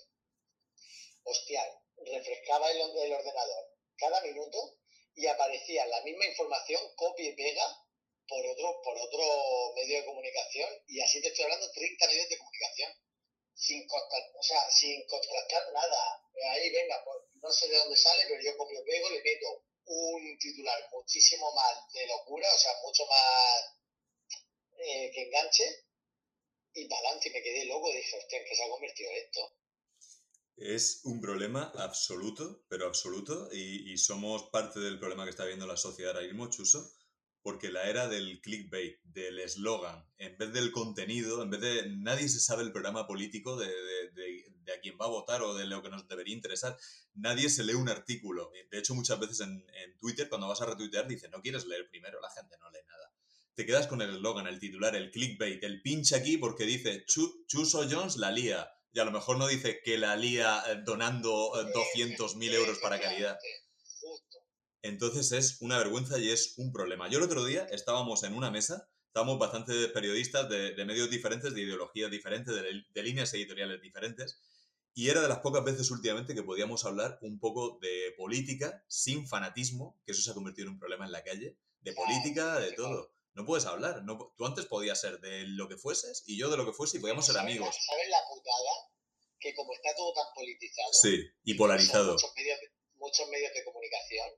Hostia, 1.23 1.61
refrescaba 2.05 2.71
el, 2.71 2.81
ordenador 2.81 3.73
cada 3.97 4.21
minuto 4.21 4.77
y 5.15 5.25
aparecía 5.27 5.85
la 5.87 6.01
misma 6.01 6.25
información, 6.25 6.81
copia 6.95 7.29
y 7.29 7.35
pega, 7.35 7.83
por 8.27 8.45
otro, 8.45 8.81
por 8.83 8.97
otro 8.97 9.73
medio 9.75 9.97
de 9.97 10.05
comunicación, 10.05 10.69
y 10.87 10.99
así 11.01 11.21
te 11.21 11.29
estoy 11.29 11.45
hablando 11.45 11.71
30 11.71 12.07
medios 12.07 12.29
de 12.29 12.37
comunicación, 12.37 12.91
sin 13.55 13.87
contrastar, 13.87 14.37
o 14.37 14.43
sea, 14.43 14.69
sin 14.69 15.07
contrastar 15.07 15.73
nada. 15.73 16.23
Ahí, 16.51 16.69
venga, 16.69 17.03
pues, 17.03 17.17
no 17.41 17.51
sé 17.51 17.67
de 17.67 17.77
dónde 17.77 17.97
sale, 17.97 18.25
pero 18.27 18.41
yo 18.43 18.57
copio 18.57 18.83
pego, 18.85 19.09
le 19.09 19.23
meto 19.23 19.63
un 19.85 20.37
titular 20.37 20.87
muchísimo 20.91 21.51
más 21.53 21.91
de 21.93 22.05
locura, 22.05 22.53
o 22.53 22.57
sea, 22.57 22.73
mucho 22.83 23.05
más 23.07 23.75
eh, 24.77 25.09
que 25.11 25.21
enganche, 25.23 25.87
y 26.73 26.83
y 26.83 27.29
me 27.31 27.41
quedé 27.41 27.65
loco, 27.65 27.91
dije, 27.91 28.17
hostia, 28.17 28.37
¿en 28.37 28.45
qué 28.45 28.55
se 28.55 28.63
ha 28.63 28.69
convertido 28.69 29.09
esto? 29.11 29.51
Es 30.57 31.01
un 31.05 31.21
problema 31.21 31.71
absoluto, 31.77 32.65
pero 32.67 32.87
absoluto, 32.87 33.47
y, 33.53 33.91
y 33.93 33.97
somos 33.97 34.49
parte 34.51 34.79
del 34.79 34.99
problema 34.99 35.23
que 35.23 35.29
está 35.29 35.45
viendo 35.45 35.65
la 35.67 35.77
sociedad 35.77 36.15
ahora 36.15 36.27
mismo, 36.27 36.49
Chuso, 36.49 36.91
porque 37.43 37.71
la 37.71 37.83
era 37.89 38.07
del 38.09 38.41
clickbait, 38.41 38.99
del 39.03 39.39
eslogan, 39.39 40.05
en 40.17 40.37
vez 40.37 40.51
del 40.51 40.71
contenido, 40.71 41.41
en 41.43 41.49
vez 41.51 41.61
de 41.61 41.89
nadie 41.97 42.27
se 42.27 42.39
sabe 42.39 42.63
el 42.63 42.71
programa 42.73 43.07
político 43.07 43.55
de, 43.55 43.67
de- 43.67 44.11
de- 44.13 44.73
a 44.73 44.81
quién 44.81 44.97
va 44.99 45.05
a 45.05 45.09
votar 45.09 45.41
o 45.43 45.53
de 45.53 45.65
lo 45.65 45.81
que 45.81 45.89
nos 45.89 46.07
debería 46.09 46.35
interesar, 46.35 46.77
nadie 47.13 47.49
se 47.49 47.63
lee 47.63 47.75
un 47.75 47.87
artículo. 47.87 48.51
De 48.69 48.79
hecho, 48.79 48.95
muchas 48.95 49.17
veces 49.19 49.39
en, 49.41 49.63
en 49.75 49.97
Twitter, 49.97 50.27
cuando 50.27 50.47
vas 50.49 50.61
a 50.61 50.65
retuitear, 50.65 51.07
dice, 51.07 51.29
no 51.29 51.41
quieres 51.41 51.65
leer 51.67 51.87
primero, 51.87 52.19
la 52.19 52.29
gente 52.31 52.57
no 52.59 52.69
lee 52.71 52.79
nada. 52.85 53.13
Te 53.55 53.65
quedas 53.65 53.87
con 53.87 54.01
el 54.01 54.09
eslogan, 54.09 54.45
el 54.47 54.59
titular, 54.59 54.95
el 54.95 55.11
clickbait, 55.11 55.63
el 55.63 55.81
pinche 55.81 56.15
aquí 56.15 56.37
porque 56.37 56.65
dice 56.65 57.05
Chu- 57.05 57.45
Chuso 57.47 57.87
Jones 57.89 58.17
la 58.17 58.31
lía. 58.31 58.69
Y 58.97 58.99
a 58.99 59.05
lo 59.05 59.11
mejor 59.11 59.37
no 59.37 59.45
dice 59.45 59.79
que 59.83 59.95
la 59.99 60.15
lía 60.15 60.63
eh, 60.67 60.81
donando 60.83 61.51
eh, 61.61 61.71
200.000 61.71 62.53
euros 62.55 62.79
para 62.79 62.99
caridad. 62.99 63.37
Entonces 64.81 65.31
es 65.33 65.61
una 65.61 65.77
vergüenza 65.77 66.17
y 66.17 66.31
es 66.31 66.55
un 66.57 66.71
problema. 66.71 67.07
Yo 67.07 67.19
el 67.19 67.25
otro 67.25 67.45
día 67.45 67.67
estábamos 67.69 68.23
en 68.23 68.33
una 68.33 68.49
mesa, 68.49 68.89
estábamos 69.05 69.37
bastante 69.37 69.89
periodistas 69.89 70.49
de, 70.49 70.73
de 70.73 70.85
medios 70.85 71.11
diferentes, 71.11 71.53
de 71.53 71.61
ideologías 71.61 72.09
diferentes, 72.09 72.55
de, 72.55 72.85
de 72.91 73.03
líneas 73.03 73.31
editoriales 73.35 73.83
diferentes, 73.83 74.41
y 74.95 75.09
era 75.09 75.21
de 75.21 75.29
las 75.29 75.41
pocas 75.41 75.63
veces 75.63 75.91
últimamente 75.91 76.33
que 76.33 76.41
podíamos 76.41 76.83
hablar 76.83 77.19
un 77.21 77.39
poco 77.39 77.77
de 77.79 78.15
política 78.17 78.83
sin 78.87 79.27
fanatismo, 79.27 80.01
que 80.07 80.13
eso 80.13 80.23
se 80.23 80.31
ha 80.31 80.33
convertido 80.33 80.69
en 80.69 80.73
un 80.73 80.79
problema 80.79 81.05
en 81.05 81.11
la 81.11 81.23
calle, 81.23 81.55
de 81.81 81.93
política, 81.93 82.57
de 82.59 82.71
todo. 82.71 83.11
No 83.35 83.45
puedes 83.45 83.67
hablar. 83.67 84.03
No, 84.03 84.33
tú 84.35 84.47
antes 84.47 84.65
podías 84.65 84.99
ser 84.99 85.19
de 85.19 85.45
lo 85.45 85.69
que 85.69 85.77
fueses 85.77 86.23
y 86.25 86.35
yo 86.35 86.49
de 86.49 86.57
lo 86.57 86.65
que 86.65 86.73
fuese 86.73 86.97
y 86.97 86.99
podíamos 86.99 87.27
ser 87.27 87.35
¿Sabes 87.35 87.51
amigos. 87.51 87.75
¿Sabes 87.85 88.09
la 88.09 88.17
putada? 88.27 88.87
Que 89.39 89.53
como 89.53 89.73
está 89.73 89.95
todo 89.95 90.13
tan 90.13 90.33
politizado, 90.33 90.91
Sí, 90.93 91.23
y 91.43 91.53
polarizado. 91.53 92.13
Muchos 92.13 92.33
medios, 92.35 92.59
muchos 92.95 93.27
medios 93.29 93.53
de 93.53 93.63
comunicación, 93.63 94.29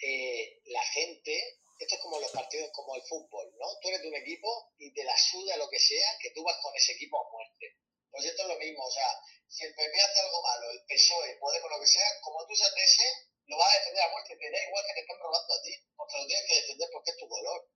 eh, 0.00 0.60
la 0.66 0.82
gente, 0.82 1.58
esto 1.78 1.94
es 1.94 2.00
como 2.00 2.18
los 2.18 2.30
partidos, 2.32 2.70
como 2.72 2.96
el 2.96 3.02
fútbol, 3.02 3.52
¿no? 3.58 3.66
Tú 3.80 3.88
eres 3.88 4.02
de 4.02 4.08
un 4.08 4.16
equipo 4.16 4.72
y 4.78 4.92
te 4.92 5.04
la 5.04 5.16
suda 5.18 5.56
lo 5.56 5.68
que 5.68 5.78
sea, 5.78 6.16
que 6.20 6.30
tú 6.30 6.42
vas 6.42 6.56
con 6.62 6.74
ese 6.74 6.92
equipo 6.92 7.18
a 7.18 7.30
muerte. 7.30 7.76
Pues 8.10 8.24
esto 8.24 8.42
es 8.42 8.48
lo 8.48 8.58
mismo, 8.58 8.84
o 8.84 8.90
sea, 8.90 9.08
si 9.48 9.64
el 9.64 9.74
PP 9.74 10.00
hace 10.00 10.20
algo 10.20 10.42
malo, 10.42 10.70
el 10.70 10.84
PSOE, 10.84 11.36
Podemos, 11.40 11.70
lo 11.70 11.80
que 11.80 11.86
sea, 11.86 12.06
como 12.20 12.46
tú 12.46 12.56
seas 12.56 12.74
de 12.74 12.84
ese, 12.84 13.04
lo 13.46 13.56
vas 13.56 13.68
a 13.74 13.78
defender 13.78 14.02
a 14.02 14.10
muerte, 14.10 14.36
te 14.36 14.50
da 14.50 14.64
igual 14.66 14.84
que 14.86 14.94
te 14.94 15.00
estén 15.00 15.18
robando 15.18 15.54
a 15.54 15.62
ti, 15.62 15.72
porque 15.96 16.16
lo 16.18 16.26
tienes 16.26 16.46
que 16.48 16.54
defender 16.56 16.88
porque 16.92 17.10
es 17.10 17.16
tu 17.18 17.28
color. 17.28 17.68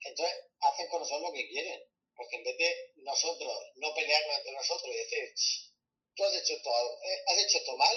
Entonces, 0.00 0.36
hacen 0.60 0.88
con 0.88 1.00
nosotros 1.00 1.30
lo 1.30 1.32
que 1.32 1.48
quieren, 1.48 1.80
porque 2.16 2.36
en 2.36 2.44
vez 2.44 2.58
de 2.58 2.92
nosotros 2.96 3.72
no 3.76 3.94
pelearnos 3.94 4.38
entre 4.38 4.52
nosotros 4.52 4.94
y 4.94 4.98
decir, 4.98 5.34
"Ch, 5.34 5.65
tú 6.16 6.24
has 6.24 6.34
hecho 6.34 6.54
esto, 6.54 6.70
eh, 6.70 7.24
has 7.28 7.38
hecho 7.38 7.58
esto 7.58 7.76
mal, 7.76 7.96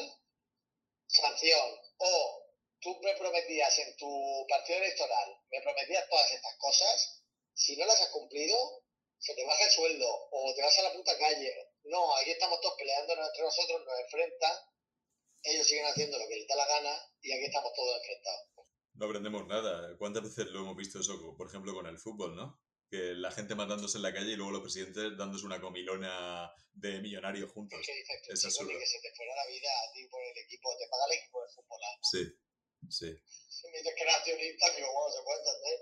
sanción, 1.08 1.80
o 1.98 2.46
tú 2.82 3.00
me 3.02 3.16
prometías 3.16 3.78
en 3.80 3.96
tu 3.98 4.46
partido 4.48 4.80
electoral, 4.80 5.42
me 5.50 5.62
prometías 5.62 6.08
todas 6.10 6.32
estas 6.32 6.56
cosas, 6.58 7.24
si 7.54 7.76
no 7.78 7.86
las 7.86 8.00
has 8.02 8.10
cumplido, 8.10 8.84
se 9.18 9.34
te 9.36 9.46
baja 9.46 9.64
el 9.64 9.72
sueldo, 9.72 10.30
o 10.32 10.54
te 10.56 10.62
vas 10.62 10.78
a 10.80 10.84
la 10.84 10.94
puta 10.94 11.18
calle. 11.18 11.52
No, 11.84 12.16
aquí 12.18 12.32
estamos 12.32 12.62
todos 12.62 12.76
peleándonos 12.78 13.28
entre 13.28 13.44
nosotros, 13.44 13.86
nos 13.86 14.00
enfrentan, 14.00 14.58
ellos 15.44 15.68
siguen 15.68 15.86
haciendo 15.86 16.20
lo 16.20 16.28
que 16.28 16.36
les 16.36 16.48
da 16.48 16.56
la 16.56 16.68
gana, 16.68 17.12
y 17.22 17.32
aquí 17.32 17.46
estamos 17.46 17.74
todos 17.74 17.98
enfrentados. 17.98 18.48
No 18.94 19.06
aprendemos 19.06 19.48
nada. 19.48 19.98
¿Cuántas 19.98 20.24
veces 20.24 20.48
lo 20.48 20.60
hemos 20.60 20.76
visto 20.76 21.00
eso, 21.00 21.14
por 21.38 21.48
ejemplo, 21.48 21.74
con 21.74 21.88
el 21.88 21.98
fútbol, 21.98 22.36
no? 22.36 22.60
Que 22.90 23.14
la 23.14 23.30
gente 23.32 23.54
matándose 23.54 23.98
en 23.98 24.04
la 24.04 24.14
calle 24.14 24.32
y 24.32 24.36
luego 24.36 24.52
los 24.52 24.62
presidentes 24.62 25.16
dándose 25.18 25.46
una 25.46 25.62
comilona 25.62 26.52
de 26.74 27.00
millonarios 27.02 27.52
juntos. 27.52 27.80
Es 27.80 27.86
que 27.86 27.94
dices, 27.94 28.18
Es 28.30 28.46
absurdo. 28.46 28.70
que 28.78 28.86
se 28.86 29.00
te 29.00 29.14
fuera 29.16 29.36
la 29.36 29.46
vida 29.48 29.70
a 29.70 29.94
ti 29.94 30.08
por 30.08 30.22
el 30.24 30.38
equipo, 30.38 30.76
te 30.78 30.88
paga 30.90 31.06
el 31.12 31.20
equipo 31.20 31.42
de 31.44 31.50
fútbol. 31.54 31.80
¿ah? 31.86 32.00
Sí, 32.12 32.24
sí. 32.90 33.10
Si 33.50 33.68
me 33.70 33.78
dices 33.78 33.94
que 33.96 34.02
eres 34.04 34.16
accionista, 34.16 34.76
digo, 34.76 34.88
bueno, 34.94 35.10
se 35.14 35.22
puede 35.24 35.38
entender. 35.40 35.80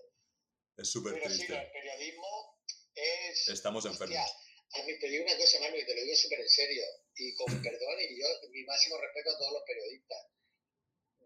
Es 0.78 0.90
súper 0.92 1.14
Pero 1.14 1.30
sí, 1.30 1.38
triste. 1.38 1.56
el 1.56 1.72
periodismo 1.72 2.60
es... 2.94 3.48
Estamos 3.50 3.86
enfermos. 3.86 4.18
Hostia, 4.18 4.82
a 4.82 4.86
mí 4.86 5.00
te 5.00 5.08
digo 5.08 5.24
una 5.24 5.38
cosa, 5.38 5.60
Manu, 5.62 5.76
y 5.78 5.86
te 5.86 5.96
lo 5.96 6.02
digo 6.02 6.16
súper 6.16 6.40
en 6.42 6.50
serio, 6.50 6.84
y 7.16 7.34
con 7.36 7.48
perdón, 7.64 7.96
y 8.04 8.20
yo, 8.20 8.28
mi 8.52 8.64
máximo 8.66 8.98
respeto 8.98 9.32
a 9.32 9.38
todos 9.38 9.54
los 9.54 9.64
periodistas. 9.66 10.28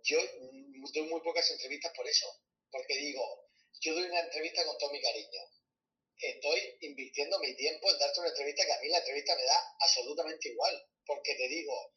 Yo 0.04 0.18
doy 0.94 1.04
muy 1.10 1.22
pocas 1.22 1.50
entrevistas 1.52 1.92
por 1.96 2.08
eso, 2.08 2.28
porque 2.70 2.98
digo, 2.98 3.50
yo 3.82 3.94
doy 3.96 4.04
una 4.06 4.20
entrevista 4.22 4.66
con 4.66 4.78
todo 4.78 4.92
mi 4.92 5.02
cariño. 5.02 5.42
Estoy 6.22 6.78
invirtiendo 6.82 7.40
mi 7.40 7.56
tiempo 7.56 7.90
en 7.90 7.98
darte 7.98 8.20
una 8.20 8.30
entrevista 8.30 8.66
que 8.66 8.74
a 8.74 8.80
mí 8.80 8.90
la 8.90 9.00
entrevista 9.00 9.36
me 9.36 9.44
da 9.44 9.76
absolutamente 9.80 10.50
igual, 10.50 10.88
porque 11.04 11.34
te 11.34 11.48
digo, 11.48 11.96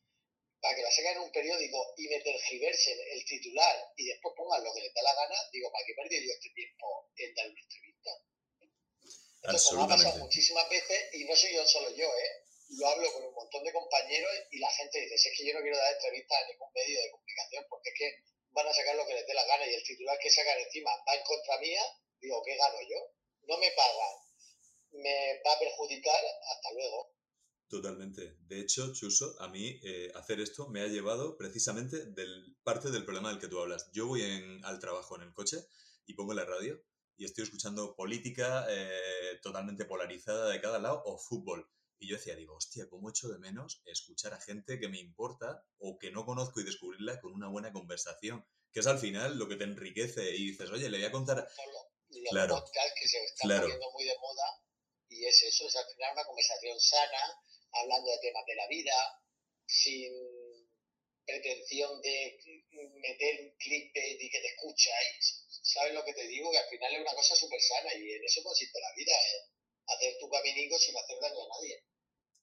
para 0.61 0.75
que 0.75 0.83
la 0.83 0.91
saquen 0.91 1.13
en 1.13 1.19
un 1.19 1.31
periódico 1.31 1.95
y 1.99 2.09
me 2.09 2.21
tergiversen 2.21 2.99
el 3.11 3.25
titular 3.27 3.93
y 3.97 4.07
después 4.07 4.35
pongan 4.35 4.65
lo 4.65 4.73
que 4.73 4.81
les 4.81 4.95
da 4.95 5.03
la 5.03 5.15
gana, 5.15 5.37
digo, 5.53 5.71
¿para 5.71 5.85
qué 5.85 5.93
perdido 5.93 6.23
yo 6.25 6.33
este 6.33 6.51
tiempo 6.55 7.11
en 7.17 7.35
dar 7.35 7.51
una 7.51 7.61
entrevista? 7.61 8.11
Entonces, 9.45 9.69
como 9.69 9.83
ha 9.85 9.89
pasado 9.89 10.19
muchísimas 10.21 10.69
veces, 10.71 11.01
y 11.13 11.25
no 11.27 11.37
soy 11.37 11.53
yo 11.53 11.67
solo 11.69 11.91
yo, 11.91 12.09
¿eh? 12.09 12.31
Lo 12.79 12.89
hablo 12.89 13.13
con 13.13 13.27
un 13.27 13.35
montón 13.35 13.63
de 13.63 13.73
compañeros 13.73 14.33
y 14.51 14.59
la 14.59 14.71
gente 14.71 15.01
dice, 15.01 15.19
si 15.19 15.29
es 15.29 15.37
que 15.37 15.47
yo 15.47 15.53
no 15.53 15.61
quiero 15.61 15.77
dar 15.77 15.93
entrevistas 15.93 16.43
a 16.43 16.49
ningún 16.49 16.73
medio 16.73 16.99
de 16.99 17.11
comunicación 17.11 17.67
porque 17.69 17.91
es 17.91 17.95
que 17.99 18.09
van 18.53 18.67
a 18.67 18.73
sacar 18.73 18.97
lo 18.97 19.07
que 19.07 19.15
les 19.15 19.27
dé 19.27 19.35
la 19.35 19.45
gana 19.45 19.67
y 19.67 19.75
el 19.75 19.85
titular 19.85 20.19
que 20.19 20.31
sacan 20.31 20.59
encima 20.59 20.91
va 21.07 21.15
en 21.15 21.25
contra 21.25 21.59
mía, 21.59 21.83
digo, 22.21 22.43
¿qué 22.43 22.57
gano 22.57 22.81
yo? 22.89 23.13
No 23.47 23.59
me 23.59 23.71
pagan, 23.77 24.15
me 24.93 25.43
va 25.45 25.53
a 25.53 25.59
perjudicar, 25.59 26.23
hasta 26.51 26.73
luego. 26.73 27.15
Totalmente. 27.69 28.37
De 28.41 28.61
hecho, 28.61 28.93
Chuso, 28.93 29.35
a 29.41 29.49
mí 29.49 29.81
eh, 29.83 30.13
hacer 30.15 30.41
esto 30.41 30.69
me 30.69 30.81
ha 30.83 30.87
llevado 30.87 31.37
precisamente 31.37 32.07
del, 32.07 32.57
parte 32.63 32.91
del 32.91 33.05
problema 33.05 33.31
del 33.31 33.41
que 33.41 33.49
tú 33.49 33.59
hablas. 33.59 33.91
Yo 33.93 34.07
voy 34.07 34.23
al 34.63 34.79
trabajo 34.79 35.17
en 35.17 35.23
el 35.23 35.33
coche 35.33 35.59
y 36.07 36.15
pongo 36.15 36.35
la 36.35 36.45
radio 36.45 36.81
y 37.17 37.25
estoy 37.25 37.45
escuchando 37.45 37.95
política 37.97 38.67
eh, 38.69 39.39
totalmente 39.43 39.85
polarizada 39.85 40.51
de 40.51 40.61
cada 40.61 40.79
lado 40.79 41.03
o 41.05 41.19
fútbol. 41.19 41.69
Y 41.99 42.09
yo 42.09 42.17
decía, 42.17 42.37
digo, 42.37 42.55
hostia, 42.55 42.89
¿cómo 42.89 43.09
echo 43.09 43.29
de 43.29 43.39
menos 43.39 43.83
escuchar 43.87 44.35
a 44.35 44.41
gente 44.41 44.79
que 44.79 44.89
me 44.89 44.99
importa 44.99 45.65
o 45.79 45.99
que 45.99 46.11
no 46.11 46.27
conozco 46.27 46.61
y 46.61 46.65
descubrirla 46.65 47.21
con 47.21 47.33
una 47.33 47.49
buena 47.49 47.73
conversación? 47.73 48.45
Que 48.73 48.81
es 48.81 48.87
al 48.87 48.99
final 48.99 49.39
lo 49.39 49.49
que 49.49 49.57
te 49.57 49.65
enriquece 49.65 50.37
y 50.37 50.51
dices, 50.51 50.71
oye, 50.71 50.91
le 50.91 50.99
voy 50.99 51.07
a 51.07 51.13
contar... 51.13 51.49
los 52.23 52.31
Claro, 52.33 52.55
podcasts 52.57 52.95
que 53.01 53.09
se 53.09 53.25
están 53.25 53.49
claro. 53.49 53.63
poniendo 53.63 53.91
muy 53.93 54.05
de 54.05 54.19
moda 54.19 54.47
y 55.09 55.27
es 55.27 55.43
eso, 55.43 55.67
es 55.67 55.77
al 55.77 55.87
final 55.95 56.13
una 56.13 56.25
conversación 56.25 56.81
sana, 56.81 57.41
hablando 57.73 58.11
de 58.11 58.19
temas 58.19 58.45
de 58.47 58.55
la 58.55 58.67
vida, 58.69 58.95
sin 59.67 60.13
pretensión 61.27 62.01
de 62.03 62.39
meter 63.01 63.41
un 63.43 63.57
clip 63.57 63.93
y 63.97 64.31
que 64.31 64.41
te 64.41 64.49
escucháis. 64.49 65.47
¿Sabes 65.63 65.95
lo 65.95 66.05
que 66.05 66.13
te 66.13 66.27
digo? 66.27 66.51
Que 66.51 66.59
al 66.59 66.69
final 66.69 66.95
es 66.95 67.01
una 67.01 67.15
cosa 67.15 67.35
súper 67.35 67.61
sana 67.61 67.95
y 67.95 68.13
en 68.13 68.25
eso 68.25 68.43
consiste 68.43 68.79
la 68.81 68.93
vida, 68.97 69.13
¿eh? 69.13 69.51
hacer 69.87 70.15
tu 70.21 70.29
caminico 70.29 70.79
sin 70.79 70.97
hacer 70.97 71.19
daño 71.21 71.43
a 71.45 71.49
nadie. 71.57 71.85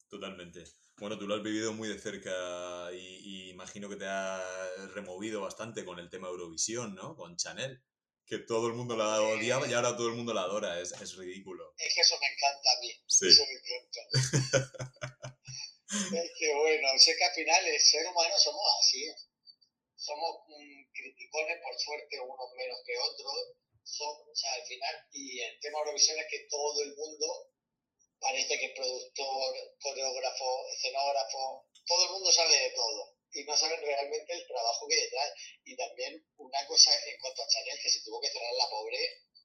Totalmente. 0.10 0.64
Bueno, 0.98 1.18
tú 1.18 1.26
lo 1.28 1.36
has 1.36 1.44
vivido 1.44 1.74
muy 1.74 1.88
de 1.88 1.98
cerca 2.00 2.90
y, 2.94 2.98
y 3.48 3.50
imagino 3.50 3.90
que 3.90 3.96
te 3.96 4.06
has 4.06 4.92
removido 4.94 5.42
bastante 5.42 5.86
con 5.86 6.00
el 6.00 6.10
tema 6.10 6.28
Eurovisión, 6.28 6.94
¿no? 6.96 7.16
Con 7.16 7.38
Chanel, 7.38 7.82
que 8.26 8.40
todo 8.40 8.68
el 8.68 8.74
mundo 8.74 8.96
la 8.96 9.22
odiaba 9.22 9.68
y 9.68 9.74
ahora 9.74 9.96
todo 9.96 10.08
el 10.08 10.16
mundo 10.16 10.34
la 10.34 10.42
adora, 10.42 10.80
es, 10.80 10.92
es 10.94 11.16
ridículo. 11.16 11.74
Es 11.78 11.94
que 11.94 12.02
eso 12.02 12.18
me 12.20 12.28
encanta 12.28 12.70
a 12.72 12.80
mí. 12.80 12.92
Sí. 13.08 13.28
Eso 13.28 13.44
me 13.46 13.54
encanta. 13.60 14.02
es 16.24 16.32
que 16.38 16.56
bueno, 16.56 16.88
sé 16.98 17.18
que 17.18 17.26
al 17.26 17.34
final 17.34 17.68
el 17.68 17.82
ser 17.82 18.08
humano 18.08 18.34
somos 18.38 18.64
así. 18.80 19.06
Somos 19.96 20.48
criticones, 20.94 21.58
por 21.62 21.78
suerte, 21.78 22.20
unos 22.20 22.54
menos 22.58 22.80
que 22.86 22.98
otros. 22.98 23.54
Son, 23.84 24.16
o 24.30 24.36
sea, 24.36 24.54
al 24.54 24.64
final, 24.64 24.96
y 25.12 25.42
el 25.42 25.60
tema 25.60 25.80
Eurovisión 25.80 26.18
es 26.20 26.28
que 26.30 26.48
todo 26.50 26.82
el 26.84 26.96
mundo 26.96 27.52
parece 28.20 28.58
que 28.60 28.66
es 28.68 28.72
productor, 28.76 29.56
coreógrafo, 29.82 30.68
escenógrafo, 30.70 31.68
todo 31.86 32.06
el 32.06 32.12
mundo 32.12 32.32
sabe 32.32 32.56
de 32.56 32.70
todo 32.72 33.21
y 33.34 33.44
no 33.46 33.56
saben 33.56 33.82
realmente 33.82 34.34
el 34.34 34.48
trabajo 34.48 34.88
que 34.88 34.96
hay 34.96 35.02
detrás. 35.02 35.34
Y 35.64 35.76
también 35.76 36.26
una 36.38 36.66
cosa 36.68 36.92
en 37.08 37.20
cuanto 37.20 37.44
a 37.44 37.48
Chanel, 37.48 37.80
que 37.82 37.90
se 37.90 38.02
tuvo 38.04 38.22
que 38.22 38.30
cerrar 38.30 38.54
la 38.54 38.70
pobre 38.70 38.98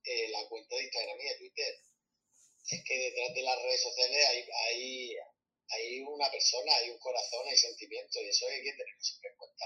eh, 0.05 0.29
la 0.31 0.49
cuenta 0.49 0.77
de 0.77 0.85
Instagram 0.85 1.20
y 1.20 1.25
de 1.25 1.37
Twitter. 1.37 1.75
Es 2.68 2.85
que 2.85 2.99
detrás 2.99 3.35
de 3.35 3.42
las 3.42 3.62
redes 3.62 3.83
sociales 3.83 4.27
hay, 4.29 4.44
hay, 4.66 5.16
hay 5.68 6.01
una 6.01 6.31
persona, 6.31 6.75
hay 6.77 6.90
un 6.90 6.99
corazón, 6.99 7.46
hay 7.46 7.57
sentimiento 7.57 8.20
y 8.20 8.29
eso 8.29 8.46
hay 8.46 8.62
que 8.62 8.72
tenerlo 8.72 9.01
siempre 9.01 9.31
en 9.31 9.37
cuenta. 9.37 9.64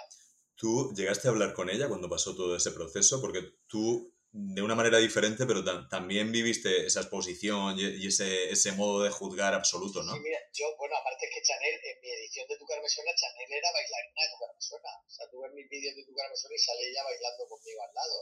¿Tú 0.56 0.92
llegaste 0.94 1.28
a 1.28 1.30
hablar 1.30 1.54
con 1.54 1.70
ella 1.70 1.88
cuando 1.88 2.08
pasó 2.08 2.34
todo 2.34 2.56
ese 2.56 2.70
proceso? 2.72 3.20
Porque 3.20 3.40
tú 3.66 4.14
de 4.32 4.62
una 4.62 4.74
manera 4.78 4.98
diferente, 4.98 5.44
pero 5.44 5.64
tam- 5.64 5.88
también 5.88 6.30
viviste 6.30 6.86
esa 6.86 7.00
exposición 7.00 7.74
y, 7.78 7.82
y 7.98 8.06
ese, 8.06 8.50
ese 8.50 8.70
modo 8.72 9.02
de 9.02 9.10
juzgar 9.10 9.54
absoluto, 9.54 10.02
¿no? 10.02 10.14
Sí, 10.14 10.20
mira, 10.20 10.38
yo, 10.54 10.70
bueno, 10.78 10.94
aparte 10.96 11.26
es 11.26 11.34
que 11.34 11.42
Chanel, 11.42 11.74
en 11.82 12.00
mi 12.00 12.10
edición 12.10 12.46
de 12.46 12.56
Tu 12.56 12.64
cara 12.66 12.80
me 12.80 12.88
suena, 12.88 13.10
Chanel 13.14 13.50
era 13.52 13.72
bailarina 13.72 14.22
de 14.22 14.30
Tu 14.30 14.38
cara 14.38 14.52
me 14.54 14.62
suena. 14.62 14.90
O 15.06 15.10
sea, 15.10 15.26
tú 15.30 15.40
ves 15.42 15.52
mis 15.52 15.68
vídeos 15.68 15.96
de 15.96 16.04
Tu 16.04 16.14
cara 16.14 16.28
me 16.30 16.36
suena 16.36 16.54
y 16.54 16.58
sale 16.62 16.82
ella 16.90 17.02
bailando 17.02 17.42
conmigo 17.48 17.80
al 17.82 17.94
lado. 17.94 18.18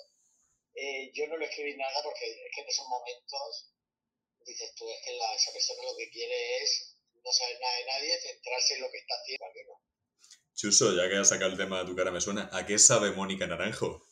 Eh, 0.80 1.10
yo 1.12 1.26
no 1.28 1.36
le 1.36 1.44
escribí 1.44 1.76
nada 1.76 2.00
porque 2.02 2.24
es 2.24 2.50
que 2.54 2.60
en 2.62 2.68
esos 2.68 2.88
momentos 2.88 3.72
dices 4.46 4.72
tú, 4.76 4.88
es 4.88 5.00
que 5.04 5.12
la, 5.12 5.34
esa 5.34 5.52
persona 5.52 5.82
lo 5.84 5.96
que 5.96 6.08
quiere 6.08 6.62
es 6.62 6.96
no 7.20 7.32
saber 7.32 7.58
nada 7.60 7.76
de 7.76 7.84
nadie, 7.84 8.20
centrarse 8.20 8.74
en 8.74 8.80
lo 8.80 8.90
que 8.90 8.98
está 8.98 9.14
haciendo. 9.20 9.44
¿a 9.44 9.52
que 9.52 9.64
no? 9.68 9.76
Chuso, 10.54 10.96
ya 10.96 11.08
que 11.08 11.16
has 11.16 11.28
sacado 11.28 11.52
el 11.52 11.58
tema 11.58 11.80
de 11.80 11.86
tu 11.86 11.94
cara 11.94 12.10
me 12.10 12.20
suena, 12.20 12.48
¿a 12.52 12.64
qué 12.66 12.78
sabe 12.78 13.12
Mónica 13.12 13.46
Naranjo? 13.46 14.02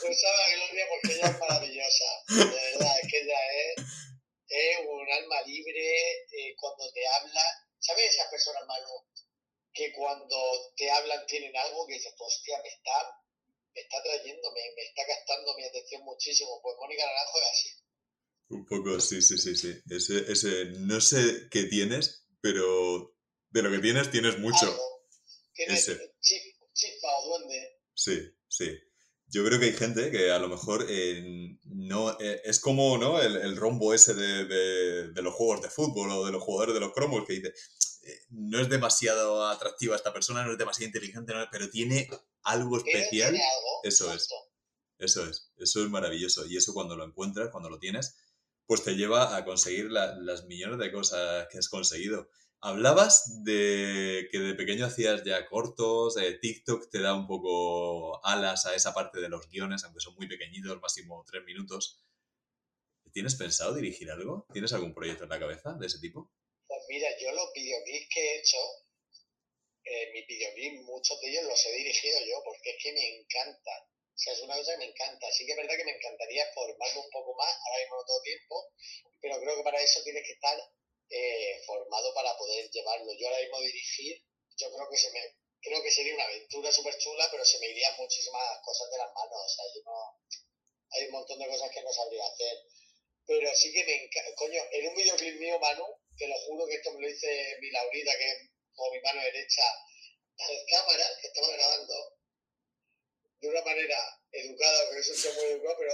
Pues 0.00 0.20
sabe 0.20 0.54
Gloria 0.54 0.86
porque 0.90 1.12
ella 1.14 1.28
es 1.30 1.38
maravillosa. 1.38 2.04
De 2.28 2.44
verdad, 2.44 2.94
es 3.02 3.10
que 3.10 3.20
ella 3.20 3.40
es, 3.52 3.84
es 4.48 4.78
un 4.86 5.12
alma 5.12 5.42
libre 5.42 6.12
eh, 6.30 6.54
cuando 6.56 6.90
te 6.92 7.06
habla. 7.06 7.42
¿Sabes 7.80 8.14
esas 8.14 8.28
personas, 8.30 8.62
Manu? 8.66 9.08
Que 9.72 9.92
cuando 9.92 10.36
te 10.76 10.90
hablan 10.90 11.26
tienen 11.26 11.56
algo 11.56 11.86
que 11.86 11.94
dices, 11.94 12.14
hostia, 12.16 12.60
me 12.62 12.68
está, 12.68 13.20
me 13.74 13.80
está 13.80 14.02
trayendo, 14.02 14.52
me, 14.52 14.60
me 14.76 14.82
está 14.82 15.02
gastando 15.06 15.54
mi 15.56 15.64
atención 15.64 16.02
muchísimo. 16.04 16.60
Pues 16.62 16.76
Mónica 16.78 17.04
Naranjo 17.04 17.38
es 17.40 17.50
así. 17.50 17.68
Un 18.50 18.66
poco, 18.66 19.00
sí, 19.00 19.20
sí, 19.22 19.38
sí, 19.38 19.56
sí. 19.56 19.74
Ese, 19.90 20.30
ese, 20.30 20.66
no 20.78 21.00
sé 21.00 21.48
qué 21.50 21.64
tienes, 21.64 22.26
pero 22.40 23.16
de 23.50 23.62
lo 23.62 23.70
que 23.70 23.78
tienes, 23.78 24.10
tienes 24.10 24.38
mucho. 24.38 24.66
Algo. 24.66 25.08
Tiene 25.54 25.74
Ese. 25.74 26.12
chispa 26.20 26.63
o 27.02 27.28
duende. 27.28 27.78
Sí, 27.94 28.20
sí. 28.48 28.78
Yo 29.26 29.44
creo 29.44 29.58
que 29.58 29.66
hay 29.66 29.72
gente 29.72 30.10
que 30.10 30.30
a 30.30 30.38
lo 30.38 30.48
mejor 30.48 30.86
eh, 30.88 31.56
no 31.64 32.16
eh, 32.20 32.40
es 32.44 32.60
como 32.60 32.98
¿no? 32.98 33.20
el, 33.20 33.36
el 33.36 33.56
rombo 33.56 33.92
ese 33.94 34.14
de, 34.14 34.44
de- 34.44 35.12
de 35.12 35.22
los 35.22 35.34
juegos 35.34 35.62
de 35.62 35.70
fútbol 35.70 36.10
o 36.10 36.26
de 36.26 36.32
los 36.32 36.42
jugadores 36.42 36.74
de 36.74 36.80
los 36.80 36.92
cromos 36.92 37.24
que 37.26 37.32
dice 37.34 37.54
eh, 38.04 38.18
no 38.30 38.60
es 38.60 38.68
demasiado 38.68 39.46
atractiva 39.48 39.96
esta 39.96 40.12
persona, 40.12 40.44
no 40.44 40.52
es 40.52 40.58
demasiado 40.58 40.86
inteligente, 40.86 41.32
no- 41.34 41.48
pero 41.50 41.70
tiene 41.70 42.08
algo 42.42 42.76
especial. 42.76 43.30
tiene 43.32 43.42
algo. 43.44 43.80
Eso 43.82 44.12
es. 44.12 44.28
Eso 44.98 45.26
es, 45.28 45.50
eso 45.56 45.82
es 45.82 45.90
maravilloso. 45.90 46.46
Y 46.46 46.56
eso 46.56 46.72
cuando 46.74 46.96
lo 46.96 47.04
encuentras, 47.04 47.48
cuando 47.50 47.68
lo 47.70 47.78
tienes, 47.78 48.14
pues 48.66 48.82
te 48.84 48.94
lleva 48.94 49.36
a 49.36 49.44
conseguir 49.44 49.90
la- 49.90 50.14
las 50.20 50.44
millones 50.44 50.78
de 50.78 50.92
cosas 50.92 51.48
que 51.50 51.58
has 51.58 51.68
conseguido. 51.68 52.28
Hablabas 52.64 53.44
de 53.44 54.26
que 54.32 54.38
de 54.38 54.54
pequeño 54.54 54.86
hacías 54.86 55.22
ya 55.22 55.44
cortos, 55.44 56.16
eh, 56.16 56.38
TikTok 56.40 56.88
te 56.88 56.98
da 56.98 57.12
un 57.12 57.26
poco 57.26 58.24
alas 58.24 58.64
a 58.64 58.74
esa 58.74 58.94
parte 58.94 59.20
de 59.20 59.28
los 59.28 59.50
guiones, 59.50 59.84
aunque 59.84 60.00
son 60.00 60.14
muy 60.14 60.26
pequeñitos, 60.26 60.80
máximo 60.80 61.22
tres 61.28 61.44
minutos. 61.44 62.00
¿Tienes 63.12 63.34
pensado 63.34 63.74
dirigir 63.74 64.10
algo? 64.10 64.46
¿Tienes 64.50 64.72
algún 64.72 64.94
proyecto 64.94 65.24
en 65.24 65.28
la 65.36 65.38
cabeza 65.38 65.74
de 65.74 65.86
ese 65.88 66.00
tipo? 66.00 66.32
Pues 66.66 66.80
mira, 66.88 67.06
yo 67.20 67.32
los 67.32 67.52
videoclips 67.52 68.08
que 68.08 68.20
he 68.20 68.38
hecho, 68.38 68.56
eh, 69.84 70.24
mis 70.56 70.80
muchos 70.84 71.20
de 71.20 71.28
ellos 71.28 71.44
los 71.44 71.66
he 71.66 71.72
dirigido 71.76 72.18
yo, 72.24 72.40
porque 72.46 72.70
es 72.70 72.82
que 72.82 72.94
me 72.94 73.20
encantan. 73.20 73.82
O 73.92 74.16
sea, 74.16 74.32
es 74.32 74.40
una 74.40 74.56
cosa 74.56 74.72
que 74.72 74.78
me 74.78 74.88
encanta. 74.88 75.30
Sí 75.32 75.44
que 75.44 75.52
es 75.52 75.58
verdad 75.58 75.76
que 75.76 75.84
me 75.84 75.96
encantaría 75.96 76.46
formarme 76.54 77.00
un 77.04 77.10
poco 77.12 77.36
más, 77.36 77.52
ahora 77.60 77.80
mismo 77.84 77.96
no 77.96 78.06
tengo 78.06 78.22
tiempo, 78.22 78.72
pero 79.20 79.38
creo 79.38 79.56
que 79.56 79.64
para 79.64 79.82
eso 79.82 80.00
tienes 80.02 80.24
que 80.24 80.32
estar 80.32 80.56
eh, 81.14 81.62
formado 81.64 82.12
para 82.12 82.36
poder 82.36 82.68
llevarlo. 82.70 83.12
Yo 83.14 83.28
ahora 83.28 83.40
mismo 83.40 83.60
dirigir, 83.60 84.20
yo 84.58 84.72
creo 84.72 84.90
que 84.90 84.98
se 84.98 85.10
me 85.12 85.20
creo 85.62 85.82
que 85.82 85.90
sería 85.90 86.14
una 86.14 86.24
aventura 86.24 86.70
súper 86.72 86.98
chula, 86.98 87.28
pero 87.30 87.44
se 87.44 87.58
me 87.58 87.68
irían 87.68 87.96
muchísimas 87.96 88.60
cosas 88.62 88.90
de 88.90 88.98
las 88.98 89.14
manos. 89.14 89.38
O 89.46 89.48
sea, 89.48 89.64
yo 89.74 89.80
no, 89.84 90.18
hay 90.90 91.04
un 91.06 91.12
montón 91.12 91.38
de 91.38 91.46
cosas 91.46 91.70
que 91.70 91.82
no 91.82 91.92
sabría 91.92 92.26
hacer. 92.26 92.58
Pero 93.26 93.48
sí 93.54 93.72
que 93.72 93.84
me 93.84 94.04
encanta. 94.04 94.34
Coño, 94.34 94.60
en 94.72 94.88
un 94.88 94.94
videoclip 94.94 95.40
mío, 95.40 95.58
Manu, 95.58 95.86
te 96.18 96.28
lo 96.28 96.36
juro 96.40 96.66
que 96.66 96.74
esto 96.74 96.92
me 96.92 97.00
lo 97.00 97.08
dice 97.08 97.56
mi 97.60 97.70
Laurita, 97.70 98.12
que 98.18 98.30
es 98.30 98.38
como 98.74 98.92
mi 98.92 99.00
mano 99.00 99.22
derecha, 99.22 99.62
a 100.36 100.52
la 100.52 100.60
cámara 100.68 101.06
que 101.20 101.28
estaba 101.28 101.48
grabando 101.48 102.18
de 103.40 103.48
una 103.48 103.62
manera 103.62 104.20
educada, 104.32 104.84
porque 104.86 105.00
eso 105.00 105.12
es 105.12 105.34
muy 105.36 105.44
educado, 105.44 105.76
pero 105.78 105.92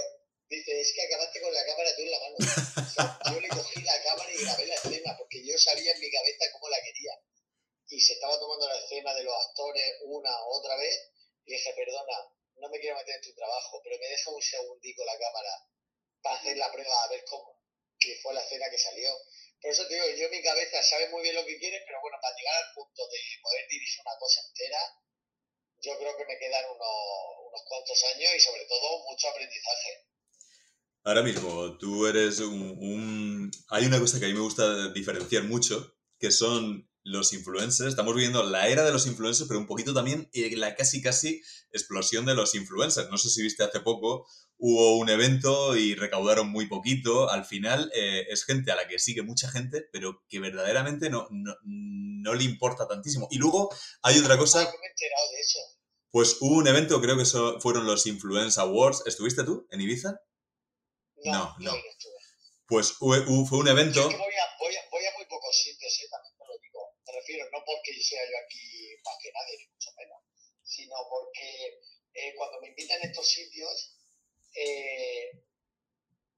dice, 0.57 0.81
es 0.81 0.93
que 0.93 1.01
acabaste 1.03 1.41
con 1.41 1.53
la 1.53 1.65
cámara 1.65 1.95
tú 1.95 2.01
en 2.01 2.11
la 2.11 2.19
mano. 2.19 2.35
O 2.37 2.89
sea, 2.93 3.19
yo 3.31 3.39
le 3.39 3.47
cogí 3.49 3.81
la 3.81 4.03
cámara 4.03 4.31
y 4.31 4.43
grabé 4.43 4.65
la 4.67 4.75
escena, 4.75 5.17
porque 5.17 5.45
yo 5.45 5.57
sabía 5.57 5.93
en 5.93 5.99
mi 5.99 6.11
cabeza 6.11 6.51
cómo 6.51 6.69
la 6.69 6.81
quería. 6.81 7.13
Y 7.87 7.99
se 7.99 8.13
estaba 8.13 8.39
tomando 8.39 8.67
la 8.67 8.77
escena 8.77 9.13
de 9.13 9.23
los 9.23 9.35
actores 9.47 9.83
una 10.05 10.31
otra 10.47 10.75
vez, 10.75 11.11
y 11.45 11.53
dije, 11.53 11.73
perdona, 11.73 12.17
no 12.55 12.69
me 12.69 12.79
quiero 12.79 12.95
meter 12.97 13.15
en 13.15 13.21
tu 13.21 13.33
trabajo, 13.33 13.81
pero 13.83 13.97
me 13.97 14.07
deja 14.07 14.29
un 14.29 14.41
segundico 14.41 15.03
la 15.05 15.17
cámara 15.17 15.67
para 16.21 16.35
hacer 16.35 16.57
la 16.57 16.71
prueba 16.71 17.03
a 17.03 17.07
ver 17.07 17.23
cómo. 17.25 17.59
Y 17.99 18.13
fue 18.15 18.33
la 18.33 18.41
escena 18.41 18.69
que 18.69 18.77
salió. 18.77 19.11
Por 19.61 19.71
eso 19.71 19.87
te 19.87 19.93
digo, 19.93 20.05
yo 20.09 20.25
en 20.25 20.31
mi 20.31 20.41
cabeza 20.41 20.81
sabe 20.83 21.09
muy 21.09 21.21
bien 21.21 21.35
lo 21.35 21.45
que 21.45 21.57
quiere, 21.59 21.81
pero 21.85 22.01
bueno, 22.01 22.17
para 22.21 22.35
llegar 22.35 22.55
al 22.63 22.73
punto 22.73 23.07
de 23.07 23.19
poder 23.41 23.67
dirigir 23.67 24.01
una 24.01 24.17
cosa 24.17 24.41
entera, 24.47 24.79
yo 25.79 25.97
creo 25.97 26.17
que 26.17 26.25
me 26.25 26.37
quedan 26.37 26.65
unos, 26.65 26.95
unos 27.47 27.61
cuantos 27.67 28.03
años 28.15 28.33
y 28.35 28.39
sobre 28.39 28.65
todo 28.65 29.03
mucho 29.09 29.29
aprendizaje. 29.29 30.10
Ahora 31.03 31.23
mismo, 31.23 31.77
tú 31.77 32.05
eres 32.05 32.39
un, 32.39 32.61
un- 32.77 33.51
Hay 33.69 33.85
una 33.85 33.99
cosa 33.99 34.19
que 34.19 34.25
a 34.25 34.27
mí 34.27 34.33
me 34.35 34.39
gusta 34.41 34.91
diferenciar 34.93 35.43
mucho, 35.45 35.95
que 36.19 36.31
son 36.31 36.87
los 37.03 37.33
influencers. 37.33 37.89
Estamos 37.89 38.13
viviendo 38.13 38.43
la 38.43 38.67
era 38.67 38.83
de 38.83 38.91
los 38.91 39.07
influencers, 39.07 39.47
pero 39.47 39.59
un 39.59 39.65
poquito 39.65 39.93
también 39.93 40.29
la 40.33 40.75
casi 40.75 41.01
casi 41.01 41.41
explosión 41.71 42.25
de 42.25 42.35
los 42.35 42.53
influencers. 42.53 43.09
No 43.09 43.17
sé 43.17 43.29
si 43.31 43.41
viste 43.41 43.63
hace 43.63 43.79
poco, 43.79 44.27
hubo 44.57 44.97
un 44.99 45.09
evento 45.09 45.75
y 45.75 45.95
recaudaron 45.95 46.49
muy 46.49 46.67
poquito. 46.67 47.29
Al 47.31 47.45
final 47.45 47.91
eh, 47.95 48.27
es 48.29 48.43
gente 48.45 48.71
a 48.71 48.75
la 48.75 48.87
que 48.87 48.99
sigue 48.99 49.23
mucha 49.23 49.49
gente, 49.49 49.87
pero 49.91 50.23
que 50.29 50.39
verdaderamente 50.39 51.09
no, 51.09 51.27
no, 51.31 51.55
no 51.63 52.33
le 52.35 52.43
importa 52.43 52.87
tantísimo. 52.87 53.27
Y 53.31 53.39
luego 53.39 53.73
hay 54.03 54.19
otra 54.19 54.35
Ah, 54.35 54.37
cosa, 54.37 54.59
no 54.59 54.65
me 54.69 54.71
he 54.87 54.91
enterado 54.91 55.31
de 55.33 55.39
eso. 55.41 55.59
pues 56.11 56.37
hubo 56.41 56.57
un 56.57 56.67
evento, 56.67 57.01
creo 57.01 57.15
que 57.17 57.23
eso 57.23 57.59
fueron 57.59 57.85
los 57.87 58.05
Influence 58.05 58.59
Awards. 58.61 59.01
¿Estuviste 59.07 59.43
tú 59.43 59.65
en 59.71 59.81
Ibiza? 59.81 60.19
No, 61.25 61.55
No, 61.59 61.71
yo 61.71 61.71
no. 61.71 61.91
Pues 62.67 62.93
fue 62.93 63.19
un 63.27 63.43
Yo 63.45 63.67
evento... 63.67 64.07
que 64.07 64.15
voy 64.15 64.33
a, 64.33 64.45
voy, 64.57 64.75
a, 64.75 64.89
voy 64.89 65.05
a 65.05 65.11
muy 65.17 65.25
pocos 65.25 65.55
sitios, 65.55 65.91
eh, 65.99 66.07
también 66.09 66.33
te 66.37 66.45
lo 66.47 66.57
digo. 66.57 66.95
Me 67.05 67.11
refiero, 67.13 67.43
no 67.51 67.59
porque 67.65 67.91
sea 68.01 68.23
yo 68.23 68.37
aquí 68.45 68.95
más 69.03 69.17
que 69.21 69.31
nadie, 69.31 69.57
ni 69.57 69.67
mucho 69.67 69.91
menos, 69.97 70.23
sino 70.63 70.95
porque 71.09 71.81
eh, 72.13 72.33
cuando 72.35 72.61
me 72.61 72.69
invitan 72.69 73.01
a 73.01 73.05
estos 73.05 73.27
sitios, 73.27 73.97
eh, 74.55 75.31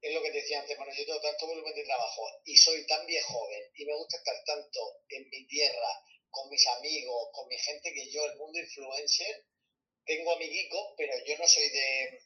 es 0.00 0.12
lo 0.12 0.22
que 0.22 0.30
te 0.30 0.38
decía 0.38 0.60
antes, 0.60 0.76
bueno, 0.76 0.92
yo 0.92 1.06
tengo 1.06 1.20
tanto 1.20 1.46
volumen 1.46 1.74
de 1.74 1.84
trabajo 1.84 2.22
y 2.44 2.56
soy 2.56 2.84
tan 2.86 3.06
viejo 3.06 3.32
joven 3.32 3.62
y 3.76 3.84
me 3.86 3.94
gusta 3.94 4.16
estar 4.18 4.34
tanto 4.44 4.80
en 5.08 5.28
mi 5.30 5.46
tierra, 5.46 5.88
con 6.30 6.50
mis 6.50 6.66
amigos, 6.66 7.30
con 7.32 7.46
mi 7.48 7.56
gente, 7.56 7.94
que 7.94 8.10
yo, 8.10 8.24
el 8.24 8.36
mundo 8.36 8.58
influencer, 8.58 9.46
tengo 10.04 10.32
amiguicos, 10.32 10.94
pero 10.96 11.14
yo 11.24 11.38
no 11.38 11.46
soy 11.46 11.68
de, 11.70 12.20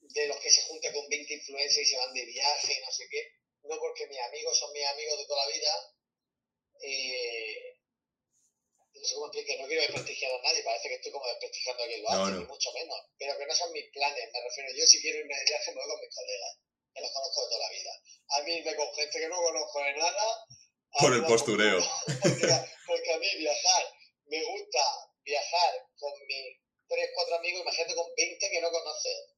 de 0.00 0.26
los 0.26 0.38
que 0.38 0.50
se 0.50 0.62
juntan 0.62 0.92
con 0.92 1.08
20 1.08 1.34
influencers 1.34 1.86
y 1.86 1.90
se 1.90 1.98
van 1.98 2.14
de 2.14 2.24
viaje 2.24 2.72
y 2.72 2.84
no 2.84 2.90
sé 2.90 3.08
qué. 3.10 3.32
No 3.62 3.78
porque 3.78 4.06
mis 4.06 4.18
amigos 4.18 4.58
son 4.58 4.72
mis 4.72 4.86
amigos 4.86 5.18
de 5.18 5.26
toda 5.26 5.44
la 5.44 5.52
vida, 5.52 5.94
eh, 6.80 7.78
no 8.94 9.04
sé 9.04 9.14
cómo 9.14 9.26
explicar, 9.26 9.58
no 9.60 9.66
quiero 9.66 9.82
desprestigiar 9.82 10.32
a 10.32 10.42
nadie, 10.42 10.62
parece 10.62 10.88
que 10.88 10.94
estoy 10.94 11.12
como 11.12 11.26
desprestigiando 11.26 11.82
a 11.82 11.86
quien 11.86 12.02
lo 12.02 12.08
hace, 12.08 12.32
no. 12.32 12.38
ni 12.38 12.44
mucho 12.46 12.72
menos, 12.72 12.98
pero 13.18 13.38
que 13.38 13.46
no 13.46 13.54
son 13.54 13.72
mis 13.72 13.90
planes, 13.92 14.32
me 14.32 14.40
refiero, 14.42 14.70
yo 14.74 14.86
si 14.86 15.00
quiero 15.00 15.18
irme 15.18 15.34
de 15.36 15.44
viaje 15.44 15.70
me 15.72 15.80
voy 15.80 15.90
con 15.90 16.00
mis 16.00 16.14
colegas, 16.14 16.58
que 16.94 17.00
los 17.00 17.12
conozco 17.12 17.42
de 17.42 17.48
toda 17.48 17.60
la 17.60 17.70
vida. 17.70 17.92
A 18.28 18.42
mí 18.42 18.62
me 18.62 18.76
con 18.76 18.94
gente 18.94 19.18
que 19.18 19.28
no 19.28 19.36
conozco 19.36 19.82
de 19.82 19.92
nada. 19.94 20.46
Por 21.00 21.12
el 21.14 21.24
postureo. 21.24 21.78
Porque, 22.22 22.46
porque 22.86 23.12
a 23.12 23.18
mí 23.18 23.28
viajar, 23.38 23.84
me 24.26 24.44
gusta 24.44 24.82
viajar 25.22 25.86
con 25.98 26.12
mis 26.26 26.56
3, 26.88 27.10
4 27.14 27.36
amigos, 27.36 27.62
imagínate 27.62 27.94
con 27.94 28.14
20 28.16 28.50
que 28.50 28.60
no 28.60 28.70
conoces. 28.70 29.37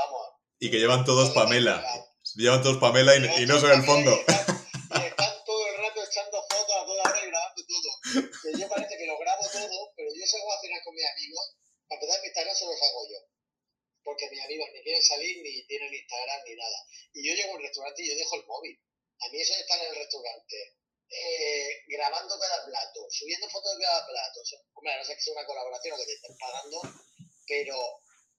Vamos. 0.00 0.26
Y 0.58 0.70
que 0.70 0.78
llevan 0.78 1.04
todos 1.04 1.30
Pamela. 1.30 1.84
Llevan 2.34 2.62
todos 2.62 2.78
Pamela 2.78 3.16
y, 3.16 3.42
y 3.42 3.46
no 3.46 3.60
son 3.60 3.72
el 3.72 3.84
fondo. 3.84 4.10
Y 4.10 4.20
están, 4.20 4.56
y 4.96 5.06
están 5.12 5.34
todo 5.44 5.66
el 5.68 5.76
rato 5.76 6.00
echando 6.04 6.40
fotos 6.48 6.76
a 6.76 6.84
toda 6.86 7.02
hora 7.04 7.20
y 7.20 7.28
grabando 7.28 7.60
todo. 7.68 7.90
Que 8.40 8.60
yo 8.60 8.68
parece 8.68 8.96
que 8.96 9.06
lo 9.06 9.18
grabo 9.18 9.44
todo, 9.44 9.92
pero 9.96 10.08
yo 10.08 10.24
salgo 10.24 10.52
a 10.52 10.60
cenar 10.60 10.80
con 10.84 10.94
mis 10.94 11.04
amigos. 11.04 11.44
Para 11.88 12.00
empezar, 12.00 12.20
mi 12.22 12.28
Instagram 12.28 12.56
se 12.56 12.64
los 12.64 12.82
hago 12.82 13.00
yo. 13.12 13.18
Porque 14.04 14.30
mis 14.30 14.40
amigos 14.40 14.68
ni 14.72 14.80
quieren 14.82 15.02
salir, 15.02 15.42
ni 15.42 15.66
tienen 15.66 15.92
Instagram, 15.92 16.40
ni 16.48 16.54
nada. 16.56 16.78
Y 17.12 17.28
yo 17.28 17.34
llego 17.34 17.52
a 17.52 17.56
un 17.56 17.62
restaurante 17.62 18.02
y 18.02 18.08
yo 18.08 18.16
dejo 18.16 18.36
el 18.36 18.46
móvil. 18.46 18.80
A 19.20 19.28
mí 19.28 19.40
eso 19.40 19.52
de 19.52 19.60
estar 19.60 19.78
en 19.80 19.88
el 19.92 19.96
restaurante, 19.96 20.56
eh, 21.10 21.84
grabando 21.88 22.38
cada 22.38 22.64
plato, 22.64 23.00
subiendo 23.10 23.50
fotos 23.50 23.76
de 23.76 23.84
cada 23.84 24.06
plato. 24.06 24.40
O 24.40 24.46
sea, 24.46 24.58
hombre, 24.72 24.96
no 24.96 25.04
sé 25.04 25.14
que 25.14 25.20
sea 25.20 25.34
una 25.34 25.44
colaboración 25.44 25.92
o 25.92 25.98
que 25.98 26.06
te 26.06 26.14
estén 26.14 26.36
pagando, 26.38 26.80
pero 27.46 27.76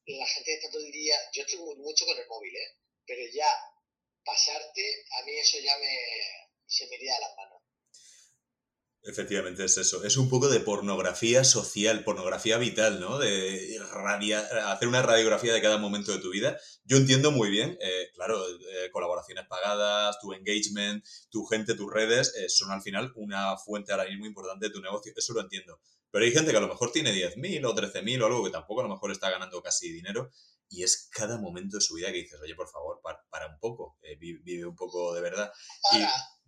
la 0.06 0.26
gente 0.28 0.54
está 0.56 0.70
todo 0.70 0.86
el 0.86 0.92
día. 0.92 1.16
Yo 1.34 1.44
estoy 1.44 1.60
mucho 1.78 2.06
con 2.06 2.18
el 2.18 2.28
móvil, 2.28 2.56
¿eh? 2.56 2.78
Pero 3.06 3.22
ya 3.34 3.48
pasarte, 4.24 5.06
a 5.20 5.26
mí 5.26 5.32
eso 5.40 5.58
ya 5.60 5.78
me 5.78 5.98
se 6.66 6.88
me 6.88 6.96
iría 6.96 7.16
a 7.18 7.20
las 7.20 7.36
manos. 7.36 7.62
Efectivamente 9.04 9.66
es 9.66 9.78
eso. 9.78 10.04
Es 10.04 10.16
un 10.16 10.30
poco 10.30 10.48
de 10.48 10.60
pornografía 10.60 11.44
social, 11.44 12.04
pornografía 12.04 12.60
vital, 12.60 13.00
¿no? 13.00 13.18
De 13.18 13.80
radia- 13.92 14.48
hacer 14.72 14.88
una 14.88 15.02
radiografía 15.02 15.54
de 15.54 15.62
cada 15.62 15.80
momento 15.80 16.12
de 16.12 16.20
tu 16.20 16.30
vida. 16.30 16.60
Yo 16.84 16.98
entiendo 16.98 17.32
muy 17.32 17.50
bien, 17.50 17.80
eh, 17.82 18.10
claro, 18.14 18.40
eh, 18.48 18.92
colaboraciones 18.92 19.48
pagadas, 19.48 20.20
tu 20.22 20.34
engagement, 20.34 21.04
tu 21.32 21.46
gente, 21.46 21.74
tus 21.74 21.92
redes, 21.92 22.36
eh, 22.36 22.48
son 22.48 22.70
al 22.72 22.84
final 22.84 23.12
una 23.16 23.58
fuente 23.58 23.92
ahora 23.92 24.06
mismo 24.06 24.28
importante 24.28 24.68
de 24.68 24.72
tu 24.74 24.82
negocio. 24.82 25.12
Eso 25.16 25.34
lo 25.34 25.42
entiendo. 25.42 25.80
Pero 26.12 26.26
hay 26.26 26.32
gente 26.32 26.52
que 26.52 26.58
a 26.58 26.62
lo 26.62 26.68
mejor 26.68 26.92
tiene 26.92 27.12
10.000 27.14 27.66
o 27.66 27.74
13.000 27.74 28.22
o 28.22 28.26
algo 28.26 28.44
que 28.44 28.52
tampoco 28.52 28.82
a 28.82 28.84
lo 28.84 28.90
mejor 28.90 29.12
está 29.12 29.30
ganando 29.30 29.62
casi 29.62 29.92
dinero. 29.92 30.30
Y 30.70 30.84
es 30.84 31.10
cada 31.12 31.38
momento 31.38 31.78
de 31.78 31.82
su 31.82 31.96
vida 31.96 32.12
que 32.12 32.20
dices, 32.20 32.40
oye, 32.42 32.56
por 32.56 32.70
favor, 32.70 33.02
para, 33.04 33.22
para 33.30 33.48
un 33.48 33.60
poco, 33.60 33.98
eh, 34.04 34.16
vi- 34.16 34.38
vive 34.38 34.66
un 34.66 34.76
poco 34.76 35.14
de 35.14 35.22
verdad. 35.22 35.52
Y 35.94 36.00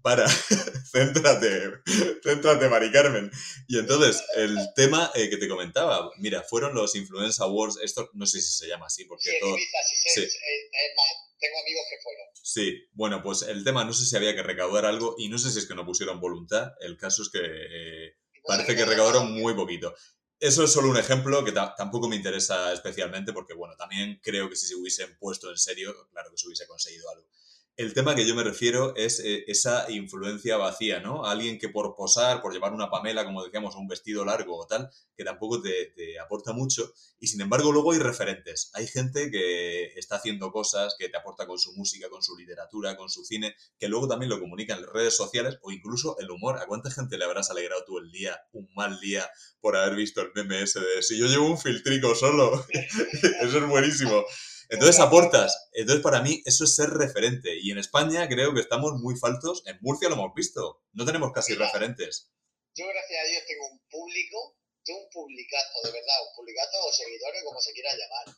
Para, 0.01 0.25
para, 0.25 0.27
céntrate, 0.91 1.81
céntrate, 2.23 2.69
Mari 2.69 2.91
Carmen. 2.91 3.29
Y 3.67 3.79
entonces, 3.79 4.23
el 4.35 4.57
tema 4.75 5.11
eh, 5.15 5.29
que 5.29 5.37
te 5.37 5.47
comentaba, 5.47 6.09
mira, 6.17 6.41
fueron 6.43 6.73
los 6.73 6.95
Influence 6.95 7.41
Awards, 7.43 7.77
esto 7.81 8.09
no 8.13 8.25
sé 8.25 8.41
si 8.41 8.51
se 8.51 8.67
llama 8.67 8.85
así, 8.87 9.05
porque 9.05 9.29
sí, 9.29 9.35
todo... 9.41 9.49
Ibiza, 9.55 9.77
sí, 9.89 9.95
sí. 10.13 10.21
es, 10.21 10.33
es 10.33 10.95
más, 10.95 11.07
tengo 11.39 11.59
amigos 11.59 11.83
que 11.89 11.97
fueron. 12.03 12.25
Sí, 12.41 12.87
bueno, 12.93 13.21
pues 13.23 13.41
el 13.43 13.63
tema, 13.63 13.83
no 13.83 13.93
sé 13.93 14.05
si 14.05 14.15
había 14.15 14.35
que 14.35 14.43
recaudar 14.43 14.85
algo 14.85 15.15
y 15.17 15.27
no 15.29 15.37
sé 15.37 15.51
si 15.51 15.59
es 15.59 15.65
que 15.67 15.75
no 15.75 15.85
pusieron 15.85 16.19
voluntad, 16.21 16.71
el 16.81 16.97
caso 16.97 17.23
es 17.23 17.29
que 17.29 17.39
eh, 17.41 18.15
parece 18.45 18.75
que 18.75 18.85
recaudaron 18.85 19.31
muy 19.33 19.53
poquito. 19.53 19.95
Eso 20.39 20.63
es 20.63 20.71
solo 20.73 20.89
un 20.89 20.97
ejemplo 20.97 21.43
que 21.45 21.51
ta- 21.53 21.73
tampoco 21.75 22.07
me 22.09 22.15
interesa 22.17 22.73
especialmente 22.73 23.31
porque, 23.33 23.53
bueno, 23.53 23.75
también 23.77 24.19
creo 24.21 24.49
que 24.49 24.55
si 24.55 24.67
se 24.67 24.75
hubiesen 24.75 25.17
puesto 25.17 25.49
en 25.49 25.57
serio, 25.57 25.93
claro 26.11 26.29
que 26.31 26.37
se 26.37 26.47
hubiese 26.47 26.67
conseguido 26.67 27.09
algo. 27.09 27.27
El 27.75 27.95
tema 27.95 28.13
que 28.13 28.27
yo 28.27 28.35
me 28.35 28.43
refiero 28.43 28.95
es 28.95 29.19
eh, 29.19 29.45
esa 29.47 29.89
influencia 29.89 30.57
vacía, 30.57 30.99
¿no? 30.99 31.25
Alguien 31.25 31.57
que 31.57 31.69
por 31.69 31.95
posar, 31.95 32.39
por 32.39 32.53
llevar 32.53 32.71
una 32.71 32.91
pamela, 32.91 33.25
como 33.25 33.43
decíamos, 33.43 33.75
un 33.75 33.87
vestido 33.87 34.23
largo 34.23 34.55
o 34.55 34.67
tal, 34.67 34.91
que 35.17 35.23
tampoco 35.23 35.59
te, 35.59 35.87
te 35.95 36.19
aporta 36.19 36.53
mucho. 36.53 36.93
Y 37.19 37.27
sin 37.27 37.41
embargo, 37.41 37.71
luego 37.71 37.93
hay 37.93 37.97
referentes. 37.97 38.69
Hay 38.75 38.85
gente 38.85 39.31
que 39.31 39.85
está 39.95 40.17
haciendo 40.17 40.51
cosas, 40.51 40.95
que 40.99 41.09
te 41.09 41.17
aporta 41.17 41.47
con 41.47 41.57
su 41.57 41.73
música, 41.73 42.09
con 42.09 42.21
su 42.21 42.37
literatura, 42.37 42.95
con 42.95 43.09
su 43.09 43.25
cine, 43.25 43.55
que 43.79 43.87
luego 43.87 44.07
también 44.07 44.29
lo 44.29 44.39
comunica 44.39 44.75
en 44.75 44.81
las 44.81 44.91
redes 44.91 45.17
sociales 45.17 45.57
o 45.63 45.71
incluso 45.71 46.15
el 46.19 46.29
humor. 46.29 46.59
¿A 46.59 46.67
cuánta 46.67 46.91
gente 46.91 47.17
le 47.17 47.25
habrás 47.25 47.49
alegrado 47.49 47.83
tú 47.87 47.97
el 47.97 48.11
día, 48.11 48.39
un 48.51 48.69
mal 48.75 48.99
día, 48.99 49.27
por 49.61 49.75
haber 49.75 49.95
visto 49.95 50.21
el 50.21 50.29
meme 50.35 50.61
ese 50.61 50.79
de 50.79 51.01
si 51.01 51.17
yo 51.17 51.25
llevo 51.25 51.47
un 51.47 51.57
filtrico 51.57 52.13
solo? 52.13 52.67
Eso 53.41 53.57
es 53.57 53.67
buenísimo. 53.67 54.23
Entonces 54.69 54.99
aportas. 54.99 55.69
Entonces 55.73 56.03
para 56.03 56.21
mí 56.21 56.41
eso 56.45 56.63
es 56.63 56.75
ser 56.75 56.89
referente. 56.89 57.49
Y 57.61 57.71
en 57.71 57.77
España 57.77 58.27
creo 58.27 58.53
que 58.53 58.61
estamos 58.61 58.93
muy 58.99 59.15
faltos. 59.17 59.63
En 59.65 59.77
Murcia 59.81 60.09
lo 60.09 60.15
hemos 60.15 60.33
visto. 60.33 60.83
No 60.93 61.05
tenemos 61.05 61.31
casi 61.33 61.53
Mira. 61.53 61.65
referentes. 61.65 62.31
Yo, 62.75 62.87
gracias 62.87 63.19
a 63.23 63.27
Dios, 63.29 63.43
tengo 63.47 63.67
un 63.67 63.79
público, 63.87 64.57
tengo 64.83 64.99
un 65.03 65.09
publicazo, 65.11 65.79
de 65.83 65.91
verdad, 65.91 66.15
un 66.27 66.35
publicazo 66.35 66.77
o 66.85 66.91
seguidores, 66.91 67.43
como 67.43 67.59
se 67.61 67.71
quiera 67.73 67.91
llamar. 67.91 68.35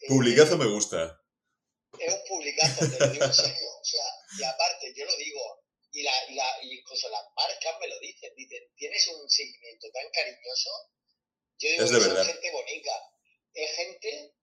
Eh, 0.00 0.06
Publicazo 0.08 0.56
me 0.56 0.66
gusta. 0.66 1.20
es 1.98 2.14
un 2.14 2.20
publicazo, 2.28 2.88
te 2.88 2.98
lo 2.98 3.12
digo 3.12 3.24
en 3.24 3.34
serio. 3.34 3.68
O 3.80 3.84
sea, 3.84 4.04
y 4.38 4.44
aparte, 4.44 4.94
yo 4.96 5.04
lo 5.04 5.16
digo, 5.18 5.40
y, 5.92 6.02
la, 6.02 6.12
y, 6.30 6.34
la, 6.34 6.46
y 6.62 6.78
incluso 6.78 7.08
las 7.10 7.22
marcas 7.36 7.74
me 7.80 7.88
lo 7.88 7.98
dicen, 8.00 8.32
dicen, 8.36 8.62
tienes 8.76 9.06
un 9.08 9.28
seguimiento 9.28 9.86
tan 9.92 10.04
cariñoso. 10.12 10.70
Yo 11.58 11.68
digo 11.70 11.84
Es 11.84 11.90
que 11.90 11.96
de 11.98 12.08
verdad. 12.08 12.24
gente 12.26 12.50
bonita. 12.52 12.92
Es 13.54 13.70
gente 13.76 14.34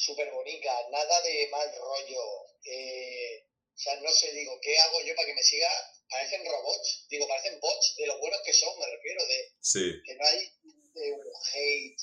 súper 0.00 0.30
bonita, 0.30 0.72
nada 0.90 1.20
de 1.22 1.48
mal 1.48 1.68
rollo. 1.76 2.46
Eh, 2.64 3.44
o 3.74 3.78
sea, 3.78 3.96
no 3.96 4.10
sé, 4.10 4.32
digo, 4.32 4.58
¿qué 4.60 4.78
hago 4.78 5.00
yo 5.02 5.14
para 5.14 5.26
que 5.26 5.34
me 5.34 5.42
siga? 5.42 5.70
Parecen 6.08 6.44
robots, 6.44 7.06
digo, 7.08 7.28
parecen 7.28 7.60
bots 7.60 7.94
de 7.96 8.06
lo 8.06 8.18
buenos 8.18 8.40
que 8.44 8.52
son, 8.52 8.78
me 8.78 8.86
refiero, 8.86 9.24
de 9.26 9.52
Sí. 9.60 9.92
que 10.04 10.14
no 10.14 10.26
hay 10.26 10.52
de 10.94 11.12
un 11.12 11.24
hate. 11.52 12.00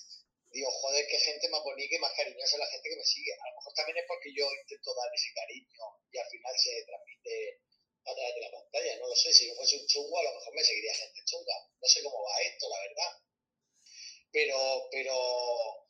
Digo, 0.49 0.71
joder, 0.71 1.05
qué 1.07 1.19
gente 1.19 1.49
más 1.49 1.62
bonita 1.63 1.95
y 1.95 1.99
más 1.99 2.13
cariñosa 2.13 2.57
la 2.57 2.67
gente 2.67 2.89
que 2.89 2.95
me 2.95 3.03
sigue. 3.03 3.33
A 3.33 3.49
lo 3.49 3.55
mejor 3.57 3.73
también 3.73 3.97
es 3.97 4.05
porque 4.07 4.33
yo 4.33 4.49
intento 4.62 4.95
dar 4.95 5.10
ese 5.13 5.33
cariño 5.36 5.83
y 6.12 6.17
al 6.17 6.29
final 6.29 6.55
se 6.57 6.83
transmite 6.86 7.60
a 8.05 8.15
través 8.15 8.36
de 8.36 8.41
la 8.41 8.51
pantalla. 8.51 8.97
No 8.97 9.07
lo 9.07 9.15
sé, 9.15 9.33
si 9.33 9.47
yo 9.47 9.55
fuese 9.55 9.77
un 9.77 9.86
chungo, 9.88 10.17
a 10.19 10.23
lo 10.23 10.33
mejor 10.36 10.53
me 10.55 10.63
seguiría 10.63 10.93
gente 10.95 11.19
chunga. 11.25 11.53
No 11.81 11.88
sé 11.88 12.01
cómo 12.01 12.23
va 12.23 12.41
esto, 12.41 12.69
la 12.69 12.79
verdad. 12.79 13.12
Pero, 14.31 14.88
pero, 14.91 15.87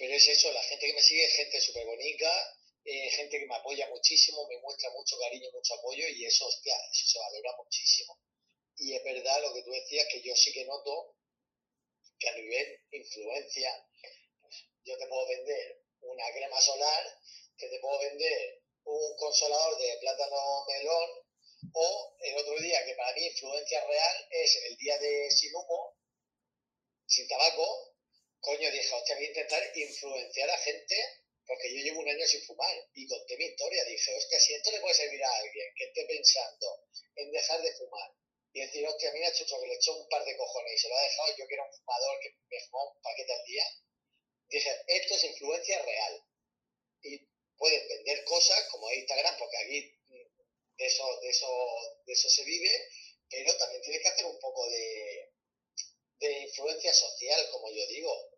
pero 0.00 0.14
es 0.14 0.26
eso, 0.28 0.50
la 0.50 0.62
gente 0.62 0.86
que 0.86 0.94
me 0.94 1.02
sigue 1.02 1.26
es 1.26 1.34
gente 1.34 1.60
súper 1.60 1.84
bonita, 1.84 2.56
eh, 2.86 3.10
gente 3.10 3.38
que 3.38 3.44
me 3.44 3.54
apoya 3.54 3.86
muchísimo, 3.90 4.48
me 4.48 4.56
muestra 4.60 4.88
mucho 4.92 5.18
cariño, 5.18 5.50
mucho 5.52 5.74
apoyo 5.74 6.08
y 6.08 6.24
eso, 6.24 6.46
hostia, 6.46 6.74
eso 6.90 7.06
se 7.06 7.18
valora 7.18 7.54
muchísimo. 7.58 8.18
Y 8.76 8.94
es 8.94 9.04
verdad 9.04 9.42
lo 9.42 9.52
que 9.52 9.62
tú 9.62 9.70
decías, 9.70 10.06
que 10.10 10.22
yo 10.22 10.34
sí 10.34 10.54
que 10.54 10.64
noto 10.64 11.16
que 12.18 12.30
a 12.30 12.34
nivel 12.34 12.80
influencia, 12.92 13.86
yo 14.84 14.96
te 14.96 15.06
puedo 15.06 15.26
vender 15.28 15.82
una 16.00 16.24
crema 16.32 16.58
solar, 16.62 17.20
que 17.58 17.68
te 17.68 17.78
puedo 17.80 17.98
vender 17.98 18.62
un 18.84 19.16
consolador 19.18 19.76
de 19.76 19.98
plátano 20.00 20.64
melón, 20.66 21.10
o 21.74 22.16
el 22.20 22.38
otro 22.38 22.58
día, 22.58 22.86
que 22.86 22.94
para 22.94 23.14
mí 23.14 23.26
influencia 23.26 23.86
real 23.86 24.28
es 24.30 24.56
el 24.64 24.76
día 24.78 24.96
de 24.96 25.30
sin 25.30 25.54
humo, 25.54 25.94
sin 27.06 27.28
tabaco, 27.28 27.89
coño, 28.40 28.70
dije, 28.70 28.94
hostia, 28.94 29.16
voy 29.16 29.24
a 29.24 29.28
intentar 29.28 29.62
influenciar 29.76 30.50
a 30.50 30.58
gente, 30.58 30.96
porque 31.46 31.74
yo 31.74 31.82
llevo 31.82 32.00
un 32.00 32.08
año 32.08 32.26
sin 32.26 32.42
fumar, 32.42 32.74
y 32.94 33.06
conté 33.06 33.36
mi 33.36 33.44
historia, 33.46 33.84
dije, 33.84 34.14
hostia, 34.14 34.40
si 34.40 34.54
esto 34.54 34.70
le 34.72 34.80
puede 34.80 34.94
servir 34.94 35.22
a 35.24 35.36
alguien 35.36 35.66
que 35.76 35.84
esté 35.84 36.04
pensando 36.06 36.84
en 37.16 37.30
dejar 37.30 37.60
de 37.62 37.72
fumar, 37.74 38.10
y 38.52 38.60
decir, 38.60 38.86
hostia, 38.86 39.12
mira, 39.12 39.32
Chucho, 39.32 39.60
que 39.60 39.66
le 39.68 39.74
echó 39.74 39.96
un 39.96 40.08
par 40.08 40.24
de 40.24 40.36
cojones 40.36 40.74
y 40.74 40.78
se 40.78 40.88
lo 40.88 40.96
ha 40.96 41.02
dejado, 41.02 41.36
yo 41.36 41.46
que 41.46 41.54
era 41.54 41.64
un 41.64 41.72
fumador 41.72 42.20
que 42.20 42.34
me 42.48 42.60
fumaba 42.64 42.90
un 42.90 43.02
paquete 43.02 43.32
al 43.32 43.44
día, 43.44 43.64
dije, 44.48 44.82
esto 44.86 45.14
es 45.14 45.24
influencia 45.24 45.82
real. 45.82 46.24
Y 47.02 47.28
puedes 47.56 47.88
vender 47.88 48.24
cosas 48.24 48.68
como 48.70 48.90
Instagram, 48.90 49.38
porque 49.38 49.56
aquí 49.56 49.98
mm, 50.08 50.76
de 50.78 50.86
eso, 50.86 51.20
de 51.20 51.28
eso, 51.28 51.48
de 52.06 52.12
eso 52.12 52.28
se 52.28 52.44
vive, 52.44 52.88
pero 53.28 53.56
también 53.56 53.82
tienes 53.82 54.02
que 54.02 54.08
hacer 54.08 54.26
un 54.26 54.40
poco 54.40 54.68
de, 54.68 55.30
de 56.18 56.40
influencia 56.40 56.92
social, 56.92 57.48
como 57.50 57.70
yo 57.70 57.86
digo. 57.86 58.29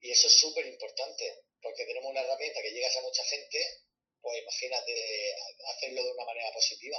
Y 0.00 0.10
eso 0.10 0.26
es 0.28 0.38
súper 0.38 0.66
importante, 0.66 1.44
porque 1.62 1.84
tenemos 1.86 2.10
una 2.10 2.20
herramienta 2.20 2.60
que 2.62 2.70
llega 2.70 2.88
a 2.88 3.02
mucha 3.02 3.24
gente, 3.24 3.58
pues 4.20 4.42
imagínate 4.42 4.92
hacerlo 5.76 6.02
de 6.04 6.12
una 6.12 6.24
manera 6.24 6.48
positiva. 6.54 6.98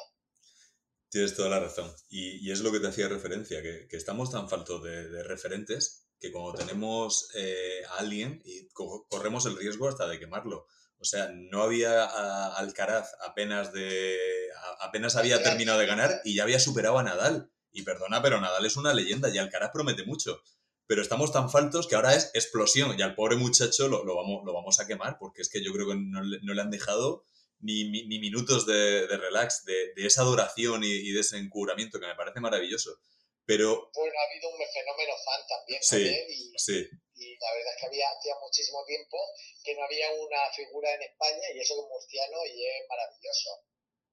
Tienes 1.09 1.35
toda 1.35 1.49
la 1.49 1.59
razón. 1.59 1.93
Y, 2.09 2.45
y 2.47 2.51
es 2.51 2.59
lo 2.59 2.71
que 2.71 2.79
te 2.79 2.88
hacía 2.88 3.07
referencia, 3.07 3.62
que, 3.62 3.88
que 3.88 3.97
estamos 3.97 4.31
tan 4.31 4.47
faltos 4.49 4.83
de, 4.83 5.09
de 5.09 5.23
referentes 5.23 6.05
que 6.19 6.31
cuando 6.31 6.53
tenemos 6.59 7.29
eh, 7.35 7.81
a 7.89 7.99
alguien 7.99 8.41
y 8.43 8.67
co- 8.69 9.07
corremos 9.09 9.45
el 9.45 9.57
riesgo 9.57 9.88
hasta 9.88 10.07
de 10.07 10.19
quemarlo. 10.19 10.67
O 10.99 11.05
sea, 11.05 11.29
no 11.33 11.63
había 11.63 12.03
a 12.03 12.55
Alcaraz 12.57 13.12
apenas 13.21 13.71
de 13.71 14.17
a- 14.55 14.85
apenas 14.85 15.15
había 15.15 15.41
terminado 15.41 15.79
de 15.79 15.85
ganar 15.88 16.21
y 16.25 16.35
ya 16.35 16.43
había 16.43 16.59
superado 16.59 16.99
a 16.99 17.03
Nadal. 17.03 17.49
Y 17.71 17.83
perdona, 17.83 18.21
pero 18.21 18.41
Nadal 18.41 18.65
es 18.65 18.75
una 18.75 18.93
leyenda 18.93 19.29
y 19.29 19.38
Alcaraz 19.38 19.71
promete 19.71 20.03
mucho. 20.03 20.41
Pero 20.89 21.04
estamos 21.04 21.32
tan 21.32 21.52
faltos 21.52 21.86
que 21.88 21.93
ahora 21.93 22.15
es 22.15 22.32
explosión 22.34 22.97
y 22.97 23.04
al 23.04 23.13
pobre 23.13 23.36
muchacho 23.38 23.88
lo, 23.88 24.04
lo 24.04 24.15
vamos, 24.15 24.41
lo 24.43 24.54
vamos 24.54 24.80
a 24.80 24.88
quemar 24.88 25.17
porque 25.19 25.43
es 25.43 25.49
que 25.49 25.63
yo 25.63 25.71
creo 25.71 25.86
que 25.88 25.93
no 25.95 26.23
le, 26.23 26.39
no 26.41 26.56
le 26.56 26.62
han 26.63 26.71
dejado 26.71 27.23
ni, 27.60 27.84
ni 28.10 28.17
minutos 28.17 28.65
de, 28.65 29.06
de 29.06 29.17
relax, 29.17 29.65
de, 29.65 29.93
de 29.93 30.08
esa 30.08 30.21
adoración 30.21 30.84
y, 30.84 30.89
y 30.89 31.12
de 31.13 31.21
ese 31.21 31.38
encubramiento 31.38 31.99
que 31.99 32.08
me 32.08 32.15
parece 32.15 32.39
maravilloso. 32.39 32.97
Pero 33.45 33.91
Bueno, 33.93 34.13
ha 34.17 34.25
habido 34.34 34.49
un 34.49 34.58
fenómeno 34.58 35.13
fan 35.25 35.41
también 35.47 35.80
Sí. 35.84 36.02
y, 36.34 36.58
sí, 36.58 36.89
y 37.13 37.38
la 37.38 37.54
verdad 37.54 37.73
es 37.75 37.80
que 37.82 37.86
había 37.86 38.10
hacía 38.10 38.34
muchísimo 38.41 38.84
tiempo 38.86 39.17
que 39.63 39.75
no 39.75 39.84
había 39.84 40.10
una 40.10 40.41
figura 40.56 40.89
en 40.95 41.04
España 41.04 41.45
y 41.54 41.60
eso 41.60 41.75
es 41.78 41.86
murciano 41.86 42.38
y 42.49 42.65
es 42.65 42.82
maravilloso. 42.89 43.52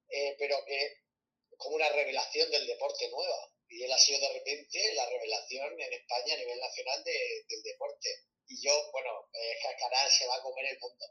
Eh, 0.09 0.37
pero 0.39 0.57
que 0.67 0.79
como 1.57 1.77
una 1.77 1.89
revelación 1.89 2.51
del 2.51 2.67
deporte 2.67 3.09
nueva. 3.09 3.56
Y 3.69 3.83
él 3.83 3.93
ha 3.93 3.99
sido 3.99 4.21
de 4.21 4.33
repente 4.39 4.95
la 4.95 5.09
revelación 5.11 5.73
en 5.81 5.93
España 5.93 6.35
a 6.35 6.39
nivel 6.39 6.59
nacional 6.61 7.03
de- 7.05 7.45
del 7.49 7.63
deporte. 7.63 8.09
Y 8.49 8.63
yo, 8.65 8.73
bueno, 8.93 9.11
eh, 9.33 9.57
Cascaral 9.63 10.09
se 10.11 10.27
va 10.27 10.37
a 10.37 10.43
comer 10.43 10.67
el 10.71 10.79
mundo. 10.81 11.05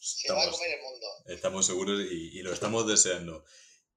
Se 0.00 0.32
va 0.32 0.42
a 0.44 0.50
comer 0.50 0.70
el 0.70 0.82
mundo. 0.82 1.06
estamos 1.26 1.66
seguros 1.66 2.00
y, 2.00 2.38
y 2.38 2.42
lo 2.42 2.52
estamos 2.52 2.86
deseando. 2.86 3.44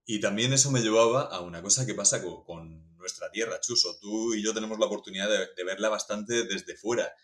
Y 0.06 0.19
también 0.19 0.54
eso 0.54 0.71
me 0.71 0.82
llevaba 0.82 1.23
a 1.23 1.41
una 1.41 1.62
cosa 1.62 1.86
que 1.86 1.93
pasa 1.93 2.21
co- 2.23 2.43
con, 2.45 2.88
nuestra 2.97 3.32
tierra, 3.32 3.62
Chuso. 3.62 3.97
Tú 4.02 4.34
y 4.36 4.43
yo 4.43 4.54
tenemos 4.54 4.78
la 4.78 4.88
oportunidad 4.88 5.30
de, 5.30 5.47
de 5.56 5.63
verla 5.63 5.88
bastante 5.88 6.43
desde 6.43 6.75
fuera. 6.75 7.15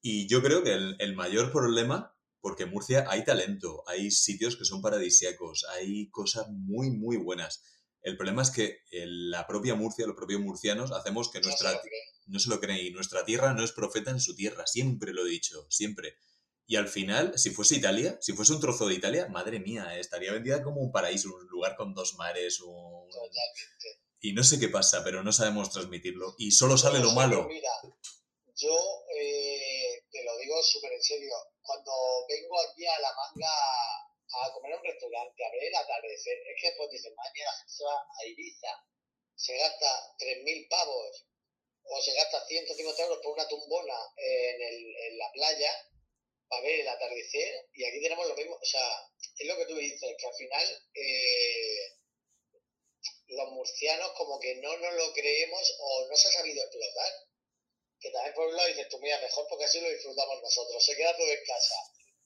Y 0.00 0.28
yo 0.28 0.40
creo 0.42 0.62
que 0.62 0.72
el, 0.72 0.94
el 1.00 1.16
mayor 1.16 1.50
problema, 1.50 2.16
porque 2.40 2.62
en 2.62 2.70
Murcia 2.70 3.06
hay 3.08 3.24
talento, 3.24 3.82
hay 3.88 4.12
sitios 4.12 4.56
que 4.56 4.64
son 4.64 4.80
paradisíacos, 4.82 5.64
hay 5.70 6.08
cosas 6.10 6.46
muy, 6.48 6.90
muy 6.90 7.16
buenas. 7.16 7.64
El 8.06 8.16
problema 8.16 8.42
es 8.42 8.50
que 8.52 8.82
la 8.92 9.48
propia 9.48 9.74
Murcia, 9.74 10.06
los 10.06 10.14
propios 10.14 10.40
murcianos, 10.40 10.92
hacemos 10.92 11.28
que 11.28 11.40
No 11.40 11.48
nuestra, 11.48 11.72
lo 11.72 11.82
que- 11.82 11.90
no 12.26 12.38
se 12.38 12.48
lo 12.50 12.60
creen. 12.60 12.86
Y 12.86 12.90
nuestra 12.90 13.24
tierra 13.24 13.52
no 13.52 13.64
es 13.64 13.72
profeta 13.72 14.12
en 14.12 14.20
su 14.20 14.36
tierra, 14.36 14.64
siempre 14.64 15.12
lo 15.12 15.26
he 15.26 15.28
dicho, 15.28 15.66
siempre. 15.68 16.16
Y 16.68 16.76
al 16.76 16.86
final, 16.88 17.36
si 17.36 17.50
fuese 17.50 17.74
Italia, 17.74 18.16
si 18.20 18.32
fuese 18.32 18.52
un 18.52 18.60
trozo 18.60 18.86
de 18.86 18.94
Italia, 18.94 19.26
madre 19.28 19.58
mía, 19.58 19.98
estaría 19.98 20.30
vendida 20.32 20.62
como 20.62 20.80
un 20.82 20.92
paraíso, 20.92 21.34
un 21.34 21.48
lugar 21.48 21.74
con 21.76 21.94
dos 21.94 22.14
mares, 22.14 22.60
un... 22.60 23.08
Totalmente. 23.10 24.00
Y 24.20 24.32
no 24.34 24.44
sé 24.44 24.60
qué 24.60 24.68
pasa, 24.68 25.02
pero 25.02 25.24
no 25.24 25.32
sabemos 25.32 25.72
transmitirlo. 25.72 26.36
Y 26.38 26.52
solo 26.52 26.78
sale 26.78 27.00
lo 27.00 27.10
malo. 27.10 27.48
Mira, 27.48 27.70
yo 28.54 28.76
eh, 29.20 30.04
te 30.12 30.24
lo 30.24 30.36
digo 30.38 30.62
súper 30.62 30.92
en 30.92 31.02
serio. 31.02 31.34
Cuando 31.60 31.90
vengo 32.28 32.54
aquí 32.70 32.86
a 32.86 33.00
La 33.00 33.08
Manga 33.16 33.52
a 34.44 34.52
comer 34.52 34.72
a 34.72 34.76
un 34.76 34.84
restaurante, 34.84 35.44
a 35.44 35.50
ver 35.50 35.64
el 35.64 35.74
atardecer, 35.74 36.38
es 36.46 36.60
que 36.60 36.68
después 36.68 36.90
dicen, 36.90 37.14
madre 37.14 37.40
se 37.66 37.84
va 37.84 37.94
a 37.94 38.26
Ibiza, 38.26 38.84
se 39.34 39.56
gasta 39.56 40.16
3.000 40.18 40.68
pavos 40.68 41.26
o 41.84 42.02
se 42.02 42.12
gasta 42.14 42.46
150 42.46 43.02
euros 43.02 43.18
por 43.22 43.32
una 43.34 43.48
tumbona 43.48 43.98
en, 44.16 44.62
el, 44.62 44.96
en 44.96 45.18
la 45.18 45.30
playa 45.32 45.70
para 46.48 46.62
ver 46.62 46.80
el 46.80 46.88
atardecer 46.88 47.68
y 47.74 47.84
aquí 47.84 48.00
tenemos 48.00 48.26
lo 48.26 48.34
mismo. 48.34 48.56
O 48.60 48.64
sea, 48.64 49.10
es 49.38 49.46
lo 49.46 49.56
que 49.56 49.66
tú 49.66 49.76
dices, 49.76 50.16
que 50.18 50.26
al 50.26 50.34
final 50.34 50.88
eh, 50.94 51.92
los 53.28 53.50
murcianos 53.50 54.12
como 54.12 54.38
que 54.40 54.56
no 54.56 54.76
nos 54.78 54.94
lo 54.94 55.12
creemos 55.12 55.76
o 55.80 56.06
no 56.08 56.16
se 56.16 56.28
ha 56.28 56.32
sabido 56.32 56.62
explotar. 56.62 57.12
Que 57.98 58.10
también 58.10 58.34
por 58.34 58.48
un 58.48 58.56
lado 58.56 58.68
dices 58.68 58.88
tú, 58.88 58.98
mira, 59.00 59.18
mejor 59.20 59.46
porque 59.48 59.64
así 59.64 59.80
lo 59.80 59.90
disfrutamos 59.90 60.42
nosotros, 60.42 60.84
se 60.84 60.96
queda 60.96 61.16
todo 61.16 61.30
en 61.30 61.44
casa. 61.44 61.74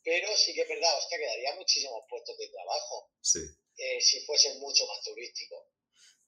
Pero 0.05 0.29
sí 0.37 0.55
que 0.55 0.63
es 0.63 0.69
verdad, 0.69 0.97
hostia, 0.99 1.19
quedaría 1.19 1.55
muchísimos 1.57 2.01
puestos 2.09 2.37
de 2.39 2.49
trabajo 2.49 3.11
Sí. 3.21 3.41
eh, 3.77 4.01
si 4.01 4.25
fuesen 4.25 4.59
mucho 4.61 4.87
más 4.87 5.03
turísticos. 5.05 5.59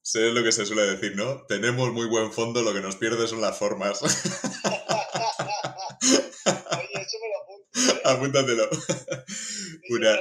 Sé 0.05 0.21
lo 0.31 0.43
que 0.43 0.51
se 0.53 0.67
suele 0.67 0.83
decir, 0.83 1.15
¿no? 1.17 1.47
Tenemos 1.47 1.93
muy 1.93 2.07
buen 2.07 2.33
fondo, 2.33 2.63
lo 2.63 2.75
que 2.75 2.81
nos 2.81 2.97
pierde 2.97 3.29
son 3.29 3.41
las 3.41 3.57
formas. 3.57 4.01
Oye, 6.03 7.03
eso 7.03 7.19
me 7.21 7.29
lo 7.29 7.43
apunto, 7.43 7.79
¿eh? 7.79 8.01
Apúntatelo. 8.05 8.69
Una-. 9.91 10.19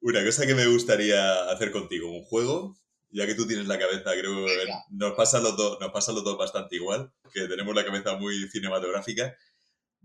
Una 0.00 0.24
cosa 0.24 0.46
que 0.46 0.54
me 0.54 0.66
gustaría 0.66 1.50
hacer 1.50 1.72
contigo, 1.72 2.08
un 2.10 2.22
juego, 2.24 2.76
ya 3.10 3.26
que 3.26 3.34
tú 3.34 3.46
tienes 3.46 3.66
la 3.66 3.78
cabeza, 3.78 4.12
creo 4.12 4.46
que 4.46 4.66
nos 4.90 5.14
pasa 5.16 5.40
los 5.40 5.56
dos, 5.56 5.78
nos 5.80 5.90
pasa 5.90 6.12
los 6.12 6.22
dos 6.22 6.38
bastante 6.38 6.76
igual, 6.76 7.12
que 7.32 7.48
tenemos 7.48 7.74
la 7.74 7.84
cabeza 7.84 8.14
muy 8.14 8.48
cinematográfica. 8.50 9.36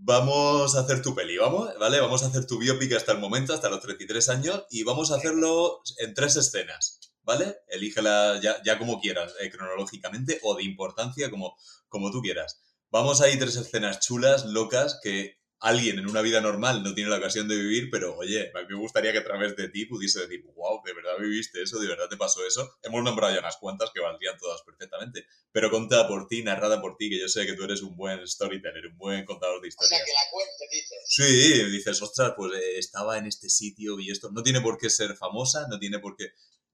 Vamos 0.03 0.75
a 0.75 0.79
hacer 0.79 1.03
tu 1.03 1.13
peli, 1.13 1.37
¿vamos? 1.37 1.69
¿Vale? 1.79 1.99
Vamos 1.99 2.23
a 2.23 2.25
hacer 2.25 2.47
tu 2.47 2.57
biopic 2.57 2.91
hasta 2.93 3.11
el 3.11 3.19
momento, 3.19 3.53
hasta 3.53 3.69
los 3.69 3.81
33 3.81 4.29
años, 4.29 4.65
y 4.71 4.81
vamos 4.81 5.11
a 5.11 5.17
hacerlo 5.17 5.83
en 5.99 6.15
tres 6.15 6.37
escenas, 6.37 7.11
¿vale? 7.21 7.57
Elígela 7.67 8.39
ya, 8.41 8.59
ya 8.65 8.79
como 8.79 8.99
quieras, 8.99 9.35
eh, 9.39 9.51
cronológicamente 9.51 10.39
o 10.41 10.55
de 10.55 10.63
importancia, 10.63 11.29
como, 11.29 11.55
como 11.87 12.09
tú 12.09 12.19
quieras. 12.23 12.59
Vamos 12.89 13.21
a 13.21 13.29
ir 13.29 13.37
tres 13.37 13.55
escenas 13.57 13.99
chulas, 13.99 14.45
locas, 14.45 14.99
que 15.03 15.39
alguien 15.61 15.99
en 15.99 16.09
una 16.09 16.21
vida 16.21 16.41
normal 16.41 16.83
no 16.83 16.93
tiene 16.93 17.09
la 17.09 17.17
ocasión 17.17 17.47
de 17.47 17.55
vivir, 17.55 17.89
pero 17.91 18.17
oye, 18.17 18.51
a 18.53 18.59
mí 18.61 18.65
me 18.69 18.75
gustaría 18.75 19.11
que 19.11 19.19
a 19.19 19.23
través 19.23 19.55
de 19.55 19.69
ti 19.69 19.85
pudiese 19.85 20.19
decir, 20.21 20.43
wow, 20.55 20.81
de 20.83 20.93
verdad 20.93 21.17
viviste 21.19 21.61
eso, 21.61 21.79
de 21.79 21.87
verdad 21.87 22.09
te 22.09 22.17
pasó 22.17 22.45
eso. 22.45 22.77
Hemos 22.81 23.03
nombrado 23.03 23.33
ya 23.33 23.39
unas 23.39 23.57
cuantas 23.57 23.91
que 23.93 23.99
valdrían 24.01 24.37
todas 24.37 24.61
perfectamente, 24.63 25.27
pero 25.51 25.69
contada 25.69 26.07
por 26.07 26.27
ti, 26.27 26.43
narrada 26.43 26.81
por 26.81 26.97
ti, 26.97 27.09
que 27.09 27.19
yo 27.19 27.27
sé 27.27 27.45
que 27.45 27.53
tú 27.53 27.63
eres 27.63 27.81
un 27.83 27.95
buen 27.95 28.27
storyteller, 28.27 28.87
un 28.87 28.97
buen 28.97 29.23
contador 29.25 29.61
de 29.61 29.67
O 29.67 29.71
sea, 29.71 29.97
historias. 29.97 30.05
que 30.05 30.11
la 30.11 30.31
cuente, 30.31 30.67
dices. 30.71 30.97
Sí, 31.05 31.63
dices, 31.71 32.01
ostras, 32.01 32.33
pues 32.35 32.53
eh, 32.55 32.77
estaba 32.79 33.17
en 33.19 33.27
este 33.27 33.47
sitio 33.49 33.99
y 33.99 34.09
esto. 34.09 34.31
No 34.31 34.41
tiene 34.43 34.61
por 34.61 34.77
qué 34.79 34.89
ser 34.89 35.15
famosa, 35.15 35.67
no 35.69 35.77
tiene 35.79 35.99
por 35.99 36.15
qué. 36.17 36.31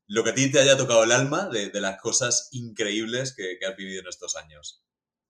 Lo 0.07 0.23
que 0.23 0.29
a 0.29 0.35
ti 0.35 0.49
te 0.49 0.59
haya 0.59 0.77
tocado 0.77 1.03
el 1.03 1.11
alma 1.11 1.49
de, 1.49 1.69
de 1.69 1.81
las 1.81 1.99
cosas 2.01 2.47
increíbles 2.51 3.33
que, 3.35 3.57
que 3.59 3.65
has 3.65 3.75
vivido 3.75 3.99
en 4.01 4.07
estos 4.07 4.37
años. 4.37 4.81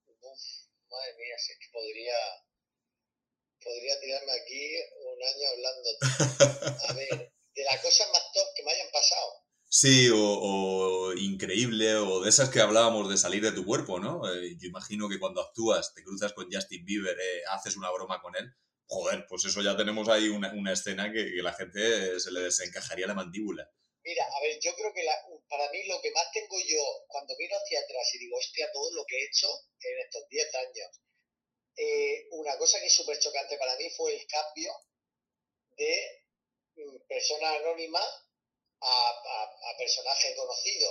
Uf, 0.05 0.39
madre 0.91 1.13
mía, 1.17 1.35
si 1.39 1.53
es 1.53 1.57
que 1.59 1.67
podría, 1.71 2.13
podría 3.67 3.99
tirarme 3.99 4.31
aquí 4.31 4.75
un 5.13 5.23
año 5.23 5.47
hablando. 5.53 5.89
A 6.89 6.93
ver, 6.93 7.09
de 7.55 7.63
las 7.63 7.81
cosas 7.81 8.07
más 8.13 8.23
top 8.33 8.47
que 8.55 8.63
me 8.63 8.71
hayan 8.71 8.91
pasado. 8.91 9.43
Sí, 9.69 10.09
o, 10.09 10.17
o 10.19 11.13
increíble, 11.13 11.95
o 11.95 12.21
de 12.21 12.29
esas 12.29 12.49
que 12.49 12.61
hablábamos 12.61 13.09
de 13.09 13.17
salir 13.17 13.43
de 13.43 13.51
tu 13.51 13.65
cuerpo, 13.65 13.99
¿no? 13.99 14.21
Eh, 14.31 14.55
yo 14.57 14.67
imagino 14.69 15.09
que 15.09 15.19
cuando 15.19 15.41
actúas, 15.41 15.93
te 15.93 16.03
cruzas 16.03 16.31
con 16.33 16.47
Justin 16.51 16.85
Bieber, 16.85 17.17
eh, 17.19 17.41
haces 17.51 17.75
una 17.75 17.91
broma 17.91 18.21
con 18.21 18.33
él. 18.37 18.49
Joder, 18.87 19.25
pues 19.27 19.43
eso 19.43 19.61
ya 19.61 19.75
tenemos 19.75 20.07
ahí 20.07 20.29
una, 20.29 20.53
una 20.53 20.71
escena 20.71 21.11
que, 21.11 21.25
que 21.35 21.43
la 21.43 21.51
gente 21.53 22.15
eh, 22.15 22.19
se 22.21 22.31
le 22.31 22.41
desencajaría 22.47 23.07
la 23.07 23.13
mandíbula. 23.13 23.69
Mira, 24.05 24.23
a 24.23 24.39
ver, 24.41 24.57
yo 24.63 24.71
creo 24.75 24.93
que 24.93 25.03
la- 25.03 25.19
para 25.49 25.69
mí 25.71 25.83
lo 25.85 25.99
que 26.01 26.11
más 26.11 26.31
tengo 26.31 26.55
yo 26.65 26.79
cuando 27.09 27.35
miro 27.37 27.57
hacia 27.57 27.79
atrás 27.81 28.07
y 28.15 28.19
digo, 28.19 28.37
hostia, 28.37 28.71
todo 28.71 28.89
lo 28.95 29.03
que 29.05 29.17
he 29.19 29.25
hecho 29.25 29.47
en 29.81 29.99
estos 30.05 30.23
10 30.29 30.47
años, 30.55 30.89
eh, 31.77 32.27
una 32.31 32.57
cosa 32.57 32.79
que 32.79 32.87
es 32.87 32.93
súper 32.93 33.19
chocante 33.19 33.57
para 33.57 33.75
mí 33.77 33.89
fue 33.91 34.15
el 34.15 34.27
cambio 34.27 34.71
de 35.77 36.23
mm, 36.75 37.07
persona 37.07 37.53
anónima 37.55 38.01
a, 38.81 39.09
a- 39.09 39.71
a 39.71 39.77
personaje 39.77 40.35
conocido. 40.35 40.89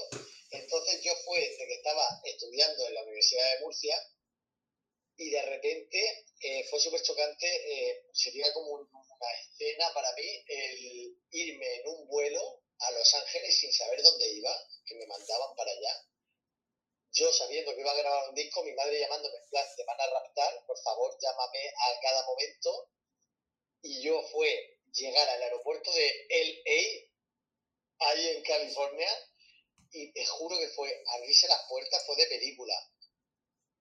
Entonces 0.51 1.03
yo 1.03 1.15
fue 1.25 1.41
desde 1.41 1.67
que 1.67 1.75
estaba 1.75 2.21
estudiando 2.25 2.87
en 2.87 2.95
la 2.95 3.03
Universidad 3.03 3.53
de 3.55 3.61
Murcia 3.61 3.97
y 5.19 5.31
de 5.31 5.43
repente 5.43 6.25
eh, 6.41 6.65
fue 6.71 6.79
súper 6.79 7.03
chocante, 7.03 7.47
eh, 7.47 8.07
sería 8.13 8.53
como 8.53 8.73
un- 8.73 8.89
una 8.93 9.33
escena 9.41 9.93
para 9.95 10.13
mí 10.13 10.45
el 10.47 11.17
irme 11.31 11.77
en 11.77 11.89
un 11.89 12.07
vuelo 12.07 12.63
a 12.79 12.91
Los 12.93 13.15
Ángeles 13.15 13.59
sin 13.59 13.73
saber 13.73 14.03
dónde 14.03 14.29
iba, 14.35 14.55
que 14.85 14.95
me 14.97 15.07
mandaban 15.07 15.57
para 15.57 15.71
allá. 15.71 16.05
Yo 17.17 17.33
sabiendo 17.33 17.75
que 17.75 17.81
iba 17.81 17.91
a 17.91 17.97
grabar 17.97 18.29
un 18.29 18.35
disco, 18.35 18.63
mi 18.63 18.73
madre 18.75 19.01
llamándome 19.01 19.39
en 19.39 19.49
plan, 19.49 19.67
te 19.75 19.85
van 19.85 19.99
a 19.99 20.07
raptar, 20.07 20.67
por 20.67 20.79
favor 20.79 21.17
llámame 21.19 21.67
a 21.69 22.01
cada 22.03 22.27
momento. 22.27 22.91
Y 23.81 24.03
yo 24.03 24.23
fue 24.31 24.79
llegar 24.93 25.27
al 25.27 25.43
aeropuerto 25.43 25.91
de 25.95 26.27
LA, 26.29 27.09
ahí 28.01 28.29
en 28.37 28.43
California, 28.43 29.09
y 29.93 30.13
te 30.13 30.27
juro 30.27 30.59
que 30.59 30.69
fue 30.69 31.03
abrirse 31.07 31.49
las 31.49 31.67
puertas, 31.71 32.05
fue 32.05 32.17
de 32.17 32.27
película. 32.27 32.75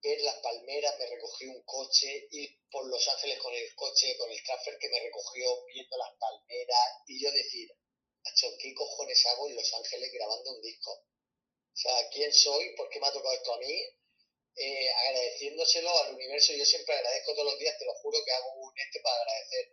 Ver 0.00 0.18
las 0.22 0.36
palmeras, 0.36 0.98
me 0.98 1.04
recogí 1.04 1.44
un 1.44 1.62
coche, 1.64 2.28
ir 2.30 2.58
por 2.70 2.86
Los 2.86 3.06
Ángeles 3.06 3.38
con 3.38 3.52
el 3.52 3.74
coche, 3.74 4.16
con 4.16 4.30
el 4.30 4.42
transfer 4.44 4.78
que 4.78 4.88
me 4.88 5.00
recogió, 5.00 5.62
viendo 5.66 5.98
las 5.98 6.16
palmeras, 6.18 7.02
y 7.06 7.22
yo 7.22 7.30
decir, 7.32 7.68
"Acho, 8.24 8.46
¿qué 8.58 8.72
cojones 8.74 9.26
hago 9.26 9.46
en 9.48 9.56
Los 9.56 9.74
Ángeles 9.74 10.10
grabando 10.10 10.52
un 10.54 10.62
disco? 10.62 11.04
O 11.76 11.78
sea, 11.78 12.08
¿quién 12.08 12.32
soy? 12.32 12.74
¿Por 12.74 12.88
qué 12.88 12.98
me 12.98 13.06
ha 13.06 13.12
tocado 13.12 13.34
esto 13.34 13.52
a 13.52 13.58
mí? 13.58 13.84
Eh, 14.56 14.88
agradeciéndoselo 14.88 15.90
al 15.90 16.14
universo, 16.14 16.54
yo 16.54 16.64
siempre 16.64 16.94
agradezco 16.94 17.34
todos 17.34 17.52
los 17.52 17.58
días, 17.58 17.78
te 17.78 17.84
lo 17.84 17.92
juro 17.96 18.24
que 18.24 18.32
hago 18.32 18.50
un 18.54 18.72
este 18.78 18.98
para 19.00 19.20
agradecer. 19.20 19.72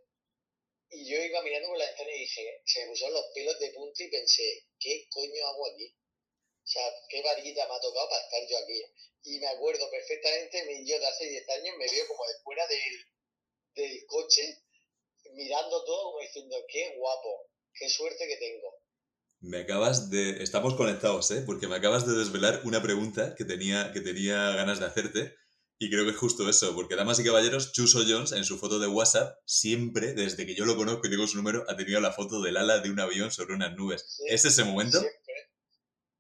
Y 0.90 1.10
yo 1.10 1.24
iba 1.24 1.42
mirando 1.44 1.70
por 1.70 1.78
la 1.78 1.86
ventana 1.86 2.12
y 2.12 2.20
dije, 2.20 2.62
se 2.66 2.82
me 2.82 2.88
pusieron 2.90 3.14
los 3.14 3.28
pelos 3.34 3.58
de 3.58 3.72
punta 3.72 4.04
y 4.04 4.10
pensé, 4.10 4.66
¿qué 4.82 5.08
coño 5.12 5.48
hago 5.48 5.72
aquí? 5.72 5.96
O 5.96 6.68
sea, 6.68 6.94
qué 7.08 7.22
varita 7.22 7.70
me 7.70 7.74
ha 7.76 7.80
tocado 7.80 8.10
para 8.10 8.22
estar 8.22 8.48
yo 8.50 8.58
aquí. 8.58 8.84
Y 9.24 9.40
me 9.40 9.48
acuerdo 9.48 9.90
perfectamente, 9.90 10.66
mi 10.66 10.86
yo 10.86 11.00
de 11.00 11.08
hace 11.08 11.26
10 11.26 11.48
años 11.52 11.78
me 11.78 11.90
veo 11.90 12.06
como 12.10 12.28
de 12.28 12.34
fuera 12.44 12.68
del, 12.68 13.06
del 13.76 14.06
coche, 14.08 14.62
mirando 15.32 15.86
todo 15.86 16.04
como 16.12 16.20
diciendo, 16.20 16.66
qué 16.68 16.90
guapo, 16.98 17.50
qué 17.74 17.88
suerte 17.88 18.28
que 18.28 18.36
tengo. 18.36 18.83
Me 19.44 19.60
acabas 19.60 20.10
de... 20.10 20.42
Estamos 20.42 20.76
conectados, 20.76 21.30
¿eh? 21.32 21.44
Porque 21.46 21.68
me 21.68 21.76
acabas 21.76 22.08
de 22.08 22.14
desvelar 22.14 22.62
una 22.64 22.82
pregunta 22.82 23.36
que 23.36 23.44
tenía, 23.44 23.92
que 23.92 24.00
tenía 24.00 24.52
ganas 24.52 24.80
de 24.80 24.86
hacerte. 24.86 25.36
Y 25.78 25.90
creo 25.90 26.06
que 26.06 26.12
es 26.12 26.18
justo 26.18 26.50
eso, 26.50 26.74
porque 26.74 26.96
damas 26.96 27.20
y 27.20 27.26
caballeros, 27.26 27.74
Chuso 27.74 28.06
Jones 28.08 28.32
en 28.32 28.46
su 28.46 28.58
foto 28.58 28.80
de 28.80 28.88
WhatsApp 28.88 29.38
siempre, 29.46 30.14
desde 30.14 30.46
que 30.46 30.56
yo 30.56 30.64
lo 30.64 30.78
conozco 30.78 31.06
y 31.06 31.10
tengo 31.10 31.28
su 31.28 31.36
número, 31.36 31.66
ha 31.68 31.76
tenido 31.76 32.00
la 32.00 32.14
foto 32.14 32.42
del 32.42 32.56
ala 32.56 32.80
de 32.80 32.90
un 32.90 33.02
avión 33.02 33.32
sobre 33.32 33.54
unas 33.54 33.76
nubes. 33.76 34.06
Sí, 34.16 34.24
¿Es 34.30 34.46
ese 34.46 34.64
momento? 34.64 35.02
Siempre. 35.02 35.34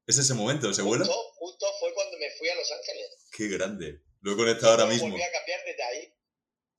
¿Es 0.05 0.17
ese 0.17 0.34
momento, 0.34 0.69
ese 0.69 0.82
vuelo? 0.82 1.05
Justo, 1.05 1.34
justo 1.36 1.65
fue 1.80 1.93
cuando 1.93 2.17
me 2.17 2.30
fui 2.38 2.49
a 2.49 2.55
Los 2.55 2.69
Ángeles. 2.74 3.07
Qué 3.32 3.47
grande. 3.47 4.01
Lo 4.19 4.34
he 4.34 4.36
conectado 4.36 4.74
ahora 4.74 4.88
mismo. 4.88 5.07
Volví 5.07 5.24
a 5.24 5.32
cambiar 5.32 5.61
desde 5.65 5.84
ahí. 5.84 6.13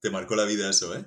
Te 0.03 0.11
marcó 0.11 0.37
la 0.37 0.45
vida 0.45 0.69
eso, 0.69 0.95
¿eh? 0.95 1.07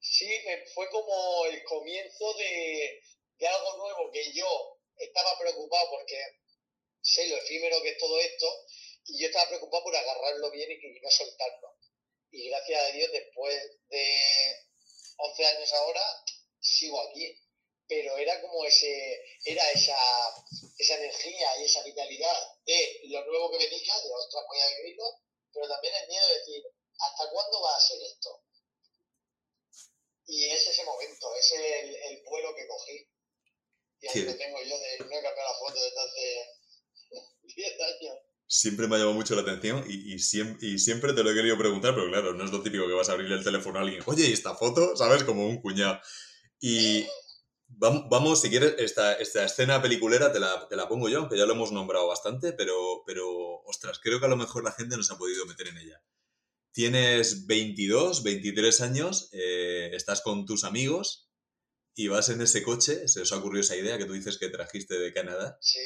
Sí, 0.00 0.26
fue 0.74 0.88
como 0.90 1.44
el 1.44 1.62
comienzo 1.64 2.32
de, 2.38 3.02
de 3.40 3.48
algo 3.48 3.76
nuevo 3.78 4.10
que 4.12 4.32
yo 4.32 4.78
estaba 4.96 5.38
preocupado 5.38 5.90
porque 5.90 6.22
sé 7.00 7.26
lo 7.28 7.36
efímero 7.36 7.80
que 7.82 7.90
es 7.90 7.98
todo 7.98 8.20
esto 8.20 8.66
y 9.06 9.20
yo 9.20 9.26
estaba 9.28 9.48
preocupado 9.48 9.82
por 9.82 9.96
agarrarlo 9.96 10.50
bien 10.50 10.70
y, 10.70 10.74
y 10.74 11.00
no 11.00 11.10
soltarlo. 11.10 11.74
Y 12.30 12.48
gracias 12.48 12.82
a 12.82 12.92
Dios, 12.92 13.10
después 13.10 13.56
de 13.88 14.66
11 15.16 15.46
años 15.46 15.72
ahora, 15.72 16.02
sigo 16.60 17.00
aquí. 17.00 17.36
Pero 17.88 18.16
era 18.18 18.40
como 18.40 18.64
ese, 18.64 19.20
era 19.44 19.68
esa, 19.72 19.96
esa 20.78 20.94
energía 20.96 21.58
y 21.58 21.64
esa 21.64 21.82
vitalidad 21.82 22.56
de 22.64 23.00
lo 23.04 23.24
nuevo 23.24 23.50
que 23.50 23.58
venía, 23.58 23.98
de 23.98 24.12
ostras, 24.12 24.44
voy 24.46 24.60
a 24.60 24.76
vivirlo, 24.76 25.04
pero 25.52 25.66
también 25.66 25.94
el 25.94 26.08
miedo 26.08 26.28
de 26.28 26.38
decir, 26.38 26.62
¿hasta 26.98 27.30
cuándo 27.30 27.60
va 27.62 27.76
a 27.76 27.80
ser 27.80 28.00
esto? 28.02 28.44
Y 30.26 30.50
es 30.50 30.68
ese 30.68 30.84
momento, 30.84 31.34
es 31.34 31.52
el 31.52 32.22
vuelo 32.22 32.54
que 32.54 32.68
cogí. 32.68 33.09
Y 34.00 34.08
ahí 34.08 34.24
lo 34.24 34.34
tengo 34.36 34.58
yo, 34.62 34.76
de 34.78 34.98
no 34.98 35.04
he 35.04 35.22
cambiado 35.22 35.50
la 35.52 35.58
foto 35.58 35.78
desde 35.82 36.00
hace 36.00 37.26
10 37.56 37.72
años. 37.80 38.14
Siempre 38.46 38.88
me 38.88 38.96
ha 38.96 38.98
llamado 38.98 39.14
mucho 39.16 39.34
la 39.36 39.42
atención 39.42 39.84
y, 39.88 40.12
y, 40.12 40.16
siem- 40.16 40.58
y 40.60 40.78
siempre 40.78 41.12
te 41.12 41.22
lo 41.22 41.30
he 41.30 41.34
querido 41.34 41.56
preguntar, 41.56 41.94
pero 41.94 42.08
claro, 42.08 42.34
no 42.34 42.44
es 42.44 42.50
lo 42.50 42.62
típico 42.62 42.86
que 42.88 42.94
vas 42.94 43.08
a 43.08 43.12
abrirle 43.12 43.36
el 43.36 43.44
teléfono 43.44 43.78
a 43.78 43.82
alguien. 43.82 44.02
Oye, 44.06 44.26
¿y 44.28 44.32
esta 44.32 44.54
foto? 44.56 44.96
¿Sabes? 44.96 45.22
Como 45.22 45.46
un 45.46 45.60
cuñado. 45.60 46.00
Y 46.60 47.04
vam- 47.68 48.08
vamos, 48.10 48.40
si 48.40 48.50
quieres, 48.50 48.74
esta, 48.78 49.14
esta 49.14 49.44
escena 49.44 49.80
peliculera 49.80 50.32
te 50.32 50.40
la, 50.40 50.66
te 50.68 50.74
la 50.76 50.88
pongo 50.88 51.08
yo, 51.08 51.20
aunque 51.20 51.38
ya 51.38 51.46
lo 51.46 51.52
hemos 51.54 51.70
nombrado 51.72 52.08
bastante, 52.08 52.52
pero, 52.52 53.02
pero, 53.06 53.28
ostras, 53.64 54.00
creo 54.02 54.18
que 54.18 54.26
a 54.26 54.30
lo 54.30 54.36
mejor 54.36 54.64
la 54.64 54.72
gente 54.72 54.96
no 54.96 55.02
se 55.04 55.12
ha 55.14 55.18
podido 55.18 55.46
meter 55.46 55.68
en 55.68 55.78
ella. 55.78 56.02
Tienes 56.72 57.46
22, 57.46 58.22
23 58.24 58.80
años, 58.80 59.28
eh, 59.32 59.90
estás 59.94 60.20
con 60.22 60.46
tus 60.46 60.64
amigos 60.64 61.29
y 62.00 62.08
vas 62.08 62.30
en 62.30 62.40
ese 62.40 62.62
coche, 62.62 63.08
se 63.08 63.20
os 63.20 63.30
ha 63.30 63.36
ocurrido 63.36 63.60
esa 63.60 63.76
idea 63.76 63.98
que 63.98 64.06
tú 64.06 64.14
dices 64.14 64.38
que 64.38 64.48
trajiste 64.48 64.98
de 64.98 65.12
Canadá. 65.12 65.58
Sí, 65.60 65.80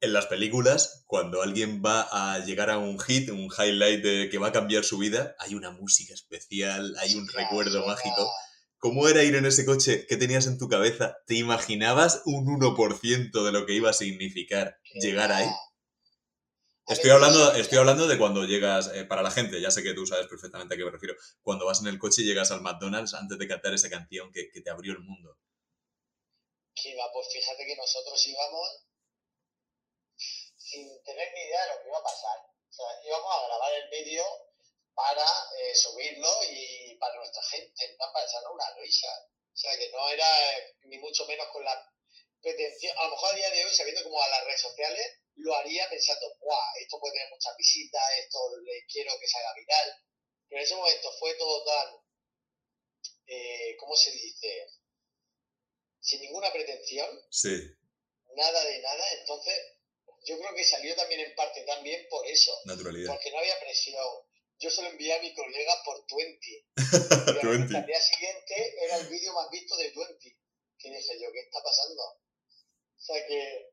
En 0.00 0.14
las 0.14 0.24
películas, 0.24 1.04
cuando 1.06 1.42
alguien 1.42 1.82
va 1.84 2.08
a 2.10 2.38
llegar 2.38 2.70
a 2.70 2.78
un 2.78 2.98
hit, 2.98 3.28
un 3.28 3.50
highlight 3.50 4.02
de 4.02 4.30
que 4.30 4.38
va 4.38 4.48
a 4.48 4.52
cambiar 4.52 4.82
su 4.82 4.96
vida, 4.96 5.36
hay 5.38 5.54
una 5.54 5.72
música 5.72 6.14
especial, 6.14 6.94
hay 6.98 7.16
un 7.16 7.28
recuerdo 7.28 7.86
mágico. 7.86 8.30
¿Cómo 8.78 9.08
era 9.08 9.22
ir 9.22 9.34
en 9.34 9.44
ese 9.44 9.66
coche? 9.66 10.06
¿Qué 10.08 10.16
tenías 10.16 10.46
en 10.46 10.56
tu 10.56 10.70
cabeza? 10.70 11.18
¿Te 11.26 11.34
imaginabas 11.34 12.22
un 12.24 12.46
1% 12.46 13.44
de 13.44 13.52
lo 13.52 13.66
que 13.66 13.74
iba 13.74 13.90
a 13.90 13.92
significar 13.92 14.78
llegar 15.02 15.32
ahí? 15.32 15.50
Estoy 16.88 17.10
hablando, 17.10 17.54
estoy 17.54 17.78
hablando 17.78 18.08
de 18.08 18.18
cuando 18.18 18.44
llegas, 18.44 18.90
eh, 18.94 19.04
para 19.04 19.22
la 19.22 19.30
gente, 19.30 19.60
ya 19.60 19.70
sé 19.70 19.82
que 19.82 19.94
tú 19.94 20.06
sabes 20.06 20.26
perfectamente 20.26 20.74
a 20.74 20.76
qué 20.76 20.84
me 20.84 20.90
refiero, 20.90 21.14
cuando 21.42 21.66
vas 21.66 21.80
en 21.80 21.86
el 21.86 21.98
coche 21.98 22.22
y 22.22 22.24
llegas 22.24 22.50
al 22.50 22.62
McDonald's 22.62 23.14
antes 23.14 23.38
de 23.38 23.46
cantar 23.46 23.74
esa 23.74 23.88
canción 23.88 24.32
que, 24.32 24.50
que 24.50 24.60
te 24.60 24.70
abrió 24.70 24.92
el 24.92 25.00
mundo. 25.00 25.38
Que 26.74 26.96
va, 26.96 27.12
pues 27.12 27.28
fíjate 27.32 27.64
que 27.64 27.76
nosotros 27.76 28.26
íbamos 28.26 28.86
sin 30.70 31.02
tener 31.02 31.28
ni 31.34 31.40
idea 31.40 31.62
de 31.62 31.68
lo 31.74 31.82
que 31.82 31.88
iba 31.88 31.98
a 31.98 32.02
pasar. 32.02 32.38
O 32.40 32.72
sea, 32.72 32.86
íbamos 33.04 33.30
a 33.34 33.46
grabar 33.46 33.72
el 33.74 33.90
vídeo 33.90 34.24
para 34.94 35.26
eh, 35.58 35.74
subirlo 35.74 36.28
y 36.50 36.94
para 36.96 37.16
nuestra 37.16 37.42
gente, 37.42 37.84
en 37.84 37.96
plan 37.96 38.12
para 38.12 38.26
echarnos 38.26 38.52
una 38.54 38.74
risa. 38.76 39.08
O 39.52 39.56
sea, 39.56 39.76
que 39.76 39.90
no 39.90 40.08
era 40.08 40.58
eh, 40.58 40.76
ni 40.84 40.98
mucho 40.98 41.26
menos 41.26 41.48
con 41.48 41.64
la 41.64 41.74
pretensión. 42.40 42.96
A 42.98 43.04
lo 43.04 43.10
mejor 43.10 43.32
a 43.32 43.36
día 43.36 43.50
de 43.50 43.64
hoy, 43.64 43.72
sabiendo 43.72 44.02
cómo 44.04 44.22
a 44.22 44.28
las 44.28 44.44
redes 44.44 44.60
sociales, 44.60 45.19
lo 45.42 45.54
haría 45.56 45.88
pensando, 45.88 46.34
¡guau! 46.38 46.76
Esto 46.80 46.98
puede 47.00 47.14
tener 47.14 47.30
muchas 47.30 47.56
visitas, 47.56 48.02
esto 48.18 48.38
le 48.64 48.84
quiero 48.86 49.12
que 49.18 49.26
se 49.26 49.38
haga 49.38 49.54
viral. 49.54 49.94
Pero 50.48 50.60
en 50.60 50.64
ese 50.66 50.74
momento 50.76 51.12
fue 51.18 51.34
todo 51.34 51.64
tan, 51.64 51.88
eh, 53.26 53.76
¿cómo 53.78 53.94
se 53.96 54.10
dice? 54.12 54.66
Sin 56.00 56.20
ninguna 56.22 56.52
pretensión, 56.52 57.08
Sí, 57.30 57.56
nada 58.34 58.64
de 58.64 58.80
nada, 58.80 59.04
entonces 59.20 59.54
yo 60.24 60.38
creo 60.38 60.54
que 60.54 60.64
salió 60.64 60.94
también 60.96 61.20
en 61.20 61.34
parte 61.34 61.62
también 61.62 62.06
por 62.10 62.26
eso, 62.26 62.52
naturalidad. 62.64 63.12
porque 63.12 63.30
no 63.30 63.38
había 63.38 63.58
presión. 63.60 64.04
Yo 64.58 64.70
se 64.70 64.82
lo 64.82 64.88
envié 64.88 65.14
a 65.14 65.22
mi 65.22 65.32
colega 65.34 65.74
por 65.84 66.04
20. 66.14 66.66
Y 67.36 67.40
Twenty. 67.40 67.76
al 67.76 67.86
día 67.86 68.00
siguiente 68.00 68.84
era 68.84 68.96
el 68.96 69.06
vídeo 69.08 69.32
más 69.32 69.48
visto 69.50 69.74
de 69.76 69.90
20. 69.90 70.36
Que 70.78 70.90
dije 70.90 71.18
yo, 71.20 71.32
¿qué 71.32 71.40
está 71.40 71.62
pasando? 71.62 72.02
O 72.02 72.18
sea 73.02 73.26
que 73.26 73.69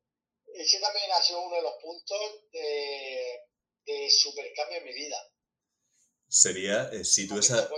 ese 0.54 0.80
también 0.80 1.06
ha 1.12 1.22
sido 1.22 1.42
uno 1.42 1.56
de 1.56 1.62
los 1.62 1.74
puntos 1.82 2.20
de, 2.52 3.40
de 3.86 4.10
supercambio 4.10 4.78
en 4.78 4.86
mi 4.86 4.94
vida. 4.94 5.18
Sería, 6.28 6.90
eh, 6.92 7.06
si 7.06 7.28
tú 7.28 7.40
esa, 7.40 7.70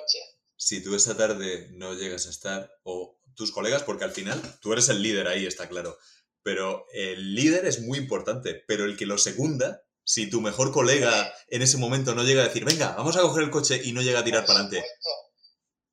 si 0.56 0.84
tú 0.84 0.96
esa 0.96 1.16
tarde 1.16 1.68
no 1.72 1.94
llegas 1.94 2.28
a 2.28 2.32
estar, 2.32 2.72
o 2.84 3.20
tus 3.36 3.52
colegas, 3.52 3.84
porque 3.84 4.04
al 4.04 4.12
final 4.12 4.42
tú 4.62 4.74
eres 4.74 4.90
el 4.90 5.02
líder 5.02 5.28
ahí, 5.28 5.46
está 5.46 5.70
claro, 5.70 5.98
pero 6.44 6.86
el 6.92 7.36
líder 7.36 7.66
es 7.66 7.82
muy 7.82 7.98
importante, 7.98 8.56
pero 8.68 8.86
el 8.86 8.98
que 8.98 9.06
lo 9.06 9.18
secunda, 9.18 9.84
si 10.04 10.30
tu 10.30 10.42
mejor 10.42 10.72
colega 10.72 11.34
en 11.48 11.62
ese 11.62 11.78
momento 11.78 12.16
no 12.16 12.24
llega 12.24 12.44
a 12.44 12.48
decir, 12.48 12.66
venga, 12.66 12.96
vamos 12.96 13.16
a 13.16 13.22
coger 13.22 13.44
el 13.44 13.52
coche 13.52 13.80
y 13.84 13.94
no 13.94 14.02
llega 14.02 14.20
a 14.20 14.24
tirar 14.24 14.46
para 14.46 14.62
adelante, 14.62 14.84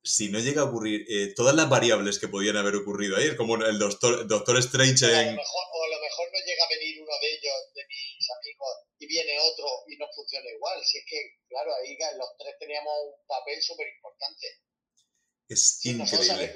si 0.03 0.31
no 0.31 0.39
llega 0.39 0.62
a 0.62 0.64
ocurrir 0.64 1.05
eh, 1.09 1.35
todas 1.35 1.55
las 1.55 1.68
variables 1.68 2.18
que 2.18 2.29
podían 2.29 2.57
haber 2.57 2.77
ocurrido 2.77 3.16
ahí, 3.16 3.27
es 3.27 3.35
como 3.35 3.57
el 3.57 3.79
doctor, 3.79 4.27
doctor 4.27 4.57
Strange 4.59 5.05
O 5.05 5.09
en... 5.09 5.29
o 5.29 6.01
mejor 6.07 6.27
no 6.33 6.39
llega 6.47 6.64
a 6.64 6.68
venir 6.68 7.03
uno 7.03 7.12
de 7.20 7.29
ellos, 7.29 7.74
de 7.74 7.83
mis 7.87 8.31
amigos, 8.31 8.74
y 9.07 9.09
viene 9.09 9.38
otro 9.40 9.66
y 9.88 9.96
no 9.96 10.07
funciona 10.14 10.50
igual. 10.50 10.84
Si 10.84 10.98
es 10.98 11.04
que, 11.09 11.38
claro, 11.48 11.72
ahí 11.74 11.96
los 12.16 12.28
tres 12.38 12.54
teníamos 12.59 12.92
un 13.04 13.26
papel 13.26 13.62
súper 13.62 13.86
importante. 13.88 14.46
Es 15.48 15.78
Sin 15.78 16.00
increíble. 16.00 16.54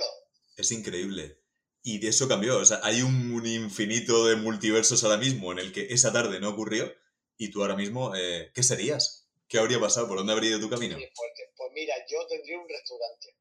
Es 0.56 0.72
increíble. 0.72 1.38
Y 1.82 1.98
de 1.98 2.08
eso 2.08 2.28
cambió. 2.28 2.58
O 2.58 2.64
sea, 2.64 2.80
hay 2.82 3.02
un, 3.02 3.32
un 3.32 3.46
infinito 3.46 4.26
de 4.26 4.36
multiversos 4.36 5.02
ahora 5.04 5.16
mismo 5.16 5.52
en 5.52 5.60
el 5.60 5.72
que 5.72 5.86
esa 5.90 6.12
tarde 6.12 6.40
no 6.40 6.50
ocurrió 6.50 6.92
y 7.38 7.50
tú 7.50 7.62
ahora 7.62 7.76
mismo, 7.76 8.14
eh, 8.16 8.50
¿qué 8.54 8.62
serías? 8.62 9.28
¿Qué 9.48 9.58
habría 9.58 9.80
pasado? 9.80 10.08
¿Por 10.08 10.18
dónde 10.18 10.32
habría 10.32 10.50
ido 10.50 10.60
tu 10.60 10.68
camino? 10.68 10.96
Pues 10.96 11.72
mira, 11.72 11.94
yo 12.06 12.26
tendría 12.26 12.58
un 12.58 12.68
restaurante. 12.68 13.36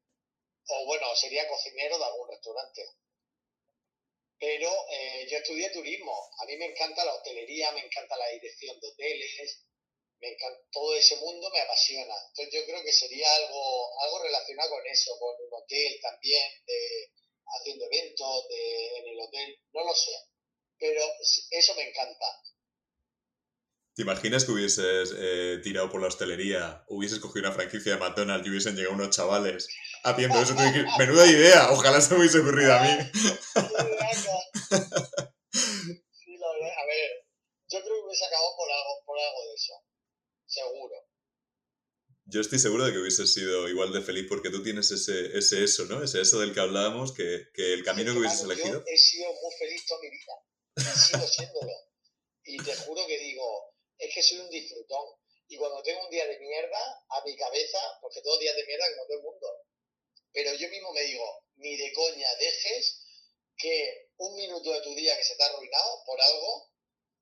O 0.68 0.86
bueno, 0.86 1.06
sería 1.16 1.46
cocinero 1.48 1.98
de 1.98 2.04
algún 2.04 2.28
restaurante. 2.30 2.82
Pero 4.40 4.70
eh, 4.90 5.28
yo 5.30 5.36
estudié 5.36 5.70
turismo. 5.70 6.16
A 6.40 6.46
mí 6.46 6.56
me 6.56 6.64
encanta 6.64 7.04
la 7.04 7.14
hostelería, 7.14 7.70
me 7.72 7.84
encanta 7.84 8.16
la 8.16 8.28
dirección 8.28 8.80
de 8.80 8.88
hoteles, 8.88 9.66
me 10.18 10.28
encanta 10.32 10.60
todo 10.72 10.96
ese 10.96 11.16
mundo 11.16 11.50
me 11.52 11.60
apasiona. 11.60 12.14
Entonces 12.28 12.54
yo 12.54 12.64
creo 12.64 12.82
que 12.82 12.92
sería 12.92 13.28
algo, 13.36 14.00
algo 14.02 14.22
relacionado 14.22 14.70
con 14.70 14.86
eso, 14.86 15.12
con 15.18 15.34
un 15.44 15.62
hotel 15.62 15.98
también, 16.00 16.50
de, 16.66 17.12
haciendo 17.46 17.84
eventos 17.84 18.48
de, 18.48 18.98
en 18.98 19.08
el 19.08 19.20
hotel, 19.20 19.58
no 19.72 19.84
lo 19.84 19.94
sé. 19.94 20.12
Pero 20.78 21.02
eso 21.50 21.74
me 21.74 21.90
encanta. 21.90 22.26
¿Te 23.94 24.02
imaginas 24.02 24.46
que 24.46 24.52
hubieses 24.52 25.12
eh, 25.18 25.58
tirado 25.62 25.90
por 25.90 26.00
la 26.00 26.08
hostelería, 26.08 26.84
hubieses 26.88 27.18
cogido 27.18 27.46
una 27.46 27.54
franquicia 27.54 27.92
de 27.92 27.98
McDonald's 27.98 28.46
y 28.46 28.50
hubiesen 28.50 28.74
llegado 28.74 28.94
unos 28.94 29.14
chavales 29.14 29.68
haciendo 30.04 30.40
eso? 30.40 30.54
Tú 30.54 30.62
dices, 30.62 30.84
menuda 30.98 31.26
idea, 31.26 31.70
ojalá 31.70 32.00
se 32.00 32.14
me 32.14 32.20
hubiese 32.20 32.38
ocurrido 32.40 32.74
a 32.74 32.82
mí. 32.82 32.88
Sí, 35.52 36.36
a 36.36 36.84
ver, 36.86 37.10
yo 37.68 37.80
creo 37.80 37.94
que 37.96 38.06
hubiese 38.06 38.24
acabado 38.26 38.56
por 38.56 38.70
algo, 38.70 39.04
por 39.04 39.18
algo 39.18 39.40
de 39.48 39.54
eso. 39.54 39.74
Seguro. 40.46 40.94
Yo 42.26 42.40
estoy 42.40 42.58
seguro 42.60 42.84
de 42.84 42.92
que 42.92 42.98
hubieses 42.98 43.32
sido 43.32 43.68
igual 43.68 43.92
de 43.92 44.02
feliz 44.02 44.26
porque 44.28 44.50
tú 44.50 44.62
tienes 44.62 44.90
ese, 44.92 45.36
ese 45.36 45.64
eso, 45.64 45.84
¿no? 45.86 46.02
Ese 46.02 46.20
eso 46.20 46.38
del 46.38 46.54
que 46.54 46.60
hablábamos, 46.60 47.12
que, 47.12 47.48
que 47.52 47.72
el 47.72 47.84
camino 47.84 48.12
que 48.12 48.20
hubieses 48.20 48.42
elegido. 48.42 48.78
Yo 48.78 48.84
he 48.86 48.96
sido 48.96 49.32
muy 49.32 49.52
feliz 49.58 49.84
toda 49.86 50.00
mi 50.00 50.10
vida. 50.10 50.34
Y 50.76 50.98
sigo 50.98 51.26
siéndolo. 51.26 51.72
Y 52.44 52.56
te 52.58 52.74
juro 52.74 53.06
que 53.06 53.18
digo, 53.18 53.74
es 53.98 54.14
que 54.14 54.22
soy 54.22 54.38
un 54.38 54.50
disfrutón. 54.50 55.06
Y 55.48 55.56
cuando 55.56 55.82
tengo 55.82 56.04
un 56.04 56.10
día 56.10 56.26
de 56.26 56.38
mierda, 56.38 56.78
a 57.08 57.24
mi 57.24 57.36
cabeza, 57.36 57.78
porque 58.00 58.22
todos 58.22 58.38
días 58.38 58.54
de 58.54 58.66
mierda 58.66 58.84
como 58.94 59.06
todo 59.06 59.16
el 59.16 59.22
mundo, 59.24 59.46
pero 60.32 60.54
yo 60.54 60.68
mismo 60.68 60.92
me 60.92 61.02
digo, 61.02 61.44
ni 61.56 61.76
de 61.76 61.92
coña 61.92 62.34
dejes 62.36 63.02
que 63.56 64.10
un 64.16 64.34
minuto 64.36 64.72
de 64.72 64.80
tu 64.82 64.94
día 64.94 65.16
que 65.16 65.24
se 65.24 65.36
te 65.36 65.42
ha 65.42 65.46
arruinado 65.46 66.02
por 66.04 66.20
algo, 66.20 66.70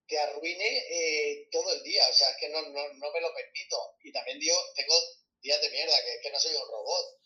te 0.07 0.19
arruine 0.19 0.87
eh, 0.91 1.49
todo 1.51 1.73
el 1.73 1.83
día. 1.83 2.09
O 2.09 2.13
sea, 2.13 2.31
es 2.31 2.37
que 2.39 2.49
no, 2.49 2.63
no, 2.63 2.89
no 2.95 3.13
me 3.13 3.21
lo 3.21 3.35
permito. 3.35 3.97
Y 4.03 4.13
también 4.13 4.39
digo, 4.39 4.57
tengo 4.75 4.95
días 5.41 5.61
de 5.61 5.71
mierda, 5.71 5.95
que, 6.05 6.21
que 6.23 6.31
no 6.31 6.41
soy 6.41 6.55
un 6.55 6.69
robot, 6.69 7.19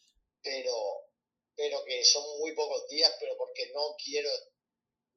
pero, 0.42 1.06
pero 1.54 1.84
que 1.84 2.04
son 2.04 2.38
muy 2.38 2.54
pocos 2.54 2.88
días, 2.88 3.14
pero 3.20 3.36
porque 3.36 3.70
no 3.72 3.96
quiero, 4.02 4.30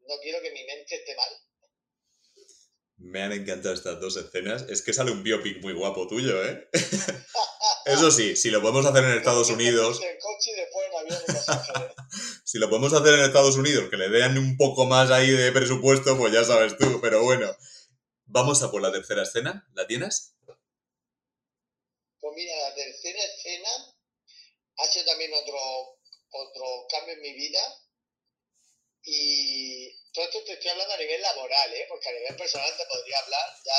no 0.01 0.19
quiero 0.19 0.41
que 0.41 0.51
mi 0.51 0.63
mente 0.63 0.95
esté 0.95 1.15
mal. 1.15 1.37
Me 2.97 3.21
han 3.21 3.33
encantado 3.33 3.73
estas 3.73 3.99
dos 3.99 4.17
escenas. 4.17 4.65
Es 4.69 4.81
que 4.81 4.93
sale 4.93 5.11
un 5.11 5.23
biopic 5.23 5.61
muy 5.61 5.73
guapo 5.73 6.07
tuyo, 6.07 6.43
¿eh? 6.45 6.69
Eso 7.85 8.09
sí, 8.09 8.35
si 8.35 8.49
lo 8.49 8.61
podemos 8.61 8.85
hacer 8.85 9.03
en 9.03 9.17
Estados 9.17 9.49
Unidos, 9.49 10.01
Ángeles. 10.97 11.45
si 12.43 12.57
lo 12.57 12.69
podemos 12.69 12.93
hacer 12.93 13.13
en 13.13 13.21
Estados 13.21 13.57
Unidos, 13.57 13.89
que 13.89 13.97
le 13.97 14.09
den 14.09 14.37
un 14.37 14.57
poco 14.57 14.85
más 14.85 15.11
ahí 15.11 15.29
de 15.29 15.51
presupuesto, 15.51 16.17
pues 16.17 16.33
ya 16.33 16.43
sabes 16.43 16.77
tú, 16.77 16.99
pero 17.01 17.23
bueno. 17.23 17.55
Vamos 18.27 18.63
a 18.63 18.71
por 18.71 18.81
la 18.81 18.91
tercera 18.91 19.23
escena. 19.23 19.67
¿La 19.73 19.85
tienes? 19.85 20.35
Pues 22.19 22.33
mira, 22.35 22.53
la 22.69 22.73
tercera 22.73 23.19
escena 23.23 23.69
ha 24.77 24.85
sido 24.85 25.05
también 25.05 25.31
otro, 25.33 25.57
otro 26.31 26.65
cambio 26.89 27.13
en 27.13 27.21
mi 27.21 27.33
vida. 27.33 27.59
Y 29.03 29.74
todo 30.15 30.25
esto 30.25 30.43
te 30.45 30.53
estoy 30.53 30.71
hablando 30.71 30.93
a 30.93 30.97
nivel 30.97 31.21
laboral, 31.21 31.73
¿eh? 31.73 31.85
porque 31.89 32.07
a 32.09 32.13
nivel 32.13 32.35
personal 32.37 32.71
te 32.77 32.85
podría 32.85 33.19
hablar, 33.19 33.49
ya 33.65 33.73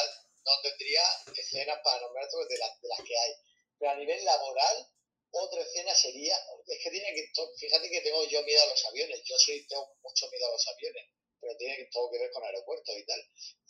no 0.45 0.53
tendría 0.63 1.03
escenas 1.35 1.79
para 1.83 2.01
nombrar 2.03 2.29
de 2.29 2.59
las, 2.59 2.81
de 2.83 2.89
las 2.89 2.99
que 3.09 3.19
hay. 3.19 3.33
Pero 3.79 3.91
a 3.91 3.97
nivel 3.97 4.23
laboral, 4.23 4.87
otra 5.31 5.63
escena 5.63 5.95
sería, 5.95 6.37
es 6.67 6.79
que 6.83 6.91
tiene 6.91 7.15
que, 7.15 7.33
fíjate 7.59 7.89
que 7.91 8.01
tengo 8.03 8.23
yo 8.29 8.43
miedo 8.43 8.63
a 8.63 8.67
los 8.67 8.85
aviones, 8.85 9.23
yo 9.25 9.39
soy, 9.39 9.67
tengo 9.67 9.97
mucho 10.03 10.29
miedo 10.31 10.47
a 10.47 10.53
los 10.53 10.69
aviones, 10.69 11.05
pero 11.41 11.57
tiene 11.57 11.77
que- 11.77 11.87
todo 11.87 12.11
que 12.11 12.19
ver 12.19 12.31
con 12.31 12.45
aeropuertos 12.45 12.97
y 12.97 13.05
tal. 13.07 13.21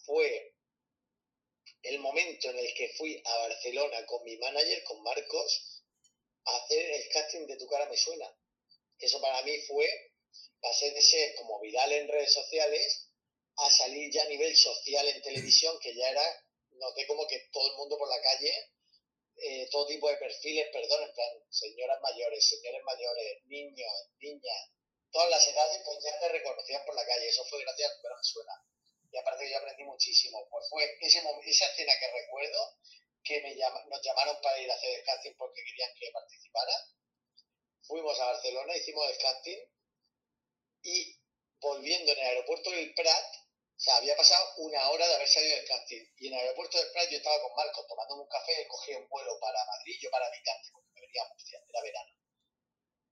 Fue 0.05 0.53
el 1.83 1.99
momento 2.01 2.51
en 2.51 2.59
el 2.59 2.75
que 2.75 2.89
fui 2.99 3.23
a 3.25 3.37
Barcelona 3.39 4.05
con 4.07 4.25
mi 4.25 4.37
manager, 4.39 4.83
con 4.85 5.03
Marcos, 5.05 5.83
a 6.45 6.57
hacer 6.57 6.91
el 6.91 7.09
casting 7.11 7.47
de 7.47 7.57
Tu 7.57 7.67
cara 7.69 7.87
me 7.89 7.97
suena. 7.97 8.29
Eso 8.99 9.21
para 9.21 9.43
mí 9.43 9.57
fue, 9.63 9.89
pasé 10.61 10.91
de 10.91 11.03
ser 11.03 11.35
como 11.37 11.61
viral 11.61 11.93
en 11.93 12.09
redes 12.09 12.33
sociales 12.33 13.09
a 13.57 13.71
salir 13.71 14.13
ya 14.13 14.23
a 14.23 14.29
nivel 14.29 14.55
social 14.57 15.07
en 15.09 15.23
televisión, 15.23 15.79
que 15.81 15.95
ya 15.95 16.11
era, 16.11 16.45
noté 16.73 17.07
como 17.07 17.27
que 17.27 17.49
todo 17.53 17.71
el 17.71 17.77
mundo 17.77 17.97
por 17.99 18.09
la 18.09 18.21
calle, 18.21 18.53
eh, 19.39 19.69
todo 19.71 19.87
tipo 19.87 20.09
de 20.09 20.17
perfiles, 20.17 20.69
perdón, 20.73 21.03
en 21.05 21.13
plan, 21.15 21.31
señoras 21.51 22.01
mayores, 22.03 22.49
señores 22.49 22.83
mayores, 22.85 23.43
niños, 23.47 23.93
niñas, 24.19 24.71
todas 25.11 25.31
las 25.31 25.47
edades, 25.47 25.83
pues 25.85 25.99
ya 26.05 26.19
te 26.21 26.29
reconocían 26.29 26.85
por 26.85 26.95
la 26.95 27.05
calle. 27.07 27.29
Eso 27.29 27.45
fue 27.47 27.61
gracias 27.63 27.91
a 27.91 27.95
Tu 27.95 28.25
suena. 28.25 28.53
Y 29.13 29.17
aparte 29.17 29.49
yo 29.51 29.57
aprendí 29.59 29.85
muchísimo. 29.85 30.47
Pues 30.51 30.69
fue 30.69 30.85
ese 31.01 31.23
mom- 31.23 31.41
esa 31.47 31.67
escena 31.71 31.93
que 31.99 32.11
recuerdo, 32.11 32.77
que 33.23 33.41
me 33.41 33.55
llama- 33.57 33.85
nos 33.89 34.03
llamaron 34.03 34.37
para 34.43 34.59
ir 34.61 34.71
a 34.71 34.75
hacer 34.75 34.99
el 34.99 35.05
casting 35.05 35.33
porque 35.39 35.63
querían 35.65 35.91
que 35.99 36.11
participara. 36.13 36.75
Fuimos 37.83 38.19
a 38.21 38.27
Barcelona, 38.27 38.77
hicimos 38.77 39.09
el 39.11 39.19
casting 39.19 39.59
y 40.87 41.19
volviendo 41.61 42.13
en 42.13 42.19
el 42.19 42.27
aeropuerto 42.27 42.71
del 42.71 42.95
Prat, 42.95 43.27
o 43.77 43.79
sea, 43.81 43.97
había 43.97 44.17
pasado 44.17 44.55
una 44.59 44.89
hora 44.91 45.07
de 45.07 45.15
haber 45.17 45.29
salido 45.29 45.57
del 45.57 45.67
casting. 45.67 46.05
Y 46.19 46.29
en 46.29 46.35
el 46.35 46.41
aeropuerto 46.41 46.79
del 46.79 46.91
Prat 46.93 47.11
yo 47.11 47.17
estaba 47.19 47.41
con 47.43 47.55
Marcos 47.57 47.87
tomándome 47.89 48.23
un 48.23 48.29
café, 48.29 48.67
cogí 48.69 48.93
un 48.95 49.09
vuelo 49.09 49.39
para 49.41 49.65
Madrid, 49.67 49.97
yo 50.01 50.11
para 50.11 50.27
Alicante, 50.27 50.69
porque 50.73 50.91
me 50.95 51.01
venía 51.03 51.23
a 51.23 51.29
Murcia, 51.29 51.61
era 51.69 51.83
verano. 51.83 52.13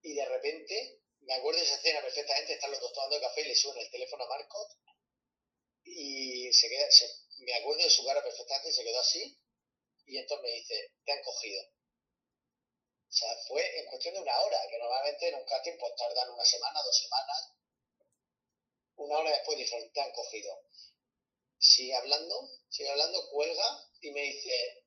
Y 0.03 0.15
de 0.15 0.25
repente, 0.27 1.01
me 1.21 1.35
acuerdo 1.35 1.59
de 1.59 1.67
esa 1.67 1.75
escena 1.77 2.01
perfectamente, 2.01 2.53
están 2.55 2.71
los 2.71 2.81
dos 2.81 2.93
tomando 2.93 3.21
café 3.21 3.41
y 3.43 3.49
le 3.49 3.57
suena 3.57 3.81
el 3.81 3.91
teléfono 3.91 4.25
a 4.25 4.29
Marcos 4.29 4.79
y 5.85 6.53
se 6.53 6.69
queda, 6.69 6.91
se- 6.91 7.11
me 7.39 7.55
acuerdo 7.55 7.83
de 7.83 7.91
su 7.91 8.05
cara 8.05 8.23
perfectamente, 8.23 8.73
se 8.73 8.85
quedó 8.85 9.01
así 9.01 9.39
y 10.07 10.19
entonces 10.19 10.43
me 10.43 10.57
dice, 10.57 10.93
te 11.05 11.13
han 11.13 11.23
cogido. 11.23 11.63
O 11.65 13.17
sea, 13.17 13.35
fue 13.49 13.79
en 13.79 13.87
cuestión 13.87 14.15
de 14.15 14.21
una 14.21 14.39
hora, 14.41 14.59
que 14.69 14.79
normalmente 14.79 15.29
en 15.29 15.37
un 15.37 15.45
casting 15.45 15.79
pues 15.79 15.95
tardan 15.97 16.31
una 16.31 16.45
semana, 16.45 16.83
dos 16.83 16.99
semanas. 16.99 17.53
Una 18.97 19.19
hora 19.19 19.31
después 19.31 19.59
dijeron, 19.59 19.93
te 19.93 20.01
han 20.01 20.13
cogido. 20.13 20.63
Sigue 21.59 21.95
hablando, 21.95 22.51
sigue 22.69 22.91
hablando, 22.91 23.31
cuelga 23.31 23.91
y 24.01 24.11
me 24.11 24.23
dice, 24.23 24.85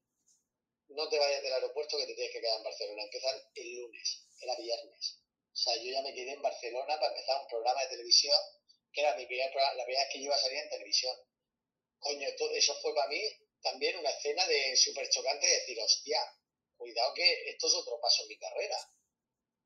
no 0.89 1.09
te 1.09 1.19
vayas 1.19 1.41
del 1.41 1.53
aeropuerto 1.53 1.97
que 1.97 2.05
te 2.05 2.13
tienes 2.13 2.31
que 2.31 2.41
quedar 2.41 2.57
en 2.57 2.63
Barcelona. 2.63 3.03
Empiezan 3.03 3.41
el 3.55 3.75
lunes, 3.75 4.25
era 4.39 4.55
viernes. 4.55 5.19
O 5.51 5.55
sea, 5.55 5.75
yo 5.77 5.91
ya 5.91 6.01
me 6.01 6.13
quedé 6.13 6.31
en 6.31 6.41
Barcelona 6.41 6.99
para 6.99 7.07
empezar 7.07 7.41
un 7.41 7.47
programa 7.47 7.81
de 7.81 7.89
televisión, 7.89 8.39
que 8.93 9.01
era 9.01 9.15
mi 9.15 9.25
primer 9.25 9.51
programa, 9.51 9.73
la 9.73 9.85
primera 9.85 10.03
vez 10.03 10.13
que 10.13 10.19
yo 10.19 10.25
iba 10.25 10.35
a 10.35 10.39
salir 10.39 10.59
en 10.59 10.69
televisión. 10.69 11.17
Coño, 11.99 12.27
todo 12.37 12.51
eso 12.51 12.75
fue 12.81 12.93
para 12.93 13.09
mí 13.09 13.21
también 13.61 13.97
una 13.97 14.11
escena 14.11 14.45
de 14.45 14.77
súper 14.77 15.09
chocante 15.09 15.47
de 15.47 15.53
decir, 15.53 15.79
hostia, 15.81 16.19
cuidado 16.77 17.13
que 17.15 17.49
esto 17.49 17.67
es 17.67 17.73
otro 17.73 17.99
paso 17.99 18.21
en 18.21 18.29
mi 18.29 18.37
carrera. 18.37 18.77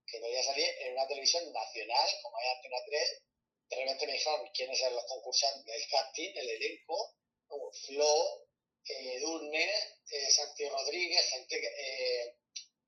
Que 0.07 0.19
voy 0.19 0.35
a 0.35 0.43
salir 0.43 0.67
en 0.79 0.93
una 0.93 1.07
televisión 1.07 1.51
nacional, 1.51 2.09
como 2.21 2.37
hay 2.37 2.47
Antena 2.47 2.77
3, 2.85 3.23
de 3.71 3.77
repente 3.77 4.05
me 4.05 4.13
dijeron 4.13 4.49
quiénes 4.53 4.79
eran 4.81 4.95
los 4.95 5.05
concursantes 5.05 5.65
del 5.65 5.87
casting, 5.89 6.31
el 6.35 6.49
elenco, 6.49 7.15
como 7.47 7.71
Flo, 7.71 8.47
eh, 8.85 9.19
Durne, 9.19 9.71
eh, 10.11 10.29
Santi 10.31 10.67
Rodríguez, 10.67 11.25
gente 11.29 11.55
eh, 11.57 12.35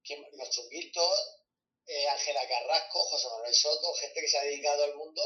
¿quién- 0.03 0.27
los 0.34 0.49
chunguitos, 0.51 1.39
eh, 1.88 2.07
Ángela 2.09 2.47
Carrasco, 2.47 2.99
José 3.05 3.27
Manuel 3.29 3.55
Soto, 3.55 3.93
gente 3.95 4.21
que 4.21 4.27
se 4.27 4.38
ha 4.38 4.43
dedicado 4.43 4.84
al 4.84 4.95
mundo 4.95 5.21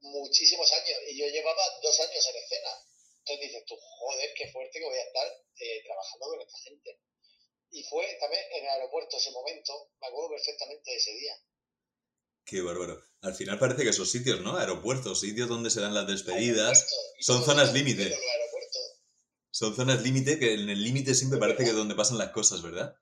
muchísimos 0.00 0.72
años 0.72 0.98
y 1.08 1.18
yo 1.18 1.26
llevaba 1.26 1.62
dos 1.82 1.98
años 2.00 2.26
en 2.28 2.36
escena. 2.36 2.70
Entonces 3.18 3.48
dices 3.48 3.64
tú, 3.66 3.76
joder, 3.98 4.32
qué 4.34 4.48
fuerte 4.52 4.78
que 4.78 4.84
voy 4.84 4.96
a 4.98 5.02
estar 5.02 5.26
eh, 5.60 5.82
trabajando 5.84 6.26
con 6.28 6.40
esta 6.40 6.58
gente. 6.60 6.98
Y 7.70 7.82
fue 7.82 8.06
también 8.20 8.44
en 8.52 8.64
el 8.64 8.70
aeropuerto 8.70 9.16
ese 9.18 9.30
momento, 9.32 9.90
me 10.00 10.06
acuerdo 10.06 10.30
perfectamente 10.30 10.90
de 10.90 10.96
ese 10.96 11.12
día. 11.12 11.36
Qué 12.48 12.62
bárbaro. 12.62 12.98
Al 13.20 13.34
final 13.34 13.58
parece 13.58 13.82
que 13.82 13.90
esos 13.90 14.10
sitios, 14.10 14.40
¿no? 14.40 14.56
Aeropuertos, 14.56 15.20
sitios 15.20 15.50
donde 15.50 15.68
se 15.70 15.80
dan 15.82 15.92
las 15.92 16.06
despedidas, 16.06 16.86
son 17.20 17.44
zonas 17.44 17.74
límite. 17.74 18.16
son 19.50 19.76
zonas 19.76 20.02
límite 20.02 20.38
que 20.38 20.54
en 20.54 20.70
el 20.70 20.82
límite 20.82 21.14
siempre 21.14 21.38
parece 21.38 21.64
que 21.64 21.70
es 21.70 21.76
donde 21.76 21.94
pasan 21.94 22.16
las 22.16 22.30
cosas, 22.30 22.62
¿verdad? 22.62 22.94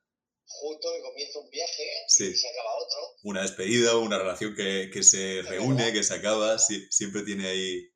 Justo 0.46 0.88
que 0.94 1.00
comienza 1.02 1.38
un 1.38 1.50
viaje 1.50 1.82
Sí. 2.08 2.24
y 2.24 2.34
se 2.34 2.48
acaba 2.48 2.74
otro. 2.76 3.16
Una 3.22 3.42
despedida, 3.42 3.96
una 3.98 4.18
relación 4.18 4.54
que, 4.56 4.90
que 4.92 5.02
se 5.04 5.42
reúne, 5.42 5.92
que 5.92 6.02
se 6.02 6.14
acaba, 6.14 6.58
sí, 6.58 6.86
siempre 6.90 7.22
tiene 7.22 7.46
ahí... 7.48 7.88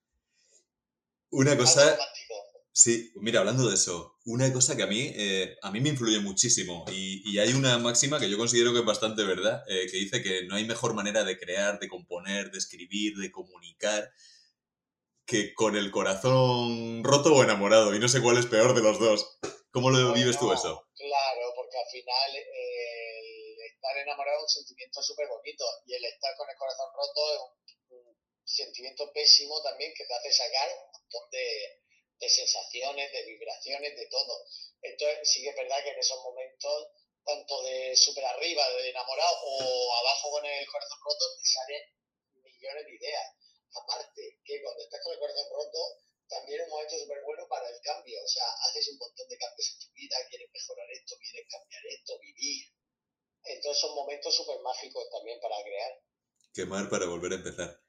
Una 1.30 1.56
cosa. 1.56 1.98
Sí, 2.72 3.12
mira, 3.16 3.40
hablando 3.40 3.68
de 3.68 3.74
eso, 3.74 4.18
una 4.30 4.52
cosa 4.52 4.76
que 4.76 4.84
a 4.84 4.86
mí, 4.86 5.12
eh, 5.14 5.56
a 5.62 5.70
mí 5.70 5.80
me 5.80 5.88
influye 5.88 6.20
muchísimo 6.20 6.84
y, 6.88 7.22
y 7.28 7.38
hay 7.38 7.52
una 7.52 7.78
máxima 7.78 8.20
que 8.20 8.30
yo 8.30 8.38
considero 8.38 8.72
que 8.72 8.78
es 8.78 8.84
bastante 8.84 9.24
verdad, 9.24 9.64
eh, 9.68 9.86
que 9.90 9.96
dice 9.96 10.22
que 10.22 10.44
no 10.44 10.54
hay 10.54 10.64
mejor 10.64 10.94
manera 10.94 11.24
de 11.24 11.38
crear, 11.38 11.80
de 11.80 11.88
componer, 11.88 12.50
de 12.50 12.58
escribir, 12.58 13.16
de 13.16 13.30
comunicar 13.30 14.10
que 15.26 15.52
con 15.54 15.76
el 15.76 15.90
corazón 15.90 17.02
roto 17.02 17.34
o 17.34 17.42
enamorado 17.42 17.94
y 17.94 17.98
no 17.98 18.08
sé 18.08 18.22
cuál 18.22 18.38
es 18.38 18.46
peor 18.46 18.74
de 18.74 18.82
los 18.82 18.98
dos. 18.98 19.38
¿Cómo 19.70 19.90
lo 19.90 20.12
vives 20.12 20.38
tú 20.38 20.52
eso? 20.52 20.86
Claro, 20.94 21.44
porque 21.54 21.78
al 21.78 21.90
final 21.90 22.30
eh, 22.36 23.54
el 23.54 23.72
estar 23.74 23.96
enamorado 23.98 24.38
es 24.38 24.56
un 24.56 24.62
sentimiento 24.62 25.02
súper 25.02 25.28
bonito 25.28 25.64
y 25.86 25.94
el 25.94 26.04
estar 26.04 26.34
con 26.36 26.48
el 26.48 26.56
corazón 26.56 26.86
roto 26.94 27.20
es 27.34 27.40
un, 27.90 27.98
un 27.98 28.16
sentimiento 28.44 29.10
pésimo 29.12 29.60
también 29.62 29.92
que 29.96 30.04
te 30.04 30.14
hace 30.14 30.32
sacar 30.32 30.68
un 30.70 30.90
montón 30.90 31.30
de, 31.30 31.80
de 32.20 32.28
sensaciones, 32.28 33.12
de 33.12 33.24
vibraciones, 33.24 33.96
de 33.96 34.06
todo. 34.06 34.44
Entonces 34.82 35.30
sí 35.30 35.42
que 35.42 35.48
es 35.48 35.56
verdad 35.56 35.82
que 35.82 35.90
en 35.90 35.98
esos 35.98 36.22
momentos, 36.22 36.88
tanto 37.24 37.62
de 37.62 37.96
súper 37.96 38.24
arriba, 38.24 38.68
de 38.70 38.90
enamorado, 38.90 39.36
o 39.42 39.94
abajo 39.96 40.30
con 40.30 40.44
el 40.44 40.66
corazón 40.68 40.98
roto, 41.02 41.24
te 41.36 41.48
salen 41.48 41.82
millones 42.44 42.84
de 42.86 42.94
ideas. 42.94 43.26
Aparte, 43.72 44.40
que 44.44 44.62
cuando 44.62 44.82
estás 44.84 45.00
con 45.02 45.14
el 45.14 45.18
corazón 45.18 45.48
roto, 45.50 45.80
también 46.28 46.60
es 46.60 46.66
un 46.66 46.72
momento 46.72 46.98
súper 46.98 47.22
bueno 47.24 47.48
para 47.48 47.68
el 47.68 47.80
cambio. 47.80 48.22
O 48.22 48.28
sea, 48.28 48.44
haces 48.68 48.88
un 48.88 48.98
montón 48.98 49.28
de 49.28 49.38
cambios 49.38 49.70
en 49.72 49.78
tu 49.80 49.92
vida, 49.92 50.16
quieres 50.28 50.50
mejorar 50.52 50.86
esto, 50.92 51.16
quieres 51.18 51.48
cambiar 51.48 51.82
esto, 51.86 52.18
vivir. 52.20 52.68
Entonces 53.44 53.80
son 53.80 53.94
momentos 53.94 54.36
súper 54.36 54.60
mágicos 54.60 55.08
también 55.10 55.40
para 55.40 55.56
crear. 55.62 55.92
Quemar 56.52 56.90
para 56.90 57.06
volver 57.06 57.32
a 57.32 57.36
empezar. 57.36 57.80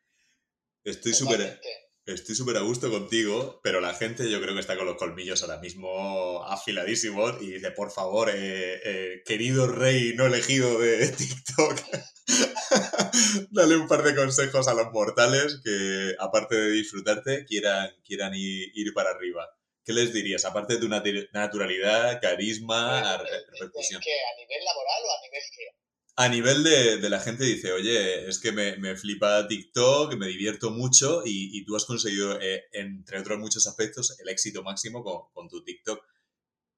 Estoy 0.83 1.13
súper. 1.13 1.59
Estoy 2.05 2.35
súper 2.35 2.57
a 2.57 2.61
gusto 2.61 2.89
contigo, 2.89 3.59
pero 3.63 3.79
la 3.81 3.93
gente 3.93 4.29
yo 4.29 4.41
creo 4.41 4.53
que 4.53 4.59
está 4.59 4.75
con 4.77 4.85
los 4.85 4.97
colmillos 4.97 5.41
ahora 5.43 5.59
mismo 5.59 6.43
afiladísimos 6.45 7.41
y 7.41 7.51
dice, 7.51 7.71
por 7.71 7.91
favor, 7.91 8.29
eh, 8.29 8.79
eh, 8.83 9.21
querido 9.25 9.67
rey 9.67 10.13
no 10.15 10.25
elegido 10.25 10.79
de 10.79 11.07
TikTok, 11.17 11.79
dale 13.51 13.75
un 13.75 13.87
par 13.87 14.03
de 14.03 14.15
consejos 14.15 14.67
a 14.67 14.73
los 14.73 14.91
mortales 14.91 15.61
que, 15.63 16.15
aparte 16.19 16.55
de 16.55 16.71
disfrutarte, 16.71 17.45
quieran, 17.45 17.89
quieran 18.03 18.33
ir, 18.35 18.71
ir 18.73 18.93
para 18.93 19.11
arriba. 19.11 19.47
¿Qué 19.83 19.93
les 19.93 20.13
dirías? 20.13 20.45
Aparte 20.45 20.75
de 20.75 20.79
tu 20.79 20.87
naturalidad, 20.87 22.21
carisma, 22.21 23.01
Bueno. 23.01 23.71
¿qué? 24.03 24.13
¿A 24.13 24.37
nivel 24.37 24.63
laboral 24.63 25.01
o 25.05 25.11
a 25.11 25.21
nivel 25.23 25.41
qué? 25.55 25.80
A 26.23 26.27
nivel 26.29 26.63
de, 26.63 26.97
de 26.97 27.09
la 27.09 27.19
gente 27.19 27.43
dice, 27.45 27.71
oye, 27.71 28.27
es 28.29 28.37
que 28.39 28.51
me, 28.51 28.77
me 28.77 28.95
flipa 28.95 29.47
TikTok, 29.47 30.13
me 30.15 30.27
divierto 30.27 30.69
mucho 30.69 31.23
y, 31.25 31.57
y 31.57 31.65
tú 31.65 31.75
has 31.75 31.85
conseguido, 31.85 32.39
eh, 32.39 32.65
entre 32.73 33.19
otros 33.21 33.39
muchos 33.39 33.65
aspectos, 33.65 34.19
el 34.19 34.29
éxito 34.29 34.61
máximo 34.61 35.03
con, 35.03 35.31
con 35.33 35.49
tu 35.49 35.63
TikTok. 35.63 35.99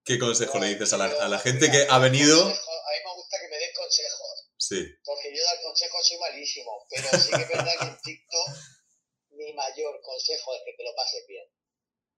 ¿Qué 0.06 0.18
consejo 0.20 0.60
le 0.60 0.68
dices 0.70 0.94
a 0.94 0.98
la, 0.98 1.06
a 1.26 1.28
la 1.28 1.40
gente 1.40 1.70
que 1.72 1.82
ha 1.90 2.00
venido? 2.00 2.36
Consejo- 2.42 2.72
A 2.88 2.92
mí 2.94 3.00
me 3.08 3.14
gusta 3.20 3.36
que 3.42 3.48
me 3.50 3.58
den 3.58 3.74
consejos, 3.76 4.30
Sí, 4.70 4.80
porque 5.04 5.36
yo 5.36 5.44
dar 5.44 5.60
consejos 5.62 6.08
soy 6.08 6.18
malísimo, 6.20 6.72
pero 6.90 7.08
sí 7.20 7.30
que 7.36 7.42
es 7.44 7.50
verdad 7.50 7.76
que 7.80 7.86
en 7.88 7.98
TikTok 8.02 8.48
mi 9.32 9.52
mayor 9.54 10.00
consejo 10.02 10.56
es 10.56 10.62
que 10.66 10.74
te 10.78 10.84
lo 10.86 10.96
pases 10.96 11.24
bien. 11.28 11.48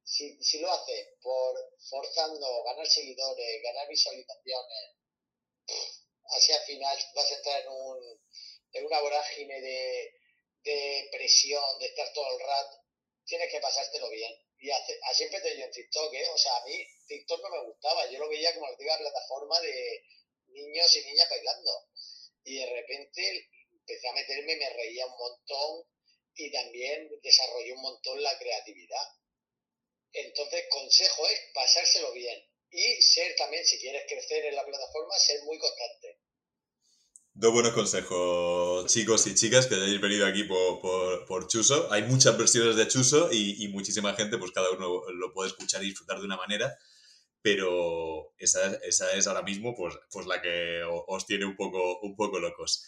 Si, 0.04 0.38
si 0.44 0.60
lo 0.62 0.70
haces 0.72 1.08
por 1.22 1.56
forzando 1.90 2.46
ganar 2.66 2.86
seguidores, 2.86 3.62
ganar 3.64 3.88
visualizaciones, 3.90 4.86
al 6.28 6.62
final 6.62 6.98
vas 7.14 7.32
a 7.32 7.36
estar 7.36 7.62
en, 7.62 7.68
un, 7.70 8.22
en 8.74 8.86
una 8.86 9.00
vorágine 9.02 9.62
de, 9.62 10.14
de 10.64 11.10
presión, 11.12 11.80
de 11.80 11.88
estar 11.88 12.12
todo 12.14 12.32
el 12.34 12.40
rato. 12.46 12.82
Tienes 13.26 13.52
que 13.52 13.60
pasártelo 13.60 14.10
bien. 14.10 14.34
y 14.60 14.70
hace, 14.70 15.00
a 15.04 15.14
siempre 15.14 15.42
te 15.42 15.62
en 15.62 15.72
TikTok, 15.72 16.14
¿eh? 16.14 16.28
O 16.30 16.38
sea, 16.38 16.58
a 16.58 16.66
mí 16.66 16.86
TikTok 17.08 17.42
no 17.42 17.50
me 17.50 17.68
gustaba, 17.68 18.10
yo 18.10 18.20
lo 18.20 18.30
veía 18.30 18.54
como 18.54 18.68
la 18.68 18.78
típica 18.78 18.98
plataforma 18.98 19.60
de 19.62 20.04
niños 20.48 20.96
y 20.96 21.06
niñas 21.06 21.30
bailando. 21.30 21.72
Y 22.44 22.58
de 22.60 22.66
repente 22.68 23.50
empecé 23.72 24.08
a 24.08 24.14
meterme 24.14 24.54
y 24.54 24.58
me 24.58 24.70
reía 24.70 25.06
un 25.06 25.18
montón 25.18 25.88
y 26.36 26.52
también 26.52 27.10
desarrollé 27.22 27.74
un 27.74 27.82
montón 27.82 28.22
la 28.22 28.38
creatividad. 28.38 29.08
Entonces, 30.14 30.66
consejo 30.70 31.28
es 31.28 31.40
pasárselo 31.54 32.12
bien 32.14 32.42
y 32.72 33.02
ser 33.02 33.36
también, 33.36 33.66
si 33.66 33.80
quieres 33.80 34.06
crecer 34.08 34.46
en 34.46 34.56
la 34.56 34.66
plataforma, 34.66 35.18
ser 35.18 35.42
muy 35.44 35.58
constante. 35.58 36.15
Dos 37.38 37.52
buenos 37.52 37.74
consejos, 37.74 38.86
chicos 38.86 39.28
y 39.28 39.36
chicas, 39.36 39.68
que 39.68 39.76
hayáis 39.76 40.00
venido 40.00 40.26
aquí 40.26 40.46
por, 40.46 40.80
por, 40.80 41.26
por 41.26 41.48
Chuso. 41.48 41.92
Hay 41.92 42.04
muchas 42.04 42.38
versiones 42.38 42.78
de 42.78 42.88
Chuso 42.88 43.28
y, 43.30 43.62
y, 43.62 43.68
muchísima 43.68 44.14
gente, 44.14 44.38
pues 44.38 44.52
cada 44.52 44.72
uno 44.72 45.02
lo 45.12 45.34
puede 45.34 45.50
escuchar 45.50 45.84
y 45.84 45.88
disfrutar 45.88 46.20
de 46.20 46.26
una 46.28 46.38
manera, 46.38 46.78
pero 47.42 48.34
esa, 48.38 48.76
esa 48.76 49.12
es 49.12 49.28
ahora 49.28 49.42
mismo 49.42 49.76
pues, 49.76 49.96
pues 50.10 50.28
la 50.28 50.42
que 50.42 50.82
os 50.86 51.26
tiene 51.26 51.44
un 51.44 51.58
poco, 51.58 52.00
un 52.04 52.16
poco 52.16 52.40
locos. 52.40 52.86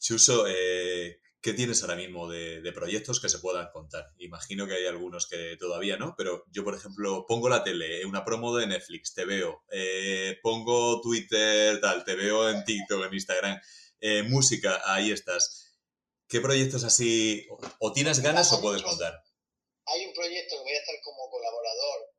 Chuso, 0.00 0.46
eh, 0.48 1.20
¿qué 1.40 1.52
tienes 1.52 1.82
ahora 1.82 1.96
mismo 1.96 2.28
de, 2.28 2.60
de, 2.60 2.72
proyectos 2.72 3.20
que 3.20 3.28
se 3.28 3.38
puedan 3.38 3.70
contar? 3.70 4.06
Imagino 4.18 4.66
que 4.66 4.74
hay 4.74 4.86
algunos 4.86 5.26
que 5.26 5.56
todavía 5.58 5.96
no, 5.96 6.14
pero 6.16 6.44
yo, 6.50 6.64
por 6.64 6.74
ejemplo, 6.74 7.24
pongo 7.26 7.48
la 7.48 7.62
tele, 7.62 8.04
una 8.04 8.24
promo 8.24 8.56
de 8.56 8.66
Netflix, 8.66 9.14
te 9.14 9.24
veo, 9.24 9.64
eh, 9.70 10.38
pongo 10.42 11.00
Twitter, 11.00 11.80
tal, 11.80 12.04
te 12.04 12.14
veo 12.14 12.50
en 12.50 12.64
TikTok, 12.64 13.06
en 13.06 13.14
Instagram, 13.14 13.60
eh, 14.00 14.22
música, 14.24 14.82
ahí 14.84 15.12
estás. 15.12 15.76
¿Qué 16.28 16.40
proyectos 16.40 16.84
así, 16.84 17.46
o 17.78 17.92
tienes 17.92 18.20
ganas 18.20 18.52
o 18.52 18.60
puedes 18.60 18.82
contar? 18.82 19.22
Hay 19.86 20.04
un 20.04 20.12
proyecto 20.12 20.56
que 20.56 20.62
voy 20.62 20.72
a 20.72 20.80
estar 20.80 20.96
como 21.02 21.30
colaborador 21.30 22.12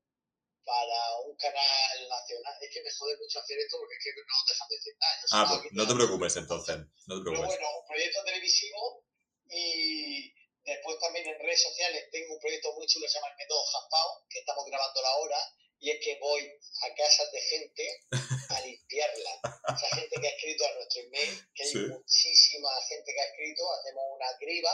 para 0.65 1.20
un 1.28 1.36
canal 1.36 2.09
nacional. 2.09 2.53
Es 2.61 2.70
que 2.74 2.82
me 2.82 2.91
jode 2.91 3.17
mucho 3.17 3.39
hacer 3.39 3.59
esto 3.59 3.78
porque 3.78 3.95
es 3.95 4.03
que 4.03 4.11
no 4.17 4.38
dejan 4.47 4.67
de 4.70 4.76
decir 4.76 4.93
nada. 4.99 5.13
Ah, 5.32 5.45
pues 5.49 5.74
no 5.74 5.88
te 5.88 5.93
preocupes 5.93 6.36
entonces, 6.38 6.78
no 7.05 7.17
te 7.17 7.22
preocupes. 7.22 7.53
Pero 7.53 7.70
bueno, 7.70 7.80
un 7.82 7.88
proyecto 7.88 8.24
televisivo 8.26 9.09
y 9.50 10.34
después 10.64 11.00
también 11.00 11.28
en 11.28 11.39
redes 11.39 11.62
sociales 11.64 12.10
tengo 12.12 12.34
un 12.34 12.39
proyecto 12.39 12.74
muy 12.74 12.86
chulo 12.88 13.06
que 13.06 13.12
se 13.12 13.18
llama 13.18 13.32
el 13.32 13.38
Método 13.38 13.64
Jaspao, 13.66 14.24
que 14.30 14.39
estamos 14.39 14.66
grabando 14.66 15.06
ahora, 15.06 15.38
y 15.80 15.91
es 15.91 16.00
que 16.04 16.18
voy 16.20 16.41
a 16.43 16.93
casas 16.95 17.32
de 17.32 17.41
gente 17.41 18.02
a 18.50 18.62
limpiarla. 18.62 19.32
Esa 19.76 19.95
gente 19.95 20.16
que 20.20 20.28
ha 20.28 20.32
escrito 20.32 20.66
a 20.66 20.74
nuestro 20.74 21.02
email, 21.04 21.30
que 21.56 21.64
hay 21.64 21.70
Sí. 21.72 21.78
muchísima 21.88 22.70
gente 22.88 23.14
que 23.14 23.22
ha 23.22 23.26
escrito, 23.26 23.64
hacemos 23.74 24.04
una 24.16 24.38
criba 24.38 24.72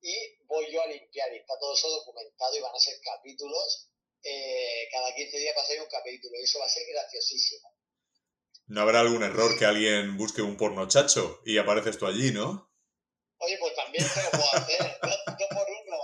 y 0.00 0.14
voy 0.46 0.72
yo 0.72 0.80
a 0.80 0.86
limpiar 0.86 1.32
y 1.34 1.38
está 1.38 1.58
todo 1.58 1.74
eso 1.74 1.88
documentado 1.90 2.56
y 2.56 2.60
van 2.60 2.74
a 2.74 2.78
ser 2.78 2.94
capítulos. 3.02 3.84
eh, 4.24 4.88
cada 4.90 5.14
15 5.14 5.38
días 5.38 5.54
va 5.56 5.62
a 5.62 5.64
salir 5.64 5.80
un 5.80 5.88
capítulo 5.88 6.36
y 6.40 6.42
eso 6.42 6.58
va 6.58 6.66
a 6.66 6.68
ser 6.68 6.82
graciosísimo. 6.88 7.72
¿No 8.66 8.80
habrá 8.82 9.00
algún 9.00 9.22
error 9.22 9.56
que 9.56 9.64
alguien 9.64 10.16
busque 10.16 10.42
un 10.42 10.56
porno 10.56 10.88
chacho 10.88 11.40
y 11.44 11.56
apareces 11.58 11.98
tú 11.98 12.06
allí, 12.06 12.32
no? 12.32 12.67
Oye, 13.40 13.56
pues 13.58 13.74
también 13.74 14.04
te 14.04 14.22
lo 14.22 14.30
puedo 14.30 14.52
hacer, 14.54 14.98
dos, 15.00 15.16
por 15.54 15.66
uno. 15.70 15.98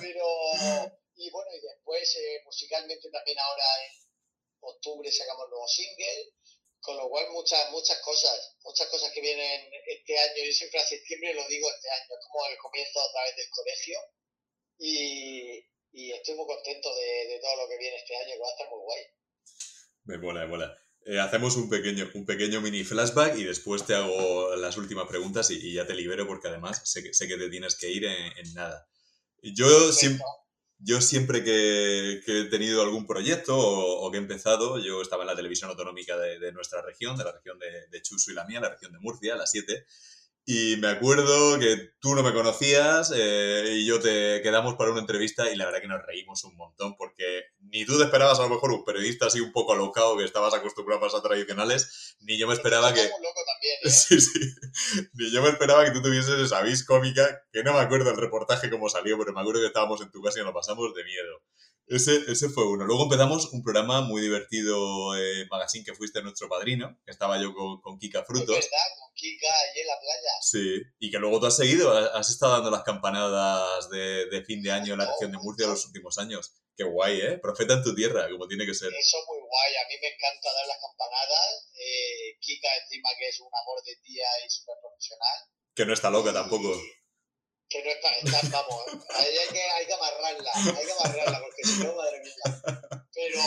Pero, 0.00 0.26
y 1.16 1.30
bueno, 1.30 1.50
y 1.54 1.60
después 1.60 2.16
eh, 2.16 2.42
musicalmente 2.44 3.10
también 3.10 3.38
ahora 3.38 3.64
en 3.86 3.92
octubre 4.60 5.10
sacamos 5.10 5.48
nuevo 5.48 5.66
single, 5.66 6.34
con 6.80 6.96
lo 6.98 7.08
cual 7.08 7.30
muchas, 7.30 7.70
muchas 7.70 7.98
cosas, 8.00 8.56
muchas 8.62 8.88
cosas 8.88 9.10
que 9.12 9.20
vienen 9.20 9.70
este 9.86 10.18
año. 10.18 10.44
Yo 10.44 10.52
siempre 10.52 10.80
a 10.80 10.86
septiembre 10.86 11.34
lo 11.34 11.46
digo 11.48 11.68
este 11.70 11.90
año, 11.90 12.14
como 12.22 12.46
el 12.46 12.58
comienzo 12.58 13.00
otra 13.00 13.24
vez 13.24 13.36
del 13.36 13.50
colegio. 13.50 13.98
Y, 14.78 15.64
y 15.92 16.12
estoy 16.12 16.34
muy 16.34 16.46
contento 16.46 16.94
de, 16.94 17.26
de 17.26 17.40
todo 17.40 17.56
lo 17.56 17.68
que 17.68 17.78
viene 17.78 17.96
este 17.96 18.16
año, 18.16 18.34
que 18.34 18.38
va 18.38 18.48
a 18.48 18.50
estar 18.50 18.68
muy 18.68 18.80
guay. 18.80 19.02
Me 20.04 20.18
mola, 20.18 20.40
me 20.40 20.46
mola. 20.46 20.85
Eh, 21.08 21.20
hacemos 21.20 21.54
un 21.54 21.68
pequeño, 21.68 22.10
un 22.14 22.26
pequeño 22.26 22.60
mini 22.60 22.82
flashback 22.82 23.36
y 23.38 23.44
después 23.44 23.86
te 23.86 23.94
hago 23.94 24.56
las 24.56 24.76
últimas 24.76 25.06
preguntas 25.06 25.48
y, 25.52 25.54
y 25.54 25.74
ya 25.74 25.86
te 25.86 25.94
libero 25.94 26.26
porque 26.26 26.48
además 26.48 26.82
sé 26.84 27.00
que, 27.04 27.14
sé 27.14 27.28
que 27.28 27.36
te 27.36 27.48
tienes 27.48 27.76
que 27.76 27.88
ir 27.88 28.04
en, 28.06 28.36
en 28.36 28.54
nada. 28.54 28.88
Yo 29.40 29.92
siempre, 29.92 30.24
yo 30.78 31.00
siempre 31.00 31.44
que, 31.44 32.22
que, 32.26 32.40
he 32.40 32.44
tenido 32.46 32.82
algún 32.82 33.06
proyecto 33.06 33.56
o, 33.56 34.04
o, 34.04 34.10
que 34.10 34.18
he 34.18 34.20
empezado, 34.20 34.80
yo 34.80 35.00
estaba 35.00 35.22
en 35.22 35.28
la 35.28 35.36
televisión 35.36 35.70
autonómica 35.70 36.16
de, 36.18 36.40
de 36.40 36.50
nuestra 36.50 36.82
región, 36.82 37.16
de 37.16 37.22
la 37.22 37.30
región 37.30 37.56
de, 37.60 37.86
de, 37.88 38.02
Chuso 38.02 38.32
y 38.32 38.34
la 38.34 38.44
mía, 38.44 38.58
la 38.58 38.70
región 38.70 38.90
de 38.90 38.98
Murcia, 38.98 39.36
la 39.36 39.46
7. 39.46 39.86
Y 40.48 40.76
me 40.76 40.86
acuerdo 40.86 41.58
que 41.58 41.90
tú 41.98 42.14
no 42.14 42.22
me 42.22 42.32
conocías 42.32 43.12
eh, 43.12 43.64
y 43.78 43.84
yo 43.84 43.98
te 43.98 44.40
quedamos 44.42 44.76
para 44.76 44.92
una 44.92 45.00
entrevista 45.00 45.50
y 45.50 45.56
la 45.56 45.64
verdad 45.64 45.80
que 45.80 45.88
nos 45.88 46.06
reímos 46.06 46.44
un 46.44 46.54
montón 46.54 46.94
porque 46.96 47.46
ni 47.58 47.84
tú 47.84 47.98
te 47.98 48.04
esperabas 48.04 48.38
a 48.38 48.42
lo 48.42 48.50
mejor 48.50 48.70
un 48.70 48.84
periodista 48.84 49.26
así 49.26 49.40
un 49.40 49.50
poco 49.50 49.72
alocado 49.72 50.16
que 50.16 50.22
estabas 50.22 50.54
acostumbrado 50.54 51.00
a 51.00 51.04
pasar 51.06 51.20
tradicionales, 51.20 52.16
ni 52.20 52.38
yo 52.38 52.46
me 52.46 52.54
esperaba 52.54 52.94
que... 52.94 53.00
También, 53.00 53.76
¿eh? 53.82 53.90
Sí, 53.90 54.20
sí. 54.20 54.38
Ni 55.14 55.32
yo 55.32 55.42
me 55.42 55.48
esperaba 55.48 55.84
que 55.84 55.90
tú 55.90 56.00
tuvieses 56.00 56.38
esa 56.38 56.62
vis 56.62 56.84
cómica, 56.84 57.42
que 57.52 57.64
no 57.64 57.72
me 57.72 57.80
acuerdo 57.80 58.10
el 58.10 58.16
reportaje 58.16 58.70
cómo 58.70 58.88
salió, 58.88 59.18
pero 59.18 59.32
me 59.32 59.40
acuerdo 59.40 59.62
que 59.62 59.66
estábamos 59.66 60.00
en 60.00 60.12
tu 60.12 60.22
casa 60.22 60.38
y 60.38 60.44
nos 60.44 60.54
pasamos 60.54 60.94
de 60.94 61.02
miedo. 61.02 61.42
Ese, 61.88 62.18
ese 62.26 62.48
fue 62.48 62.66
uno. 62.66 62.84
Luego 62.84 63.04
empezamos 63.04 63.52
un 63.52 63.62
programa 63.62 64.00
muy 64.00 64.20
divertido, 64.20 65.16
eh, 65.16 65.46
Magazine, 65.48 65.84
que 65.84 65.94
fuiste 65.94 66.20
nuestro 66.20 66.48
padrino, 66.48 66.98
que 67.04 67.12
estaba 67.12 67.40
yo 67.40 67.54
con, 67.54 67.80
con 67.80 67.98
Kika 67.98 68.24
Frutos. 68.24 68.58
Es 68.58 68.64
verdad, 68.66 68.86
con 68.98 69.14
Kika 69.14 69.46
allí 69.46 69.80
en 69.82 69.86
la 69.86 70.00
playa. 70.00 70.32
Sí, 70.42 70.82
y 70.98 71.10
que 71.12 71.18
luego 71.18 71.38
tú 71.38 71.46
has 71.46 71.56
seguido, 71.56 71.92
has 71.92 72.28
estado 72.28 72.54
dando 72.54 72.70
las 72.72 72.82
campanadas 72.82 73.88
de, 73.90 74.26
de 74.26 74.44
fin 74.44 74.62
de 74.62 74.72
año 74.72 74.94
en 74.94 74.98
la 74.98 75.06
región 75.06 75.30
de 75.30 75.38
Murcia 75.38 75.68
los 75.68 75.86
últimos 75.86 76.18
años. 76.18 76.54
Qué 76.76 76.82
guay, 76.82 77.20
¿eh? 77.20 77.38
Profeta 77.38 77.74
en 77.74 77.84
tu 77.84 77.94
tierra, 77.94 78.28
como 78.30 78.48
tiene 78.48 78.66
que 78.66 78.74
ser. 78.74 78.88
Eso 78.92 79.18
es 79.18 79.24
muy 79.28 79.38
guay, 79.38 79.76
a 79.76 79.88
mí 79.88 79.94
me 80.02 80.08
encanta 80.08 80.52
dar 80.52 80.66
las 80.66 80.78
campanadas. 80.82 81.70
Eh, 81.72 82.36
Kika 82.40 82.68
encima 82.82 83.10
que 83.16 83.28
es 83.28 83.40
un 83.40 83.48
amor 83.62 83.82
de 83.84 83.94
tía 84.02 84.26
y 84.44 84.50
súper 84.50 84.74
profesional. 84.82 85.38
Que 85.74 85.86
no 85.86 85.94
está 85.94 86.10
loca 86.10 86.32
y... 86.32 86.34
tampoco. 86.34 86.74
Que 87.68 87.82
no 87.82 87.90
está, 87.90 88.10
está 88.14 88.62
vamos, 88.62 88.86
ahí 89.10 89.38
hay 89.38 89.48
que, 89.48 89.62
hay 89.62 89.86
que 89.86 89.92
amarrarla, 89.92 90.52
hay 90.54 90.86
que 90.86 90.92
amarrarla, 90.92 91.40
porque 91.40 91.64
si 91.64 91.82
no, 91.82 91.94
madre 91.94 92.20
mía. 92.20 92.62
Pero 93.12 93.40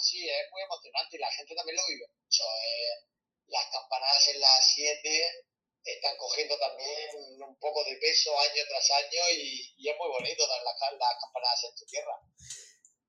sí, 0.00 0.28
es 0.28 0.50
muy 0.52 0.62
emocionante 0.62 1.16
y 1.16 1.18
la 1.18 1.32
gente 1.32 1.54
también 1.56 1.76
lo 1.76 1.86
vive 1.88 2.06
mucho. 2.06 2.44
Eh. 2.44 3.10
Las 3.48 3.66
campanadas 3.72 4.28
en 4.28 4.40
las 4.40 4.74
7 4.74 5.44
están 5.84 6.16
cogiendo 6.16 6.58
también 6.58 7.42
un 7.46 7.58
poco 7.58 7.84
de 7.84 7.96
peso 7.96 8.30
año 8.38 8.62
tras 8.68 8.90
año 8.90 9.22
y, 9.36 9.74
y 9.76 9.88
es 9.88 9.96
muy 9.98 10.08
bonito 10.08 10.46
dar 10.46 10.62
las, 10.62 10.74
las, 10.98 11.14
campanadas 11.20 11.64
en 11.64 11.76
tu 11.76 11.84
tierra. 11.86 12.20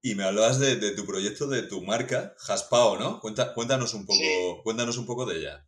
Y 0.02 0.16
me 0.16 0.26
hablabas 0.26 0.60
de, 0.60 0.76
de, 0.76 0.96
tu 0.96 1.06
proyecto, 1.06 1.48
de 1.48 1.64
tu 1.64 1.82
marca, 1.82 2.36
Jaspao, 2.38 2.98
¿no? 2.98 3.20
Cuenta, 3.22 3.54
cuéntanos, 3.54 3.94
un 3.94 4.06
poco, 4.06 4.20
sí. 4.20 4.62
cuéntanos 4.64 4.98
un 4.98 5.06
poco 5.08 5.26
de 5.26 5.38
ella. 5.40 5.66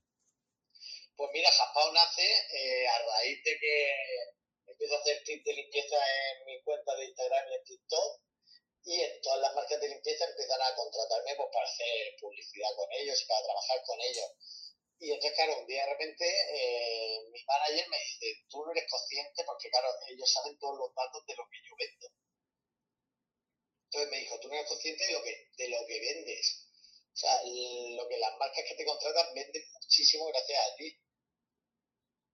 Pues 1.16 1.30
mira, 1.34 1.50
Jaspao 1.50 1.92
nace 1.94 2.28
eh, 2.54 2.88
a 2.88 3.00
raíz 3.00 3.44
de 3.44 3.58
que 3.60 3.88
empiezo 4.78 4.94
a 4.94 5.02
hacer 5.02 5.24
tips 5.26 5.44
de 5.44 5.54
limpieza 5.54 5.98
en 5.98 6.46
mi 6.46 6.62
cuenta 6.62 6.96
de 6.96 7.06
Instagram 7.06 7.50
y 7.50 7.56
en 7.56 7.64
TikTok 7.64 8.22
y 8.86 9.02
en 9.02 9.22
todas 9.22 9.42
las 9.42 9.56
marcas 9.56 9.82
de 9.82 9.90
limpieza 9.90 10.24
empiezan 10.26 10.62
a 10.62 10.76
contratarme 10.76 11.36
pues, 11.36 11.50
para 11.52 11.66
hacer 11.66 12.16
publicidad 12.22 12.70
con 12.78 12.88
ellos 12.94 13.20
y 13.20 13.26
para 13.26 13.44
trabajar 13.44 13.82
con 13.84 14.00
ellos. 14.00 14.30
Y 15.00 15.12
entonces, 15.12 15.36
claro, 15.36 15.60
un 15.60 15.68
día 15.68 15.84
de 15.84 15.92
repente 15.92 16.26
eh, 16.26 17.20
mi 17.30 17.44
manager 17.44 17.90
me 17.90 18.00
dice, 18.00 18.46
tú 18.50 18.64
no 18.64 18.72
eres 18.72 18.90
consciente 18.90 19.44
porque, 19.46 19.70
claro, 19.70 19.90
ellos 20.10 20.32
saben 20.32 20.58
todos 20.58 20.78
los 20.78 20.94
datos 20.94 21.26
de 21.26 21.36
lo 21.36 21.44
que 21.50 21.58
yo 21.66 21.74
vendo. 21.78 22.08
Entonces 23.86 24.10
me 24.10 24.18
dijo, 24.20 24.40
tú 24.40 24.48
no 24.48 24.54
eres 24.56 24.68
consciente 24.68 25.06
de 25.06 25.14
lo 25.14 25.24
que, 25.24 25.36
de 25.58 25.70
lo 25.70 25.86
que 25.86 26.00
vendes. 26.00 26.68
O 27.14 27.18
sea, 27.18 27.42
lo 27.44 28.08
que 28.08 28.18
las 28.18 28.38
marcas 28.38 28.64
que 28.64 28.76
te 28.76 28.86
contratan 28.86 29.34
venden 29.34 29.64
muchísimo 29.74 30.26
gracias 30.28 30.60
a 30.64 30.76
ti. 30.76 30.96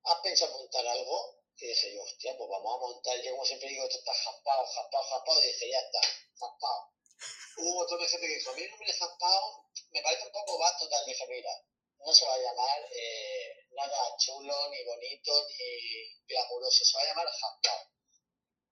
¿Has 0.04 0.20
pensado 0.22 0.54
montar 0.60 0.86
algo? 0.86 1.43
Y 1.58 1.68
dije 1.68 1.94
yo, 1.94 2.02
hostia, 2.02 2.36
pues 2.38 2.50
vamos 2.50 2.76
a 2.76 2.80
montar. 2.80 3.22
Yo 3.22 3.32
como 3.32 3.46
siempre 3.46 3.70
digo, 3.70 3.84
esto 3.84 3.98
está 3.98 4.14
jaspado, 4.14 4.66
jaspado, 4.66 5.04
jaspado. 5.04 5.44
Y 5.44 5.48
dije, 5.48 5.70
ya 5.70 5.80
está, 5.80 6.02
jaspado. 6.40 6.90
Hubo 7.58 7.70
un 7.70 7.76
montón 7.76 8.00
de 8.00 8.08
gente 8.08 8.28
que 8.28 8.36
dijo, 8.36 8.52
a 8.52 8.54
mí 8.56 8.64
el 8.64 8.72
nombre 8.72 8.88
de 8.88 8.98
jaspado 8.98 9.66
me 9.92 10.02
parece 10.02 10.26
un 10.26 10.32
poco 10.32 10.58
vasto 10.58 10.90
tal. 10.90 11.06
Dije, 11.06 11.28
mira, 11.28 11.52
no 12.00 12.14
se 12.14 12.26
va 12.26 12.34
a 12.34 12.40
llamar 12.40 12.90
eh, 12.92 13.68
nada 13.72 14.18
chulo, 14.18 14.70
ni 14.72 14.84
bonito, 14.84 15.48
ni 15.48 16.26
glamuroso. 16.28 16.86
Se 16.86 16.98
va 16.98 17.04
a 17.04 17.08
llamar 17.08 17.28
jaspado. 17.28 17.90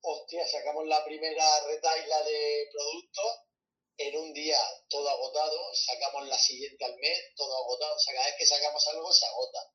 Hostia, 0.02 0.48
sacamos 0.48 0.88
la 0.88 1.06
primera 1.06 1.60
retaila 1.66 2.24
de 2.24 2.68
productos. 2.72 3.42
En 3.98 4.18
un 4.18 4.34
día 4.34 4.60
todo 4.90 5.08
agotado, 5.08 5.76
sacamos 5.76 6.28
la 6.28 6.40
siguiente 6.40 6.84
al 6.84 6.98
mes, 6.98 7.36
todo 7.36 7.56
agotado. 7.56 7.96
O 7.96 8.00
sea, 8.00 8.16
cada 8.16 8.26
vez 8.26 8.36
que 8.40 8.48
sacamos 8.48 8.88
algo 8.88 9.14
se 9.14 9.26
agota 9.28 9.72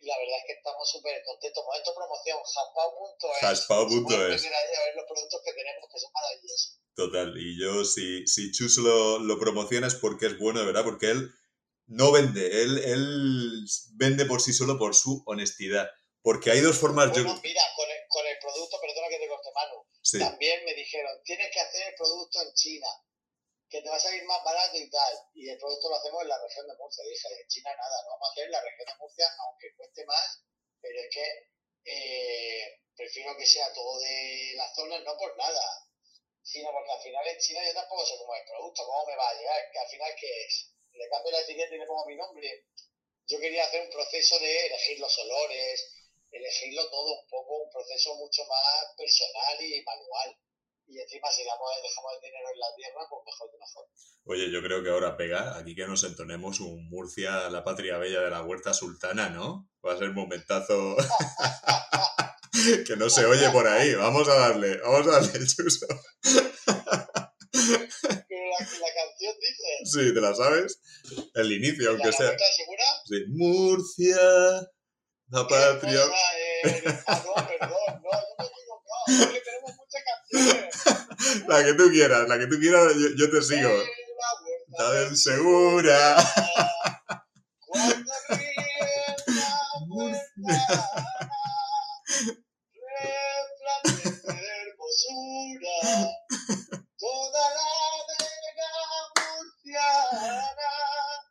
y 0.00 0.06
la 0.06 0.16
verdad 0.18 0.38
es 0.38 0.44
que 0.46 0.52
estamos 0.54 0.90
súper 0.90 1.22
contentos. 1.24 1.64
Momento 1.64 1.94
promoción, 1.94 2.38
jaspao.es. 2.38 3.40
Jaspao.es. 3.40 4.44
a 4.46 4.84
ver 4.84 4.96
los 4.96 5.06
productos 5.06 5.40
que 5.44 5.52
tenemos, 5.52 5.88
que 5.92 5.98
son 5.98 6.10
maravillosos. 6.12 6.80
Total, 6.94 7.34
y 7.38 7.60
yo, 7.60 7.84
si, 7.84 8.26
si 8.26 8.50
Chus 8.52 8.78
lo, 8.78 9.18
lo 9.18 9.38
promociona 9.38 9.86
es 9.86 9.94
porque 9.94 10.26
es 10.26 10.38
bueno, 10.38 10.60
de 10.60 10.66
verdad, 10.66 10.84
porque 10.84 11.10
él 11.10 11.30
no 11.86 12.12
vende, 12.12 12.62
él, 12.62 12.78
él 12.78 13.64
vende 13.94 14.24
por 14.26 14.40
sí 14.40 14.52
solo 14.52 14.78
por 14.78 14.94
su 14.94 15.22
honestidad. 15.26 15.88
Porque 16.22 16.50
hay 16.50 16.60
dos 16.60 16.76
formas... 16.76 17.10
Bueno, 17.10 17.34
yo... 17.34 17.40
mira, 17.42 17.62
con 17.76 17.88
el, 17.88 17.98
con 18.08 18.26
el 18.26 18.38
producto, 18.38 18.78
perdona 18.80 19.08
que 19.08 19.18
te 19.18 19.28
corte 19.28 19.48
mano, 19.54 19.86
Sí. 20.02 20.18
también 20.18 20.64
me 20.64 20.74
dijeron, 20.74 21.12
tienes 21.24 21.50
que 21.52 21.60
hacer 21.60 21.88
el 21.88 21.94
producto 21.94 22.40
en 22.42 22.52
China, 22.54 22.86
que 23.68 23.82
te 23.82 23.88
va 23.88 23.96
a 23.96 24.00
salir 24.00 24.24
más 24.24 24.42
barato 24.44 24.76
y 24.76 24.88
tal. 24.90 25.14
Y 25.34 25.48
el 25.48 25.58
producto 25.58 25.88
lo 25.88 25.96
hacemos 25.96 26.22
en 26.22 26.28
la 26.28 26.42
región 26.42 26.66
de 26.66 26.76
Murcia. 26.76 27.04
Y 27.04 27.10
dije, 27.10 27.28
en 27.40 27.48
China 27.48 27.76
nada, 27.76 28.02
lo 28.04 28.10
vamos 28.10 28.28
a 28.28 28.32
hacer 28.32 28.44
en 28.44 28.52
la 28.52 28.62
región 28.62 28.86
de 28.86 28.94
Murcia, 28.98 29.26
aunque 29.40 29.74
cueste 29.76 30.04
más, 30.06 30.42
pero 30.80 31.00
es 31.00 31.08
que 31.12 31.48
eh, 31.84 32.80
prefiero 32.96 33.36
que 33.36 33.46
sea 33.46 33.72
todo 33.72 33.98
de 34.00 34.52
la 34.56 34.74
zona, 34.74 34.98
no 35.00 35.16
por 35.16 35.36
nada, 35.36 35.88
sino 36.42 36.72
porque 36.72 36.92
al 36.92 37.02
final 37.02 37.26
en 37.26 37.38
China 37.38 37.60
yo 37.64 37.74
tampoco 37.74 38.06
sé 38.06 38.16
cómo 38.18 38.34
es 38.34 38.40
el 38.42 38.48
producto, 38.48 38.86
cómo 38.86 39.06
me 39.06 39.16
va 39.16 39.28
a 39.28 39.34
llegar, 39.34 39.70
que 39.70 39.78
al 39.78 39.88
final 39.88 40.14
qué 40.18 40.44
es. 40.46 40.72
Le 40.92 41.08
cambio 41.08 41.32
la 41.32 41.40
etiqueta 41.40 41.74
y 41.74 41.78
le 41.78 41.86
pongo 41.86 42.06
mi 42.06 42.16
nombre. 42.16 42.64
Yo 43.26 43.38
quería 43.38 43.64
hacer 43.64 43.82
un 43.82 43.90
proceso 43.90 44.38
de 44.38 44.66
elegir 44.66 44.98
los 44.98 45.16
olores, 45.18 45.94
elegirlo 46.32 46.88
todo 46.90 47.20
un 47.20 47.28
poco, 47.28 47.56
un 47.58 47.70
proceso 47.70 48.14
mucho 48.16 48.44
más 48.46 48.86
personal 48.96 49.60
y 49.60 49.82
manual. 49.82 50.36
Y 50.90 50.98
encima 50.98 51.28
si 51.30 51.44
damos, 51.44 51.68
dejamos 51.82 52.12
el 52.16 52.20
dinero 52.22 52.48
en 52.52 52.58
la 52.58 52.74
tierra, 52.74 53.00
pues 53.10 53.22
mejor 53.26 53.50
que 53.50 53.58
mejor. 53.58 53.84
Oye, 54.24 54.50
yo 54.50 54.62
creo 54.62 54.82
que 54.82 54.88
ahora 54.90 55.16
pega 55.16 55.56
aquí 55.58 55.74
que 55.74 55.86
nos 55.86 56.02
entonemos 56.04 56.60
un 56.60 56.88
Murcia, 56.88 57.50
la 57.50 57.62
patria 57.62 57.98
bella 57.98 58.20
de 58.22 58.30
la 58.30 58.42
huerta 58.42 58.72
sultana, 58.72 59.28
¿no? 59.28 59.68
Va 59.86 59.92
a 59.94 59.98
ser 59.98 60.12
momentazo 60.12 60.96
que 62.86 62.96
no 62.96 63.10
se 63.10 63.26
oye 63.26 63.50
por 63.50 63.66
ahí. 63.66 63.94
Vamos 63.94 64.28
a 64.28 64.34
darle, 64.34 64.78
vamos 64.78 65.06
a 65.08 65.20
darle, 65.20 65.46
Chuso. 65.46 65.86
Pero 67.52 68.44
la, 68.50 68.58
la 68.58 68.94
canción 68.94 69.34
dice, 69.40 69.68
Sí, 69.84 70.14
¿te 70.14 70.20
la 70.20 70.34
sabes? 70.34 70.80
El 71.34 71.52
inicio, 71.52 71.84
¿la 71.84 71.90
aunque 71.90 72.12
sea. 72.12 72.26
vuelta 72.28 72.44
segura? 72.56 72.84
Sí. 73.04 73.24
Murcia, 73.28 74.16
la 75.28 75.46
patria. 75.48 76.00
Ah, 77.06 77.22
no, 77.26 77.46
perdón, 77.46 78.02
no, 78.02 78.10
yo 78.10 78.34
me 78.38 78.44
he 78.44 78.46
equivocado. 78.46 79.42
Tenemos. 79.44 79.77
La 81.48 81.64
que 81.64 81.74
tú 81.74 81.90
quieras, 81.90 82.28
la 82.28 82.38
que 82.38 82.46
tú 82.46 82.58
quieras, 82.60 82.92
yo, 82.94 83.08
yo 83.16 83.30
te 83.30 83.42
sigo. 83.42 83.70
La 84.78 84.90
bien 84.92 85.16
segura. 85.16 86.16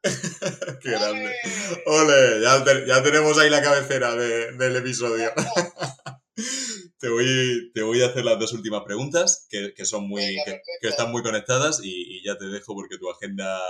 Qué 0.82 0.92
grande. 0.92 1.36
¡Ole! 1.86 2.14
Ole, 2.14 2.42
ya, 2.42 2.64
te- 2.64 2.86
ya 2.88 3.04
tenemos 3.04 3.38
ahí 3.38 3.50
la 3.50 3.62
cabecera 3.62 4.14
de- 4.16 4.52
del 4.54 4.76
episodio. 4.78 5.32
Te, 7.08 7.14
voy, 7.14 7.72
te 7.74 7.82
voy 7.84 8.02
a 8.02 8.08
hacer 8.08 8.26
las 8.26 8.38
dos 8.38 8.52
últimas 8.52 8.84
preguntas, 8.84 9.48
que, 9.50 9.74
que 9.74 9.86
son 9.86 10.08
muy, 10.08 10.22
Venga, 10.22 10.62
que, 10.82 10.88
están 10.90 11.10
muy 11.10 11.24
conectadas 11.24 11.80
y, 11.82 12.18
y 12.18 12.24
ya 12.24 12.38
te 12.38 12.48
dejo 12.48 12.74
porque 12.74 12.98
tu 12.98 13.10
agenda, 13.10 13.62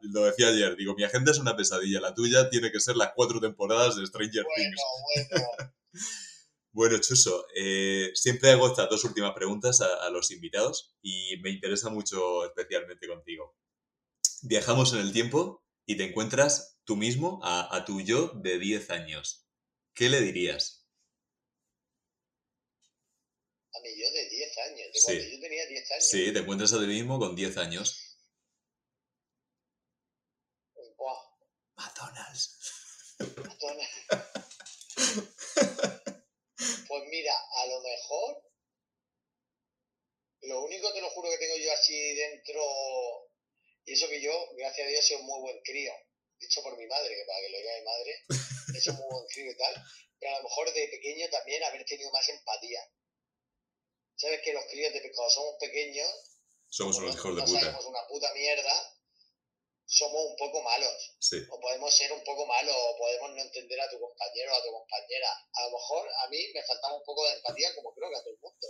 lo 0.00 0.22
decía 0.22 0.48
ayer, 0.48 0.76
digo, 0.76 0.94
mi 0.94 1.04
agenda 1.04 1.30
es 1.30 1.38
una 1.38 1.56
pesadilla, 1.56 2.00
la 2.00 2.14
tuya 2.14 2.48
tiene 2.48 2.72
que 2.72 2.80
ser 2.80 2.96
las 2.96 3.12
cuatro 3.14 3.38
temporadas 3.38 3.96
de 3.96 4.06
Stranger 4.06 4.46
Things. 4.56 4.80
Bueno, 5.14 5.46
bueno. 5.58 5.72
Bueno, 6.72 6.98
Chuso, 6.98 7.46
eh, 7.56 8.10
siempre 8.12 8.50
hago 8.50 8.66
estas 8.66 8.90
dos 8.90 9.02
últimas 9.04 9.32
preguntas 9.32 9.80
a, 9.80 9.86
a 10.06 10.10
los 10.10 10.30
invitados 10.30 10.94
y 11.00 11.38
me 11.40 11.48
interesa 11.48 11.88
mucho 11.88 12.44
especialmente 12.44 13.08
contigo. 13.08 13.56
Viajamos 14.42 14.92
en 14.92 14.98
el 14.98 15.10
tiempo 15.10 15.64
y 15.86 15.96
te 15.96 16.04
encuentras 16.04 16.78
tú 16.84 16.96
mismo 16.96 17.40
a, 17.42 17.74
a 17.74 17.86
tu 17.86 18.02
yo 18.02 18.30
de 18.34 18.58
10 18.58 18.90
años. 18.90 19.48
¿Qué 19.94 20.10
le 20.10 20.20
dirías? 20.20 20.75
A 23.76 23.80
mí 23.80 23.90
yo 23.96 24.10
de 24.10 24.28
10 24.28 24.58
años, 24.58 24.92
de 24.92 24.94
Sí. 24.94 25.04
cuando 25.04 25.24
yo 25.24 25.40
tenía 25.40 25.66
10 25.66 25.90
años. 25.90 26.08
Sí, 26.08 26.32
te 26.32 26.38
encuentras 26.38 26.72
a 26.72 26.78
ti 26.78 26.86
mismo 26.86 27.18
con 27.18 27.36
10 27.36 27.56
años. 27.58 28.16
Buah, 30.96 31.20
McDonald's. 31.76 32.58
Madonna. 33.36 33.88
Pues 36.88 37.02
mira, 37.08 37.34
a 37.34 37.66
lo 37.66 37.80
mejor, 37.82 38.50
lo 40.42 40.64
único 40.64 40.92
te 40.92 41.00
lo 41.00 41.10
juro 41.10 41.30
que 41.30 41.38
tengo 41.38 41.56
yo 41.56 41.72
así 41.72 42.14
dentro, 42.14 42.62
y 43.84 43.92
eso 43.92 44.08
que 44.08 44.20
yo, 44.22 44.32
gracias 44.56 44.86
a 44.86 44.90
Dios, 44.90 45.06
soy 45.06 45.16
un 45.16 45.26
muy 45.26 45.40
buen 45.40 45.60
crío, 45.62 45.92
dicho 46.38 46.62
por 46.62 46.76
mi 46.78 46.86
madre, 46.86 47.14
que 47.14 47.24
para 47.26 47.40
que 47.40 47.48
lo 47.50 47.58
diga 47.58 47.78
mi 47.78 47.84
madre, 47.84 48.24
he 48.74 48.80
sido 48.80 48.94
muy 48.94 49.06
buen 49.10 49.26
crío 49.26 49.50
y 49.50 49.56
tal, 49.56 49.74
pero 50.18 50.34
a 50.34 50.38
lo 50.38 50.44
mejor 50.44 50.72
de 50.72 50.88
pequeño 50.88 51.28
también 51.28 51.62
haber 51.64 51.84
tenido 51.84 52.10
más 52.10 52.28
empatía. 52.28 52.80
¿Sabes 54.16 54.40
que 54.42 54.52
los 54.52 54.64
críos 54.66 54.92
de 54.92 55.12
cuando 55.12 55.30
somos 55.30 55.56
pequeños, 55.60 56.08
Somos 56.68 56.96
unos 56.98 57.14
no- 57.14 57.16
hijos 57.20 57.34
de 57.36 57.40
no 57.42 57.46
puta. 57.46 57.60
sabemos 57.60 57.84
una 57.86 58.06
puta 58.08 58.32
mierda, 58.34 58.92
somos 59.88 60.20
un 60.30 60.36
poco 60.36 60.62
malos 60.62 61.14
Sí, 61.20 61.36
o 61.48 61.60
podemos 61.60 61.94
ser 61.94 62.12
un 62.12 62.24
poco 62.24 62.44
malos, 62.46 62.74
o 62.76 62.96
podemos 62.96 63.30
no 63.30 63.42
entender 63.42 63.80
a 63.80 63.88
tu 63.90 64.00
compañero 64.00 64.52
o 64.52 64.56
a 64.56 64.62
tu 64.62 64.70
compañera. 64.72 65.28
A 65.52 65.62
lo 65.66 65.70
mejor 65.72 66.08
a 66.24 66.28
mí 66.28 66.38
me 66.54 66.62
faltaba 66.64 66.94
un 66.96 67.04
poco 67.04 67.24
de 67.28 67.34
empatía, 67.34 67.74
como 67.74 67.92
creo 67.94 68.10
que 68.10 68.16
a 68.16 68.22
todo 68.22 68.32
el 68.34 68.40
mundo. 68.40 68.66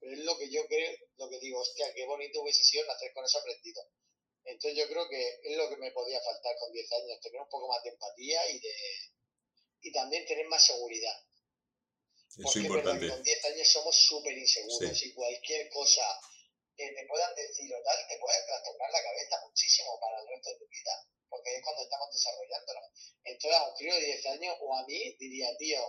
Pero 0.00 0.12
es 0.12 0.18
lo 0.20 0.36
que 0.38 0.50
yo 0.50 0.66
creo, 0.66 0.92
lo 1.16 1.28
que 1.30 1.38
digo, 1.40 1.60
hostia, 1.60 1.92
qué 1.94 2.04
bonito 2.06 2.42
hubiese 2.42 2.64
sido 2.64 2.84
nacer 2.86 3.12
con 3.12 3.24
eso 3.24 3.38
aprendido. 3.38 3.82
Entonces 4.44 4.78
yo 4.78 4.88
creo 4.88 5.08
que 5.08 5.40
es 5.42 5.56
lo 5.56 5.68
que 5.68 5.76
me 5.76 5.90
podía 5.92 6.20
faltar 6.20 6.56
con 6.58 6.72
10 6.72 6.90
años, 6.92 7.20
tener 7.20 7.40
un 7.40 7.48
poco 7.48 7.68
más 7.68 7.82
de 7.82 7.90
empatía 7.90 8.48
y 8.50 8.58
de 8.60 8.74
y 9.82 9.92
también 9.92 10.26
tener 10.26 10.46
más 10.46 10.64
seguridad. 10.66 11.14
Porque 12.36 12.58
es 12.58 12.64
importante. 12.64 13.08
con 13.08 13.22
10 13.22 13.44
años 13.46 13.68
somos 13.68 13.96
súper 13.96 14.36
inseguros 14.36 14.98
Sí. 14.98 15.08
y 15.08 15.12
cualquier 15.14 15.68
cosa 15.70 16.02
que 16.76 16.88
te 16.92 17.06
puedan 17.06 17.34
decir 17.34 17.72
o 17.72 17.82
tal, 17.82 17.96
te 18.08 18.18
puede 18.18 18.36
trastornar 18.46 18.90
la 18.90 19.02
cabeza 19.02 19.40
muchísimo 19.48 19.98
para 19.98 20.20
el 20.20 20.28
resto 20.28 20.50
de 20.50 20.58
tu 20.58 20.68
vida, 20.68 20.92
porque 21.30 21.56
es 21.56 21.62
cuando 21.64 21.82
estamos 21.82 22.08
desarrollándonos. 22.12 22.84
Entonces, 23.24 23.58
a 23.58 23.68
un 23.68 23.74
crío 23.76 23.94
de 23.94 24.00
10 24.04 24.26
años 24.26 24.56
o 24.60 24.76
a 24.76 24.86
mí 24.86 25.16
diría, 25.18 25.56
tío, 25.56 25.80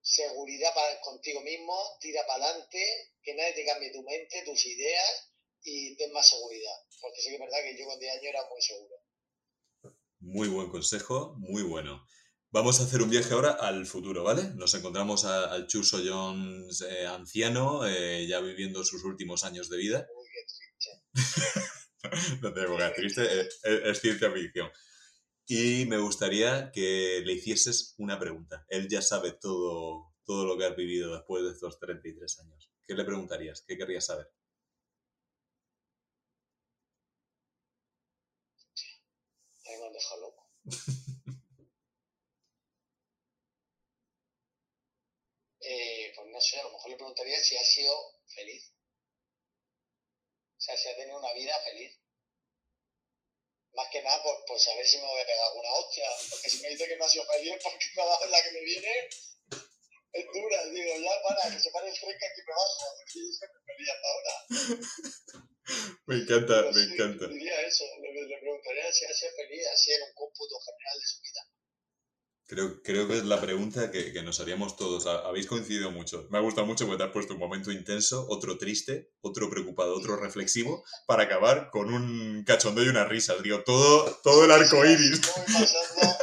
seguridad 0.00 0.72
para, 0.74 0.98
contigo 1.00 1.40
mismo, 1.42 1.98
tira 2.00 2.26
para 2.26 2.46
adelante, 2.46 3.12
que 3.22 3.34
nadie 3.34 3.52
te 3.52 3.66
cambie 3.66 3.92
tu 3.92 4.02
mente, 4.04 4.42
tus 4.44 4.64
ideas 4.64 5.30
y 5.62 5.94
ten 5.96 6.12
más 6.12 6.28
seguridad. 6.28 6.76
Porque 7.00 7.20
sí 7.20 7.28
que 7.28 7.34
es 7.34 7.40
verdad 7.40 7.58
que 7.62 7.76
yo 7.76 7.84
con 7.86 7.98
10 7.98 8.12
años 8.12 8.24
era 8.24 8.48
muy 8.48 8.62
seguro. 8.62 8.96
Muy 10.20 10.48
buen 10.48 10.70
consejo, 10.70 11.34
muy 11.36 11.62
bueno. 11.62 12.06
Vamos 12.56 12.80
a 12.80 12.84
hacer 12.84 13.02
un 13.02 13.10
viaje 13.10 13.32
ahora 13.34 13.52
al 13.52 13.86
futuro, 13.86 14.24
¿vale? 14.24 14.44
Nos 14.56 14.74
encontramos 14.74 15.24
a- 15.24 15.44
al 15.52 15.66
Chuso 15.68 15.98
Jones 16.04 16.80
eh, 16.82 17.06
anciano, 17.06 17.86
eh, 17.86 18.26
ya 18.26 18.40
viviendo 18.40 18.82
sus 18.84 19.04
últimos 19.04 19.44
años 19.44 19.68
de 19.70 19.76
vida. 19.76 20.06
No 22.42 22.52
te 22.52 22.64
pongas 22.64 22.94
triste, 22.94 23.22
eh, 23.24 23.40
es, 23.40 23.60
es 23.64 24.00
ciencia 24.00 24.30
ficción. 24.30 24.70
Y 25.48 25.86
me 25.86 25.98
gustaría 25.98 26.70
que 26.72 27.22
le 27.24 27.34
hicieses 27.34 27.94
una 27.98 28.18
pregunta. 28.18 28.66
Él 28.68 28.88
ya 28.88 29.02
sabe 29.02 29.32
todo, 29.32 30.14
todo 30.24 30.46
lo 30.46 30.58
que 30.58 30.66
has 30.66 30.76
vivido 30.76 31.14
después 31.14 31.44
de 31.44 31.52
estos 31.52 31.78
33 31.80 32.40
años. 32.40 32.70
¿Qué 32.86 32.94
le 32.94 33.04
preguntarías? 33.04 33.64
¿Qué 33.66 33.76
querrías 33.78 34.06
saber? 34.06 34.30
A 39.66 39.70
mí 39.70 39.76
me 39.80 39.86
han 39.86 39.92
dejado 39.92 40.20
loco. 40.22 40.42
Eh, 45.68 46.12
pues 46.14 46.28
no 46.28 46.40
sé, 46.40 46.60
a 46.60 46.62
lo 46.62 46.70
mejor 46.70 46.90
le 46.90 46.96
preguntaría 46.96 47.42
si 47.42 47.56
ha 47.56 47.64
sido 47.64 47.92
feliz. 48.28 48.72
O 50.56 50.60
sea, 50.60 50.76
si 50.76 50.88
ha 50.88 50.96
tenido 50.96 51.18
una 51.18 51.32
vida 51.32 51.58
feliz. 51.64 51.98
Más 53.72 53.88
que 53.90 54.00
nada 54.02 54.22
por, 54.22 54.44
por 54.46 54.60
saber 54.60 54.86
si 54.86 54.98
me 54.98 55.06
voy 55.06 55.20
a 55.20 55.26
pegar 55.26 55.44
alguna 55.48 55.72
hostia. 55.72 56.08
Porque 56.30 56.50
si 56.50 56.62
me 56.62 56.68
dice 56.68 56.86
que 56.86 56.96
no 56.96 57.04
ha 57.04 57.08
sido 57.08 57.26
feliz, 57.26 57.58
porque 57.62 57.84
me 57.96 58.02
ha 58.02 58.06
dado 58.06 58.26
la 58.26 58.42
que 58.42 58.50
me 58.52 58.60
viene 58.60 59.08
es 60.12 60.26
dura. 60.32 60.64
Digo, 60.66 60.96
ya 60.98 61.22
para, 61.22 61.50
que 61.50 61.60
se 61.60 61.70
pare 61.72 61.88
el 61.88 61.98
tren 61.98 62.16
que 62.16 62.26
aquí 62.26 62.40
me 62.46 62.54
bajo. 62.54 62.96
Porque 62.96 63.18
yo 63.18 63.32
siempre 63.34 63.60
feliz 63.66 63.88
hasta 63.90 64.08
ahora. 64.08 65.46
Me 66.06 66.14
encanta, 66.14 66.62
Pero 66.62 66.70
me 66.70 66.80
sí, 66.80 66.92
encanta. 66.94 67.26
Diría 67.26 67.60
eso. 67.62 67.84
Le, 68.00 68.12
le 68.12 68.38
preguntaría 68.38 68.92
si 68.92 69.04
ha 69.04 69.12
sido 69.12 69.32
feliz 69.34 69.66
así 69.66 69.92
en 69.94 70.02
un 70.02 70.14
cómputo 70.14 70.60
general 70.60 71.00
de 71.00 71.06
su 71.06 71.20
vida. 71.20 71.42
Creo, 72.48 72.80
creo 72.82 73.08
que 73.08 73.16
es 73.18 73.24
la 73.24 73.40
pregunta 73.40 73.90
que, 73.90 74.12
que 74.12 74.22
nos 74.22 74.38
haríamos 74.38 74.76
todos. 74.76 75.06
Ha- 75.06 75.26
Habéis 75.26 75.46
coincidido 75.46 75.90
mucho. 75.90 76.28
Me 76.30 76.38
ha 76.38 76.40
gustado 76.40 76.64
mucho 76.66 76.86
porque 76.86 76.98
te 76.98 77.04
has 77.04 77.12
puesto 77.12 77.34
un 77.34 77.40
momento 77.40 77.72
intenso, 77.72 78.24
otro 78.28 78.56
triste, 78.56 79.10
otro 79.20 79.50
preocupado, 79.50 79.96
otro 79.96 80.16
reflexivo, 80.16 80.84
para 81.08 81.24
acabar 81.24 81.70
con 81.70 81.92
un 81.92 82.44
cachondeo 82.44 82.84
y 82.84 82.88
unas 82.88 83.08
risas. 83.08 83.42
Digo, 83.42 83.62
todo, 83.64 84.20
todo 84.22 84.44
el 84.44 84.52
arco 84.52 84.84
iris. 84.86 85.20
Voy 85.22 85.44
pasando. 85.44 86.16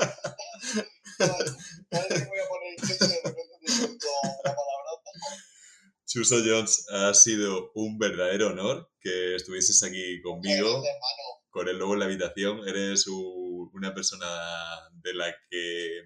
Parece 1.89 2.23
que 2.23 2.29
voy 2.29 2.39
a 2.39 2.47
poner 2.47 2.73
intenso 2.77 3.05
una. 3.23 3.33
Chuso 6.07 6.35
Jones, 6.45 6.85
ha 6.89 7.13
sido 7.13 7.71
un 7.73 7.97
verdadero 7.97 8.47
honor 8.49 8.89
que 9.01 9.35
estuvieses 9.35 9.81
aquí 9.83 10.21
conmigo. 10.21 10.83
Con 11.53 11.69
el 11.69 11.77
lobo 11.77 11.93
en 11.93 11.99
la 11.99 12.05
habitación. 12.05 12.67
Eres 12.67 13.05
u- 13.07 13.69
una 13.73 13.93
persona 13.93 14.27
de 14.91 15.13
la 15.13 15.33
que 15.49 16.01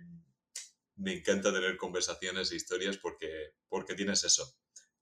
me 0.97 1.13
encanta 1.13 1.53
tener 1.53 1.77
conversaciones 1.77 2.51
e 2.51 2.55
historias 2.55 2.97
porque, 2.97 3.53
porque 3.69 3.95
tienes 3.95 4.23
eso. 4.23 4.55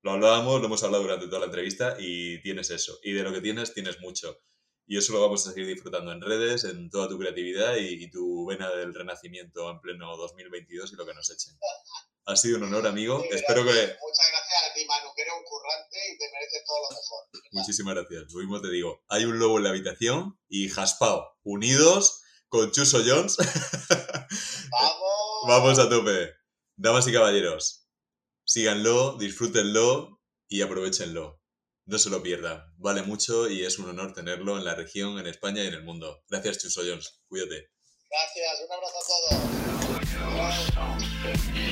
Lo 0.04 0.12
hablábamos, 0.12 0.60
lo 0.62 0.68
hemos 0.68 0.84
hablado 0.84 1.04
durante 1.04 1.26
toda 1.28 1.40
la 1.40 1.46
entrevista 1.48 1.96
y 2.00 2.40
tienes 2.44 2.70
eso. 2.70 3.00
Y 3.04 3.14
de 3.14 3.24
lo 3.24 3.34
que 3.34 3.42
tienes, 3.42 3.74
tienes 3.74 4.00
mucho. 4.00 4.40
Y 4.88 4.98
eso 5.00 5.14
lo 5.14 5.22
vamos 5.22 5.48
a 5.48 5.52
seguir 5.52 5.66
disfrutando 5.66 6.12
en 6.12 6.22
redes, 6.22 6.64
en 6.66 6.92
toda 6.92 7.08
tu 7.10 7.18
creatividad 7.18 7.78
y, 7.78 8.04
y 8.04 8.12
tu 8.12 8.46
vena 8.46 8.70
del 8.70 8.94
renacimiento 8.94 9.72
en 9.72 9.80
pleno 9.82 10.16
2022 10.16 10.94
y 10.94 10.96
lo 10.96 11.08
que 11.08 11.14
nos 11.16 11.32
echen. 11.32 11.58
Ha 12.28 12.36
sido 12.36 12.58
un 12.58 12.66
honor, 12.66 12.86
amigo. 12.86 13.18
Muy 13.18 13.28
Espero 13.30 13.64
que... 13.64 13.72
Muchas 13.72 14.28
gracias 14.30 14.64
a 14.70 14.74
ti, 14.76 14.86
Manu, 14.86 15.10
que 15.16 15.22
eres 15.24 15.34
un 15.40 15.45
currante 15.56 15.98
y 16.14 16.18
te 16.18 16.32
mereces 16.32 16.64
todo 16.66 16.78
lo 16.82 16.90
mejor. 16.90 17.52
Muchísimas 17.52 17.96
gracias. 17.96 18.34
Lo 18.34 18.40
mismo 18.40 18.62
te 18.62 18.70
digo. 18.70 19.04
Hay 19.08 19.26
un 19.26 19.40
lobo 19.40 19.58
en 19.58 19.64
la 19.64 19.70
habitación 19.70 20.40
y 20.48 20.70
Jaspao, 20.70 21.38
unidos 21.44 22.22
con 22.50 22.72
Chuso 22.72 23.02
Jones. 23.06 23.38
¡Vamos! 24.72 25.48
Vamos 25.48 25.80
a 25.80 25.90
tope. 25.90 26.34
Damas 26.78 27.08
y 27.08 27.14
caballeros, 27.14 27.88
síganlo, 28.44 29.18
disfrútenlo 29.18 30.22
y 30.50 30.62
aprovechenlo. 30.62 31.42
No 31.86 32.00
se 32.00 32.10
lo 32.10 32.22
pierdan. 32.22 32.64
Vale 32.78 33.04
mucho 33.04 33.48
y 33.48 33.64
es 33.64 33.80
un 33.80 33.90
honor 33.90 34.14
tenerlo 34.14 34.58
en 34.58 34.66
la 34.66 34.76
región, 34.76 35.20
en 35.20 35.28
España 35.28 35.64
y 35.64 35.68
en 35.68 35.76
el 35.76 35.84
mundo. 35.84 36.24
Gracias, 36.28 36.58
Chuso 36.58 36.82
Jones. 36.86 37.22
Cuídate. 37.28 37.70
Gracias, 38.10 38.62
un 38.66 38.72
abrazo 38.74 38.98
a 38.98 39.04
todos. 39.08 39.56
Chao. 40.74 41.65